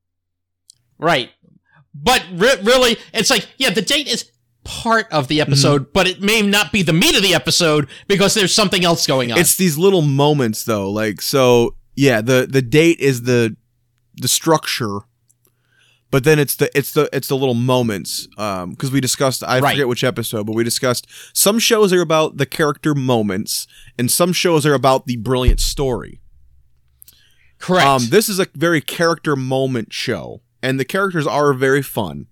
Right. 0.98 1.30
But 1.94 2.26
re- 2.34 2.58
really, 2.64 2.98
it's 3.14 3.30
like, 3.30 3.48
yeah, 3.58 3.70
the 3.70 3.82
date 3.82 4.08
is 4.08 4.30
part 4.64 5.12
of 5.12 5.28
the 5.28 5.42
episode, 5.42 5.92
but 5.94 6.08
it 6.08 6.22
may 6.22 6.42
not 6.42 6.72
be 6.72 6.82
the 6.82 6.94
meat 6.94 7.16
of 7.16 7.22
the 7.22 7.36
episode 7.36 7.88
because 8.08 8.34
there's 8.34 8.54
something 8.54 8.84
else 8.86 9.06
going 9.06 9.32
on. 9.32 9.38
It's 9.38 9.56
these 9.58 9.78
little 9.78 10.02
moments 10.02 10.64
though. 10.64 10.90
Like 10.90 11.22
so 11.22 11.76
yeah, 11.96 12.22
the 12.22 12.48
the 12.50 12.62
date 12.62 13.00
is 13.00 13.24
the 13.24 13.56
the 14.16 14.28
structure. 14.30 15.00
But 16.12 16.24
then 16.24 16.38
it's 16.40 16.56
the 16.56 16.70
it's 16.78 16.94
the 16.94 17.10
it's 17.12 17.28
the 17.28 17.36
little 17.36 17.56
moments 17.56 18.28
um 18.38 18.70
because 18.70 18.92
we 18.92 19.02
discussed 19.02 19.44
I 19.44 19.60
Right. 19.60 19.72
forget 19.74 19.88
which 19.88 20.04
episode 20.04 20.46
but 20.46 20.56
we 20.56 20.64
discussed 20.64 21.08
some 21.34 21.58
shows 21.58 21.92
are 21.92 22.02
about 22.02 22.38
the 22.38 22.46
character 22.46 22.94
moments 22.94 23.66
and 23.98 24.12
some 24.12 24.32
shows 24.32 24.64
are 24.64 24.76
about 24.76 25.08
the 25.08 25.16
brilliant 25.18 25.60
story. 25.60 26.22
correct. 27.58 27.88
Um 27.88 28.10
this 28.10 28.30
is 28.30 28.40
a 28.40 28.46
very 28.54 28.80
character 28.80 29.36
moment 29.36 29.92
show 29.92 30.43
and 30.64 30.80
the 30.80 30.86
characters 30.86 31.28
are 31.28 31.54
very 31.54 31.84
fun. 31.84 32.26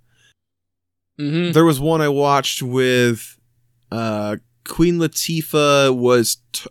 Mhm. 1.20 1.54
There 1.54 1.66
was 1.66 1.80
one 1.80 2.02
I 2.02 2.08
watched 2.10 2.64
with 2.64 3.38
uh, 3.92 4.38
Queen 4.68 4.98
Latifah 4.98 5.96
was 5.96 6.38
t- 6.54 6.70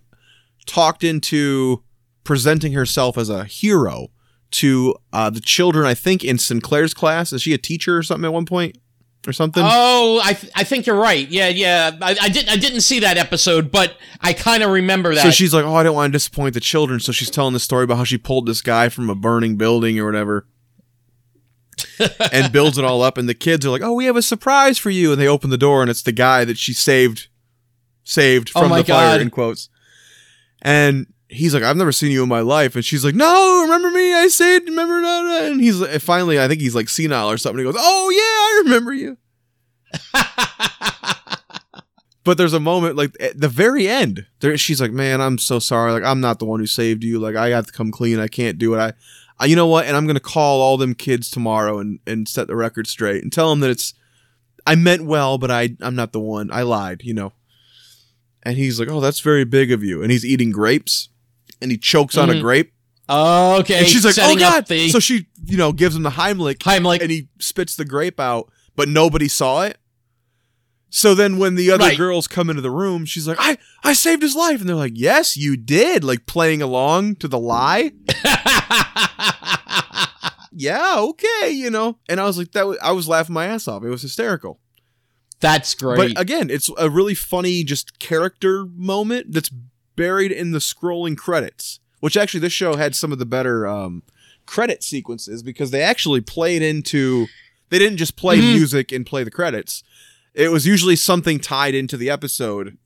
talked 0.67 1.05
into 1.05 1.83
presenting 2.25 2.73
herself 2.73 3.17
as 3.19 3.29
a 3.29 3.45
hero 3.45 4.09
to 4.53 4.97
uh, 5.13 5.31
the 5.31 5.41
children. 5.41 5.87
I 5.87 5.95
think 5.95 6.25
in 6.25 6.37
Synclaire's 6.39 6.95
class, 6.95 7.33
is 7.33 7.43
she 7.43 7.53
a 7.53 7.59
teacher 7.59 7.97
or 7.97 8.03
something 8.03 8.25
at 8.25 8.33
one 8.33 8.47
point 8.47 8.79
or 9.27 9.33
something? 9.33 9.63
Oh, 9.65 10.21
I, 10.25 10.33
th- 10.33 10.53
I 10.57 10.65
think 10.65 10.87
you're 10.87 10.97
right. 10.97 11.29
Yeah, 11.29 11.49
yeah. 11.49 11.91
I, 12.01 12.17
I 12.23 12.29
didn't 12.31 12.49
I 12.49 12.57
didn't 12.57 12.81
see 12.81 13.01
that 13.01 13.19
episode, 13.19 13.71
but 13.71 13.95
I 14.21 14.33
kind 14.33 14.63
of 14.63 14.71
remember 14.71 15.15
that. 15.15 15.23
so 15.23 15.31
she's 15.31 15.53
like, 15.55 15.65
"Oh, 15.65 15.75
I 15.75 15.83
don't 15.83 15.95
want 15.95 16.11
to 16.13 16.17
disappoint 16.17 16.55
the 16.55 16.61
children." 16.61 16.99
So 17.01 17.13
she's 17.13 17.31
telling 17.31 17.53
the 17.53 17.61
story 17.61 17.85
about 17.85 17.99
how 17.99 18.05
she 18.05 18.19
pulled 18.19 18.47
this 18.47 18.63
guy 18.63 18.89
from 18.89 19.11
a 19.11 19.15
burning 19.15 19.57
building 19.57 19.99
or 19.99 20.07
whatever. 20.07 20.47
and 22.33 22.53
builds 22.53 22.79
it 22.79 22.85
all 22.85 23.03
up 23.03 23.19
and 23.19 23.29
the 23.29 23.35
kids 23.35 23.65
are 23.67 23.71
like, 23.71 23.83
"Oh, 23.83 23.93
we 23.93 24.07
have 24.07 24.17
a 24.17 24.23
surprise 24.23 24.79
for 24.79 24.91
you." 24.91 25.13
And 25.13 25.21
they 25.21 25.29
open 25.29 25.51
the 25.51 25.59
door 25.59 25.83
and 25.83 25.91
it's 25.91 26.03
the 26.03 26.13
guy 26.13 26.45
that 26.45 26.59
she 26.59 26.73
saved 26.73 27.29
saved 28.05 28.53
Oh 28.55 28.63
from 28.63 28.77
the 28.77 28.85
fire 28.85 29.21
in 29.21 29.31
quotes. 29.31 29.69
And 30.63 31.07
he's 31.29 31.55
like, 31.55 31.63
"I've 31.63 31.77
never 31.77 31.93
seen 31.93 32.13
you 32.13 32.23
in 32.23 32.29
my 32.29 32.41
life." 32.41 32.75
And 32.75 32.85
she's 32.85 33.05
like, 33.05 33.15
"No, 33.15 33.63
remember 33.63 33.91
me? 33.91 34.13
I 34.13 34.29
saved, 34.29 34.69
remember 34.69 35.01
that?" 35.01 35.53
And 35.53 35.61
he's 35.61 35.81
like, 35.81 36.01
finally, 36.01 36.41
I 36.41 36.49
think 36.49 36.61
he's 36.61 36.75
like 36.75 36.89
senile 36.89 37.31
or 37.31 37.39
something. 37.39 37.59
He 37.59 37.65
goes, 37.65 37.81
"Oh, 37.81 38.11
yeah, 38.11 38.21
I 38.21 38.63
remember 38.65 38.93
you." 38.93 39.17
But 42.23 42.37
there's 42.37 42.53
a 42.53 42.61
moment 42.61 42.97
like 42.97 43.17
at 43.19 43.41
the 43.41 43.49
very 43.49 43.89
end, 43.89 44.27
there 44.41 44.57
she's 44.59 44.81
like, 44.81 44.93
"Man, 44.93 45.21
I'm 45.21 45.39
so 45.39 45.59
sorry. 45.59 45.93
Like 45.93 46.05
I'm 46.05 46.21
not 46.21 46.39
the 46.39 46.45
one 46.45 46.61
who 46.61 46.67
saved 46.67 47.03
you. 47.03 47.19
Like 47.19 47.35
I 47.35 47.49
have 47.49 47.67
to 47.67 47.73
come 47.73 47.91
clean. 47.91 48.21
I 48.21 48.29
can't 48.29 48.59
do 48.59 48.75
it. 48.75 48.79
I, 48.79 48.93
You 49.47 49.57
know 49.57 49.67
what? 49.67 49.87
And 49.87 49.97
I'm 49.97 50.07
gonna 50.07 50.21
call 50.21 50.61
all 50.61 50.77
them 50.77 50.95
kids 50.95 51.31
tomorrow 51.31 51.79
and 51.79 51.99
and 52.07 52.29
set 52.29 52.47
the 52.47 52.57
record 52.57 52.87
straight 52.87 53.23
and 53.23 53.33
tell 53.33 53.51
them 53.51 53.61
that 53.61 53.71
it's 53.71 53.95
I 54.67 54.75
meant 54.75 55.05
well, 55.05 55.39
but 55.39 55.51
I 55.51 55.77
I'm 55.81 55.95
not 55.97 56.13
the 56.13 56.21
one. 56.21 56.51
I 56.53 56.63
lied. 56.63 57.03
You 57.05 57.15
know." 57.15 57.33
And 58.43 58.57
he's 58.57 58.79
like, 58.79 58.89
"Oh, 58.91 59.01
that's 59.01 59.21
very 59.21 59.45
big 59.45 59.73
of 59.73 59.83
you." 59.83 60.03
And 60.03 60.11
he's 60.13 60.25
eating 60.25 60.51
grapes, 60.51 61.09
and 61.61 61.71
he 61.71 61.77
chokes 61.79 62.17
on 62.17 62.31
a 62.31 62.35
Mhm. 62.35 62.41
grape, 62.43 62.73
okay. 63.61 63.79
and 63.79 63.87
she's 63.87 64.05
like, 64.05 64.17
"Oh 64.19 64.37
God!" 64.37 64.67
The, 64.67 64.89
So 64.91 64.99
she, 65.01 65.27
you 65.47 65.57
know, 65.57 65.73
gives 65.73 65.97
him 65.97 66.03
the 66.05 66.11
Heimlich, 66.11 66.59
Heimlich. 66.59 67.01
and 67.03 67.11
he 67.11 67.29
spits 67.39 67.75
the 67.77 67.85
grape 67.85 68.21
out, 68.21 68.51
but 68.77 68.89
nobody 68.89 69.29
saw 69.29 69.63
it. 69.63 69.79
So 70.93 71.15
then 71.15 71.39
when 71.39 71.55
the 71.55 71.71
other 71.71 71.85
Right. 71.85 71.97
girls 71.97 72.27
come 72.27 72.51
into 72.51 72.63
the 72.63 72.71
room, 72.71 73.05
she's 73.05 73.29
like, 73.29 73.37
I, 73.41 73.59
I 73.85 73.93
saved 73.93 74.23
his 74.23 74.35
life. 74.35 74.59
And 74.61 74.69
they're 74.69 74.75
like, 74.77 74.93
Yes, 74.97 75.37
you 75.37 75.57
did. 75.57 76.03
Like 76.03 76.27
playing 76.27 76.63
along 76.63 77.17
to 77.17 77.29
the 77.29 77.39
lie. 77.39 77.93
Yeah, 80.53 80.97
okay, 80.99 81.51
you 81.51 81.71
know. 81.71 81.97
And 82.09 82.19
I 82.21 82.25
was 82.25 82.37
like, 82.37 82.53
that 82.53 82.67
was, 82.67 82.77
I 82.83 82.91
was 82.91 83.07
laughing 83.09 83.33
my 83.35 83.47
ass 83.47 83.69
off. 83.69 83.85
It 83.85 83.89
was 83.89 84.03
hysterical. 84.03 84.59
That's 85.39 85.75
great. 85.75 85.97
But 85.97 86.21
again, 86.21 86.51
it's 86.51 86.69
a 86.77 86.91
really 86.91 87.15
funny 87.15 87.63
just 87.65 87.99
character 88.01 88.67
moment 88.75 89.33
that's 89.33 89.49
buried 89.97 90.33
in 90.33 90.51
the 90.51 90.59
scrolling 90.59 91.17
credits. 91.17 91.79
Which 92.01 92.17
actually, 92.17 92.41
this 92.41 92.53
show 92.53 92.77
had 92.77 92.95
some 92.97 93.13
of 93.13 93.19
the 93.19 93.25
better 93.27 93.67
um, 93.67 94.03
credit 94.45 94.83
sequences 94.83 95.43
because 95.43 95.71
they 95.71 95.83
actually 95.83 96.21
played 96.21 96.63
into. 96.63 97.27
They 97.71 97.79
didn't 97.79 97.99
just 97.99 98.17
play 98.17 98.39
Mhm. 98.39 98.55
music 98.55 98.91
and 98.91 99.07
play 99.07 99.23
the 99.23 99.31
credits. 99.31 99.85
It 100.35 100.51
was 100.51 100.67
usually 100.67 100.97
something 100.97 101.39
tied 101.41 101.75
into 101.75 101.97
the 101.97 102.11
episode. 102.11 102.77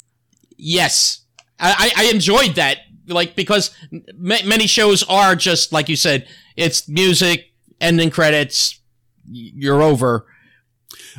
yes, 0.56 1.24
I, 1.60 1.92
I 1.96 2.04
enjoyed 2.12 2.54
that. 2.56 2.78
Like 3.06 3.36
because 3.36 3.70
m- 3.92 4.02
many 4.18 4.66
shows 4.66 5.02
are 5.04 5.34
just 5.36 5.72
like 5.72 5.88
you 5.90 5.96
said, 5.96 6.26
it's 6.56 6.88
music, 6.88 7.52
ending 7.80 8.10
credits, 8.10 8.80
you're 9.30 9.82
over. 9.82 10.26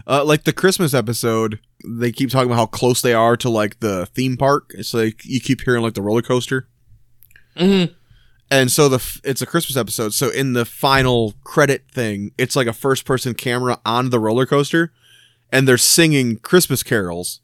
Uh, 0.08 0.24
like 0.24 0.44
the 0.46 0.54
Christmas 0.54 0.94
episode, 0.96 1.60
they 1.88 2.12
keep 2.12 2.30
talking 2.32 2.48
about 2.48 2.58
how 2.58 2.66
close 2.66 3.02
they 3.02 3.14
are 3.14 3.38
to 3.38 3.50
like 3.50 3.80
the 3.82 4.08
theme 4.08 4.36
park. 4.36 4.72
It's 4.76 4.94
like 4.96 5.24
you 5.26 5.40
keep 5.40 5.62
hearing 5.62 5.84
like 5.84 5.94
the 5.94 6.02
roller 6.02 6.22
coaster. 6.24 6.68
hmm 7.56 7.86
And 8.52 8.72
so 8.72 8.90
the 8.90 8.96
f- 8.98 9.22
it's 9.24 9.42
a 9.42 9.46
Christmas 9.46 9.78
episode. 9.78 10.14
So 10.14 10.30
in 10.30 10.54
the 10.54 10.66
final 10.66 11.36
credit 11.44 11.86
thing, 11.92 12.32
it's 12.38 12.56
like 12.56 12.68
a 12.68 12.74
first 12.74 13.06
person 13.06 13.34
camera 13.36 13.80
on 13.86 14.10
the 14.10 14.20
roller 14.20 14.46
coaster, 14.48 14.92
and 15.52 15.68
they're 15.68 15.78
singing 15.78 16.38
Christmas 16.38 16.84
carols. 16.84 17.42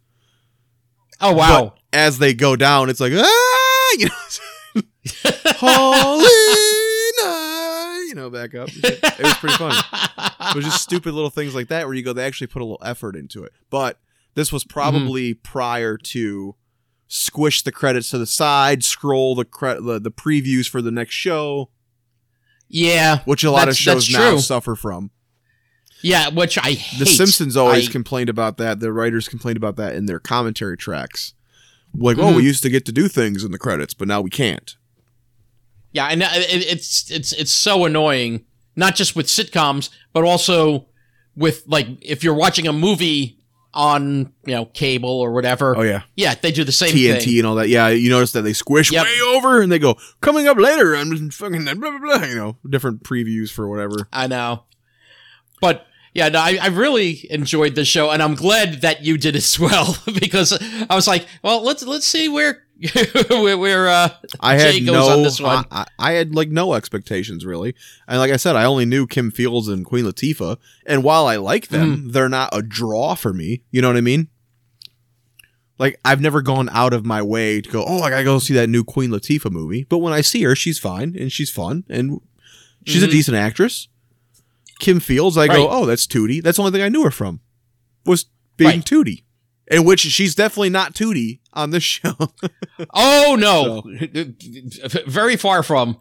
Oh 1.20 1.34
wow. 1.34 1.64
But 1.64 1.78
as 1.93 2.18
they 2.18 2.34
go 2.34 2.56
down, 2.56 2.89
it's 2.89 2.99
like 2.99 3.14
ah, 3.16 3.89
you 3.97 4.06
know, 4.06 4.82
holy 5.58 6.26
night, 7.24 8.06
you 8.08 8.16
know, 8.16 8.30
back 8.30 8.56
up. 8.56 8.70
It 8.74 9.24
was 9.24 9.34
pretty 9.36 9.56
funny. 9.56 9.78
It 10.49 10.56
was 10.56 10.66
just 10.66 10.82
stupid 10.84 11.14
little 11.14 11.30
things 11.30 11.54
like 11.54 11.68
that 11.68 11.86
where 11.86 11.93
you 11.93 12.04
go, 12.04 12.14
they 12.14 12.26
actually 12.26 12.47
put 12.47 12.62
a 12.62 12.66
little 12.66 12.82
effort 12.84 13.16
into 13.16 13.43
it. 13.43 13.52
But 13.70 13.99
this 14.34 14.52
was 14.52 14.64
probably 14.64 15.34
prior 15.34 15.97
to 15.97 16.56
squish 17.08 17.62
the 17.62 17.72
credits 17.72 18.10
to 18.12 18.18
the 18.18 18.26
side, 18.26 18.84
scroll 18.84 19.36
the 19.36 19.45
cre- 19.45 19.82
the, 19.82 19.99
the 19.99 20.12
previews 20.12 20.70
for 20.70 20.82
the 20.82 20.91
next 20.91 21.14
show, 21.14 21.70
yeah, 22.70 23.20
which 23.26 23.43
a 23.43 23.52
lot 23.52 23.68
of 23.68 23.76
shows 23.76 24.10
now 24.10 24.38
suffer 24.38 24.76
from. 24.76 25.12
Yeah, 26.02 26.30
which 26.30 26.58
I 26.58 26.72
hate. 26.74 26.99
The 26.99 27.06
Simpsons 27.06 27.56
always 27.58 27.89
I- 27.89 27.91
complained 27.91 28.30
about 28.30 28.58
that. 28.58 28.80
The 28.80 28.91
writers 28.91 29.28
complained 29.28 29.58
about 29.58 29.76
that 29.78 29.95
in 29.95 30.06
their 30.06 30.20
commentary 30.20 30.78
tracks. 30.78 31.34
Like, 31.93 32.18
oh, 32.18 32.36
we 32.36 32.41
Mhm. 32.43 32.45
used 32.45 32.64
to 32.64 32.70
get 32.70 32.86
to 32.86 32.91
do 32.91 33.08
things 33.08 33.43
in 33.43 33.52
the 33.52 33.58
credits, 33.58 33.93
but 33.93 34.08
now 34.08 34.22
we 34.22 34.30
can't. 34.30 34.76
Yeah, 35.91 36.08
and 36.08 36.24
uh, 36.24 36.30
it's 36.32 37.12
it's 37.12 37.34
it's 37.34 37.52
so 37.52 37.84
annoying. 37.86 38.45
Not 38.78 38.95
just 38.95 39.16
with 39.16 39.28
sitcoms, 39.28 39.89
but 40.14 40.24
also 40.24 40.88
with 41.36 41.64
like 41.68 41.88
if 42.02 42.24
you're 42.24 42.34
watching 42.34 42.66
a 42.68 42.72
movie 42.74 43.38
on 43.74 44.32
you 44.45 44.54
know 44.56 44.66
cable 44.66 45.10
or 45.20 45.34
whatever. 45.34 45.76
Oh 45.78 45.82
yeah, 45.82 46.04
Yeah, 46.16 46.34
they 46.36 46.52
do 46.54 46.64
the 46.64 46.72
same 46.72 46.93
TNT 46.93 47.24
thing. 47.26 47.38
and 47.39 47.47
all 47.47 47.56
that. 47.56 47.68
Yeah, 47.68 47.89
you 47.89 48.10
notice 48.10 48.32
that 48.32 48.43
they 48.43 48.54
squish 48.54 48.89
Yep. 48.91 49.04
way 49.06 49.20
over, 49.36 49.62
and 49.62 49.70
they 49.70 49.80
go 49.80 49.97
coming 50.22 50.47
up 50.47 50.58
later. 50.58 50.93
I'm 50.95 51.30
fucking 51.30 51.66
blah 51.66 51.74
blah 51.74 51.99
blah. 51.99 52.24
You 52.24 52.36
know, 52.36 52.58
different 52.70 53.04
previews 53.04 53.52
for 53.52 53.68
whatever. 53.68 54.08
I 54.14 54.28
know, 54.28 54.64
but 55.60 55.86
yeah, 56.14 56.30
no, 56.30 56.39
I, 56.39 56.57
I 56.62 56.68
really 56.68 57.26
enjoyed 57.30 57.76
the 57.76 57.86
show, 57.86 58.09
and 58.12 58.22
I'm 58.22 58.36
glad 58.36 58.82
that 58.82 59.03
you 59.03 59.18
did 59.18 59.36
as 59.36 59.59
well 59.59 59.95
because 60.20 60.51
I 60.89 60.95
was 60.95 61.07
like, 61.07 61.26
well, 61.43 61.62
let's 61.64 61.84
let's 61.84 62.05
see 62.07 62.28
where 62.30 62.64
where, 63.30 63.57
where 63.57 63.88
uh, 63.88 64.09
I 64.39 64.55
had 64.55 64.74
Jay 64.74 64.80
goes 64.80 64.93
no, 64.93 65.09
on 65.09 65.24
this 65.24 65.39
one. 65.39 65.66
I, 65.72 65.86
I 65.99 66.12
had 66.14 66.34
like 66.36 66.49
no 66.49 66.74
expectations 66.74 67.45
really, 67.45 67.76
and 68.07 68.20
like 68.20 68.32
I 68.32 68.38
said, 68.38 68.55
I 68.55 68.66
only 68.66 68.86
knew 68.86 69.05
Kim 69.07 69.30
Fields 69.32 69.68
and 69.68 69.86
Queen 69.86 70.03
Latifah, 70.05 70.57
and 70.86 71.03
while 71.03 71.28
I 71.28 71.36
like 71.38 71.68
them, 71.68 71.95
Mm-hmm. 71.97 72.09
they're 72.12 72.30
not 72.30 72.49
a 72.51 72.62
draw 72.62 73.14
for 73.16 73.34
me. 73.34 73.64
You 73.72 73.82
know 73.82 73.88
what 73.88 73.97
I 73.97 74.01
mean? 74.01 74.28
Like 75.78 75.99
I've 76.05 76.22
never 76.22 76.41
gone 76.41 76.70
out 76.70 76.93
of 76.93 77.05
my 77.05 77.22
way 77.22 77.59
to 77.62 77.70
go, 77.70 77.84
oh, 77.88 78.01
I 78.01 78.09
gotta 78.09 78.24
go 78.24 78.38
see 78.39 78.53
that 78.55 78.68
new 78.70 78.84
Queen 78.84 79.09
Latifah 79.09 79.51
movie. 79.51 79.84
But 79.84 79.97
when 79.99 80.14
I 80.14 80.22
see 80.22 80.43
her, 80.43 80.55
she's 80.55 80.78
fine 80.78 81.16
and 81.18 81.32
she's 81.32 81.49
fun 81.49 81.86
and 81.89 82.20
she's 82.86 83.01
Mhm. 83.03 83.07
a 83.07 83.12
decent 83.12 83.38
actress. 83.38 83.88
Kim 84.82 85.00
Fields, 85.00 85.38
I 85.38 85.48
go, 85.48 85.70
oh, 85.70 85.86
that's 85.86 86.08
Tootie. 86.08 86.42
That's 86.42 86.58
the 86.58 86.64
only 86.64 86.72
thing 86.72 86.82
I 86.82 86.90
knew 86.90 87.04
her 87.04 87.12
from 87.12 87.40
was 88.06 88.26
being 88.58 88.70
Right. 88.70 88.86
Tootie, 88.86 89.24
in 89.68 89.86
which 89.86 90.02
she's 90.02 90.36
definitely 90.36 90.72
not 90.72 90.94
Tootie 90.94 91.40
on 91.54 91.70
this 91.70 91.84
show. 91.84 92.16
oh 92.94 93.38
no, 93.40 93.84
very 95.08 95.38
far 95.38 95.64
from. 95.64 95.98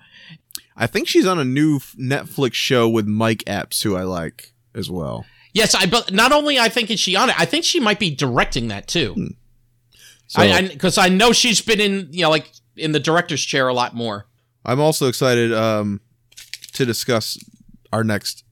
I 0.76 0.87
think 0.87 1.09
she's 1.09 1.26
on 1.26 1.39
a 1.39 1.45
new 1.45 1.78
Netflix 1.78 2.55
show 2.55 2.89
with 2.89 3.07
Mike 3.07 3.45
Epps, 3.47 3.83
who 3.83 3.97
I 3.97 4.03
like 4.03 4.55
as 4.74 4.91
well. 4.91 5.26
Yes, 5.53 5.74
I 5.74 5.85
but 5.85 6.11
not 6.11 6.33
only 6.33 6.59
I 6.59 6.70
think 6.70 6.91
is 6.91 6.99
she 6.99 7.16
on 7.16 7.28
it, 7.28 7.39
I 7.39 7.45
think 7.45 7.64
she 7.64 7.81
might 7.81 7.99
be 7.99 8.14
directing 8.14 8.68
that 8.68 8.89
too. 8.89 9.12
Hmm. 9.12 9.26
So 10.26 10.43
I 10.43 10.68
because 10.68 10.97
I, 10.97 11.09
know 11.09 11.33
she's 11.33 11.61
been 11.61 11.81
in 11.81 12.09
you 12.12 12.22
know 12.22 12.31
like 12.31 12.51
in 12.76 12.93
the 12.93 13.01
director's 13.01 13.45
chair 13.45 13.68
a 13.68 13.74
lot 13.74 13.95
more. 13.95 14.26
I'm 14.64 14.81
also 14.81 15.07
excited 15.07 15.53
um, 15.53 16.01
to 16.72 16.87
discuss 16.87 17.39
our 17.93 18.05
next 18.05 18.45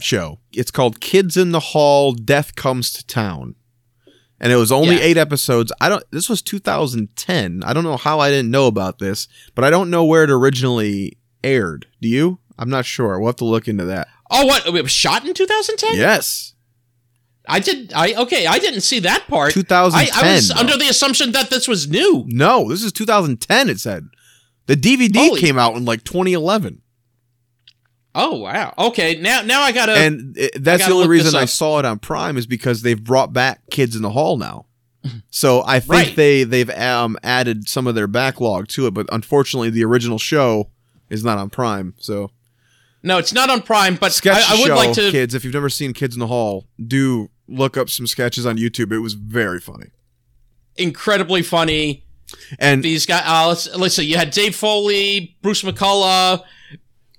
show. 0.00 0.40
It's 0.52 0.70
called 0.70 1.00
Kids 1.00 1.36
in 1.36 1.52
the 1.52 1.60
Hall: 1.60 2.12
Death 2.12 2.54
Comes 2.54 2.92
to 2.92 3.06
Town, 3.06 3.54
and 4.40 4.52
it 4.52 4.56
was 4.56 4.70
only 4.72 4.96
Yeah. 4.96 5.02
eight 5.02 5.16
episodes. 5.16 5.72
I 5.80 5.88
don't. 5.88 6.04
This 6.10 6.28
was 6.28 6.42
2010. 6.42 7.62
I 7.64 7.72
don't 7.72 7.84
know 7.84 7.96
how 7.96 8.20
I 8.20 8.30
didn't 8.30 8.50
know 8.50 8.66
about 8.66 8.98
this, 8.98 9.28
but 9.54 9.64
I 9.64 9.70
don't 9.70 9.90
know 9.90 10.04
where 10.04 10.24
it 10.24 10.30
originally 10.30 11.18
aired. 11.44 11.86
Do 12.00 12.08
you? 12.08 12.38
I'm 12.58 12.70
not 12.70 12.86
sure. 12.86 13.18
We'll 13.18 13.28
have 13.28 13.36
to 13.36 13.44
look 13.44 13.68
into 13.68 13.84
that. 13.84 14.08
Oh, 14.30 14.46
what 14.46 14.66
it 14.66 14.82
was 14.82 14.90
shot 14.90 15.26
in 15.26 15.34
2010? 15.34 15.96
Yes, 15.96 16.54
I 17.48 17.60
did. 17.60 17.92
I 17.94 18.14
okay. 18.14 18.46
I 18.46 18.58
didn't 18.58 18.80
see 18.80 18.98
that 19.00 19.26
part. 19.28 19.52
2010. 19.52 20.24
I, 20.24 20.30
I 20.30 20.34
was 20.34 20.48
though. 20.48 20.54
under 20.60 20.76
the 20.76 20.88
assumption 20.88 21.32
that 21.32 21.50
this 21.50 21.68
was 21.68 21.88
new. 21.88 22.24
No, 22.28 22.68
this 22.68 22.82
is 22.82 22.92
2010. 22.92 23.68
It 23.68 23.78
said 23.78 24.06
the 24.66 24.76
DVD 24.76 25.16
Holy- 25.28 25.40
came 25.40 25.58
out 25.58 25.76
in 25.76 25.84
like 25.84 26.02
2011, 26.04 26.82
Oh 28.18 28.36
wow. 28.38 28.72
Okay. 28.78 29.16
Now 29.20 29.42
now 29.42 29.60
I 29.60 29.72
gotta. 29.72 29.92
and 29.92 30.36
it, 30.38 30.52
that's 30.62 30.82
gotta 30.82 30.92
the 30.92 30.96
only 30.96 31.08
reason 31.08 31.34
I 31.34 31.44
saw 31.44 31.78
it 31.78 31.84
on 31.84 31.98
Prime 31.98 32.36
is 32.38 32.46
because 32.46 32.80
they've 32.82 33.02
brought 33.02 33.32
back 33.32 33.60
Kids 33.70 33.94
in 33.94 34.02
the 34.02 34.10
Hall 34.10 34.36
now. 34.38 34.66
So 35.30 35.62
I 35.64 35.78
think 35.80 35.92
Right. 35.92 36.16
they 36.16 36.42
they've 36.44 36.70
um, 36.70 37.16
added 37.22 37.68
some 37.68 37.86
of 37.86 37.94
their 37.94 38.06
backlog 38.08 38.66
to 38.68 38.86
it, 38.88 38.94
but 38.94 39.06
unfortunately 39.12 39.70
the 39.70 39.84
original 39.84 40.18
show 40.18 40.70
is 41.10 41.22
not 41.22 41.38
on 41.38 41.48
Prime. 41.50 41.94
So 41.98 42.30
no, 43.04 43.18
it's 43.18 43.32
not 43.32 43.48
on 43.50 43.62
Prime, 43.62 43.94
but 43.96 44.12
sketch 44.12 44.42
I, 44.48 44.54
I 44.54 44.58
would 44.58 44.66
show, 44.66 44.74
like 44.74 44.92
to. 44.94 45.10
kids. 45.12 45.34
If 45.34 45.44
you've 45.44 45.54
never 45.54 45.68
seen 45.68 45.92
Kids 45.92 46.16
in 46.16 46.20
the 46.20 46.26
Hall, 46.26 46.66
do 46.84 47.30
look 47.46 47.76
up 47.76 47.88
some 47.88 48.06
sketches 48.08 48.46
on 48.46 48.56
YouTube. 48.56 48.90
It 48.92 48.98
was 48.98 49.12
very 49.14 49.60
funny. 49.60 49.90
Incredibly 50.76 51.42
funny. 51.42 52.04
And 52.58 52.82
These 52.82 53.06
guys. 53.06 53.22
Uh, 53.24 53.46
let's 53.48 53.76
let's 53.76 53.94
see. 53.94 54.04
You 54.06 54.16
had 54.16 54.30
Dave 54.30 54.56
Foley, 54.56 55.36
Bruce 55.42 55.62
McCullough, 55.62 56.42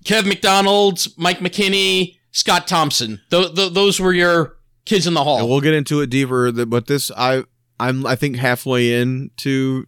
Kev 0.08 0.26
McDonald, 0.26 1.06
Mike 1.18 1.40
McKinney, 1.40 2.18
Scott 2.32 2.68
Thompson. 2.68 3.22
Th- 3.30 3.54
th- 3.54 3.74
those 3.74 4.00
were 4.00 4.14
your 4.14 4.58
kids 4.86 5.06
in 5.06 5.14
the 5.14 5.24
hall. 5.24 5.40
and 5.40 5.50
we'll 5.50 5.62
get 5.62 5.74
into 5.74 6.00
it 6.02 6.10
deeper. 6.10 6.52
But 6.66 6.88
this, 6.88 7.12
I, 7.16 7.44
I'm, 7.80 8.06
I 8.06 8.16
think 8.16 8.38
halfway 8.38 9.00
into 9.00 9.86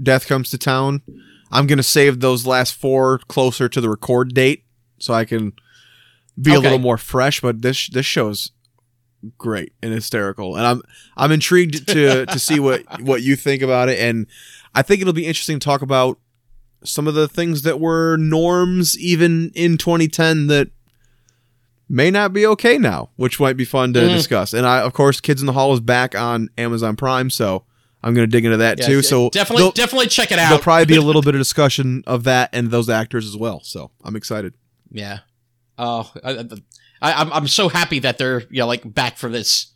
Death 0.00 0.26
Comes 0.28 0.50
to 0.50 0.58
Town. 0.58 1.02
I'm 1.50 1.66
gonna 1.66 1.82
save 1.82 2.20
those 2.20 2.46
last 2.46 2.74
four 2.74 3.18
closer 3.28 3.68
to 3.68 3.80
the 3.80 3.88
record 3.88 4.34
date, 4.34 4.64
so 4.98 5.14
I 5.14 5.24
can 5.24 5.52
be 6.40 6.52
a 6.54 6.60
little 6.60 6.78
more 6.78 6.98
fresh. 6.98 7.40
But 7.40 7.62
this, 7.62 7.88
this 7.88 8.04
show's 8.06 8.50
great 9.38 9.72
and 9.82 9.92
hysterical, 9.92 10.56
and 10.56 10.66
I'm, 10.66 10.82
I'm 11.16 11.32
intrigued 11.32 11.88
to 11.88 12.26
to 12.26 12.38
see 12.38 12.58
what 12.60 12.82
what 13.00 13.22
you 13.22 13.36
think 13.36 13.62
about 13.62 13.88
it, 13.88 13.98
and 13.98 14.26
I 14.74 14.82
think 14.82 15.00
it'll 15.00 15.12
be 15.12 15.26
interesting 15.26 15.58
to 15.58 15.64
talk 15.64 15.82
about 15.82 16.18
some 16.84 17.06
of 17.08 17.14
the 17.14 17.28
things 17.28 17.62
that 17.62 17.80
were 17.80 18.16
norms 18.16 18.98
even 18.98 19.50
in 19.54 19.76
2010 19.78 20.46
that 20.48 20.68
may 21.88 22.10
not 22.10 22.32
be 22.32 22.46
okay 22.46 22.78
now, 22.78 23.10
which 23.16 23.38
might 23.40 23.56
be 23.56 23.64
fun 23.64 23.92
to 23.92 24.00
Mhm. 24.00 24.14
discuss. 24.14 24.52
And 24.52 24.66
I, 24.66 24.80
of 24.80 24.92
course, 24.92 25.20
Kids 25.20 25.40
in 25.40 25.46
the 25.46 25.52
Hall 25.52 25.72
is 25.72 25.80
back 25.80 26.14
on 26.14 26.48
Amazon 26.58 26.96
Prime, 26.96 27.30
so 27.30 27.64
I'm 28.02 28.14
going 28.14 28.26
to 28.26 28.30
dig 28.30 28.44
into 28.44 28.56
that 28.58 28.78
Yeah, 28.80 28.86
too. 28.86 29.02
So 29.02 29.30
definitely 29.30 29.70
definitely 29.74 30.08
check 30.08 30.30
it 30.32 30.38
out. 30.38 30.48
there'll 30.48 30.62
probably 30.62 30.84
be 30.86 30.96
a 30.96 31.02
little 31.08 31.22
bit 31.22 31.34
of 31.34 31.40
discussion 31.40 32.02
of 32.06 32.24
that 32.24 32.50
and 32.52 32.70
those 32.70 32.88
actors 32.88 33.26
as 33.26 33.36
well. 33.36 33.60
So 33.64 33.90
I'm 34.04 34.16
excited. 34.16 34.54
Yeah. 34.90 35.20
Oh, 35.78 36.10
I, 36.24 36.30
I, 37.02 37.12
I'm 37.20 37.32
I'm 37.32 37.48
so 37.48 37.68
happy 37.68 37.98
that 38.00 38.18
they're 38.18 38.40
you 38.50 38.60
know 38.60 38.66
like 38.66 38.92
back 38.94 39.16
for 39.18 39.28
this. 39.28 39.66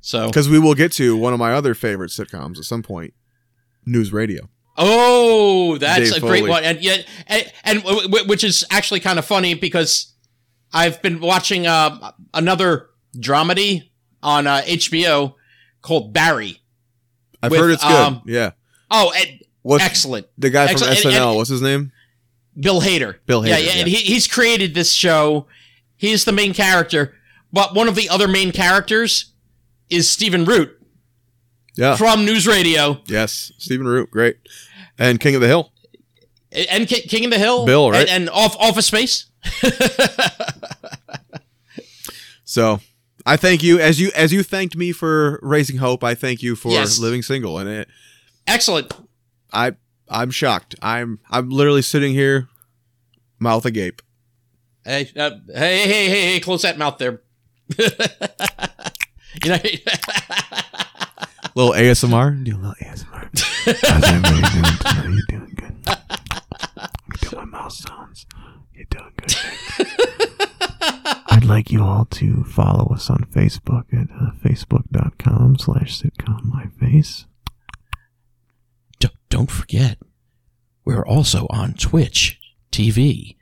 So 0.00 0.26
Because 0.26 0.48
we 0.48 0.58
will 0.58 0.74
get 0.74 0.92
to 0.92 1.16
one 1.16 1.32
of 1.32 1.38
my 1.38 1.52
other 1.52 1.74
favorite 1.74 2.10
sitcoms 2.10 2.58
at 2.58 2.64
some 2.64 2.82
point 2.82 3.14
News 3.86 4.12
Radio. 4.12 4.48
Oh, 4.76 5.78
that's 5.78 6.12
Dave 6.12 6.22
a 6.22 6.26
great 6.26 6.48
one, 6.48 6.64
and 6.64 6.80
yet 6.82 7.06
and, 7.26 7.52
and 7.64 7.82
w- 7.82 8.02
w- 8.08 8.26
which 8.28 8.44
is 8.44 8.64
actually 8.70 9.00
kind 9.00 9.18
of 9.18 9.24
funny 9.24 9.54
because 9.54 10.12
I've 10.72 11.00
been 11.02 11.20
watching 11.20 11.66
uh, 11.66 12.12
another 12.34 12.88
dramedy 13.16 13.90
on 14.22 14.46
uh, 14.46 14.62
HBO 14.64 15.34
called 15.82 16.12
Barry. 16.12 16.60
I've 17.42 17.50
With, 17.50 17.60
heard 17.60 17.70
it's 17.72 17.82
good. 17.84 17.92
um, 17.92 18.22
yeah. 18.26 18.52
Oh, 18.90 19.12
and 19.16 19.40
What's 19.62 19.84
excellent. 19.84 20.26
the 20.38 20.50
guy 20.50 20.66
from 20.66 20.82
excellent. 20.88 21.16
SNL? 21.16 21.28
and- 21.28 21.36
what's 21.36 21.50
his 21.50 21.62
name? 21.62 21.92
Bill 22.58 22.80
Hader. 22.82 23.16
Bill 23.26 23.46
Yeah, 23.46 23.56
Hader, 23.58 23.64
yeah, 23.64 23.72
and 23.80 23.88
he, 23.88 23.96
he's 23.96 24.26
created 24.28 24.74
this 24.74 24.92
show. 24.92 25.46
He's 25.96 26.24
the 26.26 26.32
main 26.32 26.52
character, 26.52 27.14
but 27.52 27.74
one 27.74 27.88
of 27.88 27.94
the 27.94 28.08
other 28.10 28.28
main 28.28 28.52
characters 28.52 29.32
is 29.88 30.10
Stephen 30.10 30.44
Root 30.44 30.78
Yeah. 31.74 31.96
from 31.96 32.24
News 32.24 32.46
Radio 32.46 33.00
yes. 33.06 33.50
Stephen 33.58 33.86
Root, 33.86 34.10
great. 34.10 34.36
And 34.98 35.18
King 35.18 35.34
of 35.34 35.40
the 35.40 35.46
Hill. 35.48 35.72
and 36.70 36.86
Ki- 36.86 37.02
King 37.02 37.24
of 37.24 37.30
the 37.30 37.38
Hill, 37.38 37.64
Bill, 37.66 37.90
right? 37.90 38.00
and, 38.00 38.10
and 38.10 38.30
off 38.30 38.56
Office 38.58 38.86
Space. 38.86 39.26
So 42.44 42.80
I 43.24 43.36
thank 43.36 43.62
you 43.62 43.78
as 43.78 43.98
you 44.00 44.10
as 44.14 44.32
you 44.32 44.42
thanked 44.42 44.76
me 44.76 44.92
for 44.92 45.38
raising 45.42 45.78
hope. 45.78 46.04
I 46.04 46.14
thank 46.14 46.42
you 46.42 46.54
for 46.54 46.68
Yes. 46.70 46.98
living 46.98 47.22
single, 47.22 47.56
and 47.58 47.68
it, 47.68 47.88
Excellent. 48.46 48.92
I 49.52 49.72
I'm 50.08 50.30
shocked. 50.30 50.74
I'm 50.82 51.18
I'm 51.30 51.48
literally 51.48 51.80
sitting 51.82 52.12
here, 52.12 52.48
mouth 53.38 53.64
agape. 53.64 54.02
Hey, 54.84 55.10
uh, 55.16 55.30
hey, 55.54 55.86
hey, 55.86 56.08
hey, 56.10 56.32
hey, 56.32 56.40
close 56.40 56.62
that 56.62 56.76
mouth 56.76 56.98
there. 56.98 57.22
you 57.78 57.88
know, 59.46 59.56
Little 61.54 61.72
ASMR. 61.72 62.44
Do 62.44 62.56
a 62.56 62.58
little 62.58 62.74
ASMR. 62.80 63.28
How's 63.82 64.04
everybody 64.04 64.40
doing 64.52 64.78
tonight? 64.78 65.08
You 65.08 65.22
doing 65.28 65.54
good? 65.54 65.76
You 67.22 67.28
doing 67.30 67.50
my 67.50 67.58
mouth 67.58 67.72
sounds. 67.72 68.26
You 68.74 68.86
doing 68.90 69.12
good? 69.16 69.34
I'd 71.26 71.44
like 71.44 71.70
you 71.70 71.82
all 71.82 72.06
to 72.06 72.44
follow 72.44 72.92
us 72.94 73.08
on 73.10 73.24
Facebook 73.24 73.84
at 73.92 74.08
uh, 74.10 74.32
facebook.com 74.44 75.58
slash 75.58 76.00
sitcom 76.00 76.44
my 76.44 76.66
face. 76.80 77.26
D- 78.98 79.08
don't 79.28 79.50
forget, 79.50 79.98
we're 80.84 81.04
also 81.06 81.46
on 81.50 81.74
Twitch 81.74 82.38
TV 82.70 83.36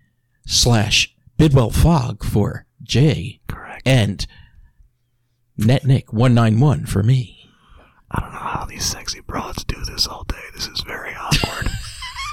slash 0.47 1.15
Bidwell 1.37 1.71
Fog 1.71 2.25
for 2.25 2.67
Jay 2.83 3.41
Correct. 3.49 3.83
and 3.87 4.27
NetNick191 5.59 6.89
for 6.89 7.03
me. 7.03 7.40
I 8.11 8.21
don't 8.21 8.33
know 8.33 8.39
how 8.39 8.65
these 8.65 8.85
sexy 8.85 9.21
broads 9.21 9.65
do 9.65 9.77
this 9.85 10.07
all 10.07 10.25
day. 10.25 10.37
This 10.55 10.67
is 10.67 10.81
very 10.81 11.15
awkward. 11.15 11.69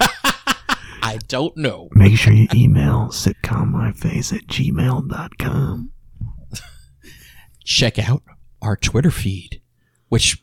I 1.02 1.18
don't 1.28 1.56
know. 1.56 1.88
Make 1.92 2.16
sure 2.18 2.32
you 2.32 2.48
email 2.54 3.08
sitcommyface 3.10 4.32
at 4.36 4.46
gmail.com. 4.48 5.92
Check 7.64 7.98
out 7.98 8.22
our 8.60 8.76
Twitter 8.76 9.10
feed, 9.10 9.60
which 10.08 10.42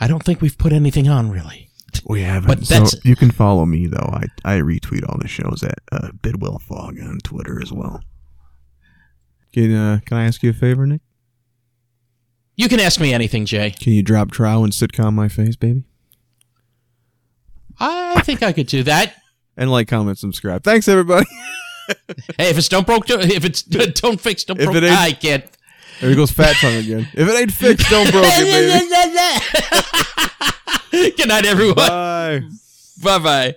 I 0.00 0.08
don't 0.08 0.22
think 0.24 0.40
we've 0.40 0.58
put 0.58 0.72
anything 0.72 1.08
on 1.08 1.30
really. 1.30 1.68
We 2.08 2.22
haven't. 2.22 2.48
But 2.48 2.64
so 2.66 2.74
that's- 2.74 3.04
you 3.04 3.14
can 3.14 3.30
follow 3.30 3.64
me 3.66 3.86
though. 3.86 4.10
I, 4.12 4.24
I 4.44 4.58
retweet 4.60 5.08
all 5.08 5.18
the 5.20 5.28
shows 5.28 5.62
at 5.62 5.78
uh, 5.92 6.08
Bidwell 6.22 6.58
Fog 6.58 6.98
on 7.00 7.18
Twitter 7.18 7.60
as 7.62 7.72
well. 7.72 8.00
Can 9.52 9.72
uh, 9.74 10.00
can 10.06 10.16
I 10.16 10.24
ask 10.24 10.42
you 10.42 10.50
a 10.50 10.54
favor, 10.54 10.86
Nick? 10.86 11.02
You 12.62 12.68
can 12.68 12.78
ask 12.78 13.00
me 13.00 13.12
anything, 13.12 13.44
Jay. 13.44 13.72
Can 13.72 13.92
you 13.92 14.04
drop 14.04 14.30
trow 14.30 14.62
and 14.62 14.72
sitcom 14.72 15.14
my 15.14 15.26
face, 15.26 15.56
baby? 15.56 15.82
I 17.80 18.20
think 18.20 18.40
I 18.44 18.52
could 18.52 18.68
do 18.68 18.84
that. 18.84 19.16
And 19.56 19.68
like, 19.68 19.88
comment, 19.88 20.16
subscribe. 20.16 20.62
Thanks, 20.62 20.86
everybody. 20.86 21.26
Hey, 22.38 22.48
if 22.50 22.56
it's 22.58 22.68
don't 22.68 22.86
broke, 22.86 23.06
don't- 23.06 23.24
if 23.24 23.44
it's 23.44 23.62
don't 24.00 24.18
fix, 24.20 24.44
don't 24.44 24.58
If 24.60 24.66
broke, 24.66 24.76
it 24.76 24.84
ain't- 24.84 24.96
I 24.98 25.10
can't. 25.12 25.44
there 26.00 26.14
goes 26.14 26.30
fat 26.30 26.54
tongue 26.60 26.76
again. 26.76 27.08
If 27.12 27.28
it 27.28 27.34
ain't 27.34 27.52
fixed, 27.52 27.90
don't 27.90 28.08
broke 28.12 28.24
it, 28.28 28.44
baby. 30.92 31.10
Good 31.16 31.28
night, 31.28 31.44
everyone. 31.44 31.74
Bye. 31.74 32.42
Bye 33.02 33.18
bye. 33.18 33.56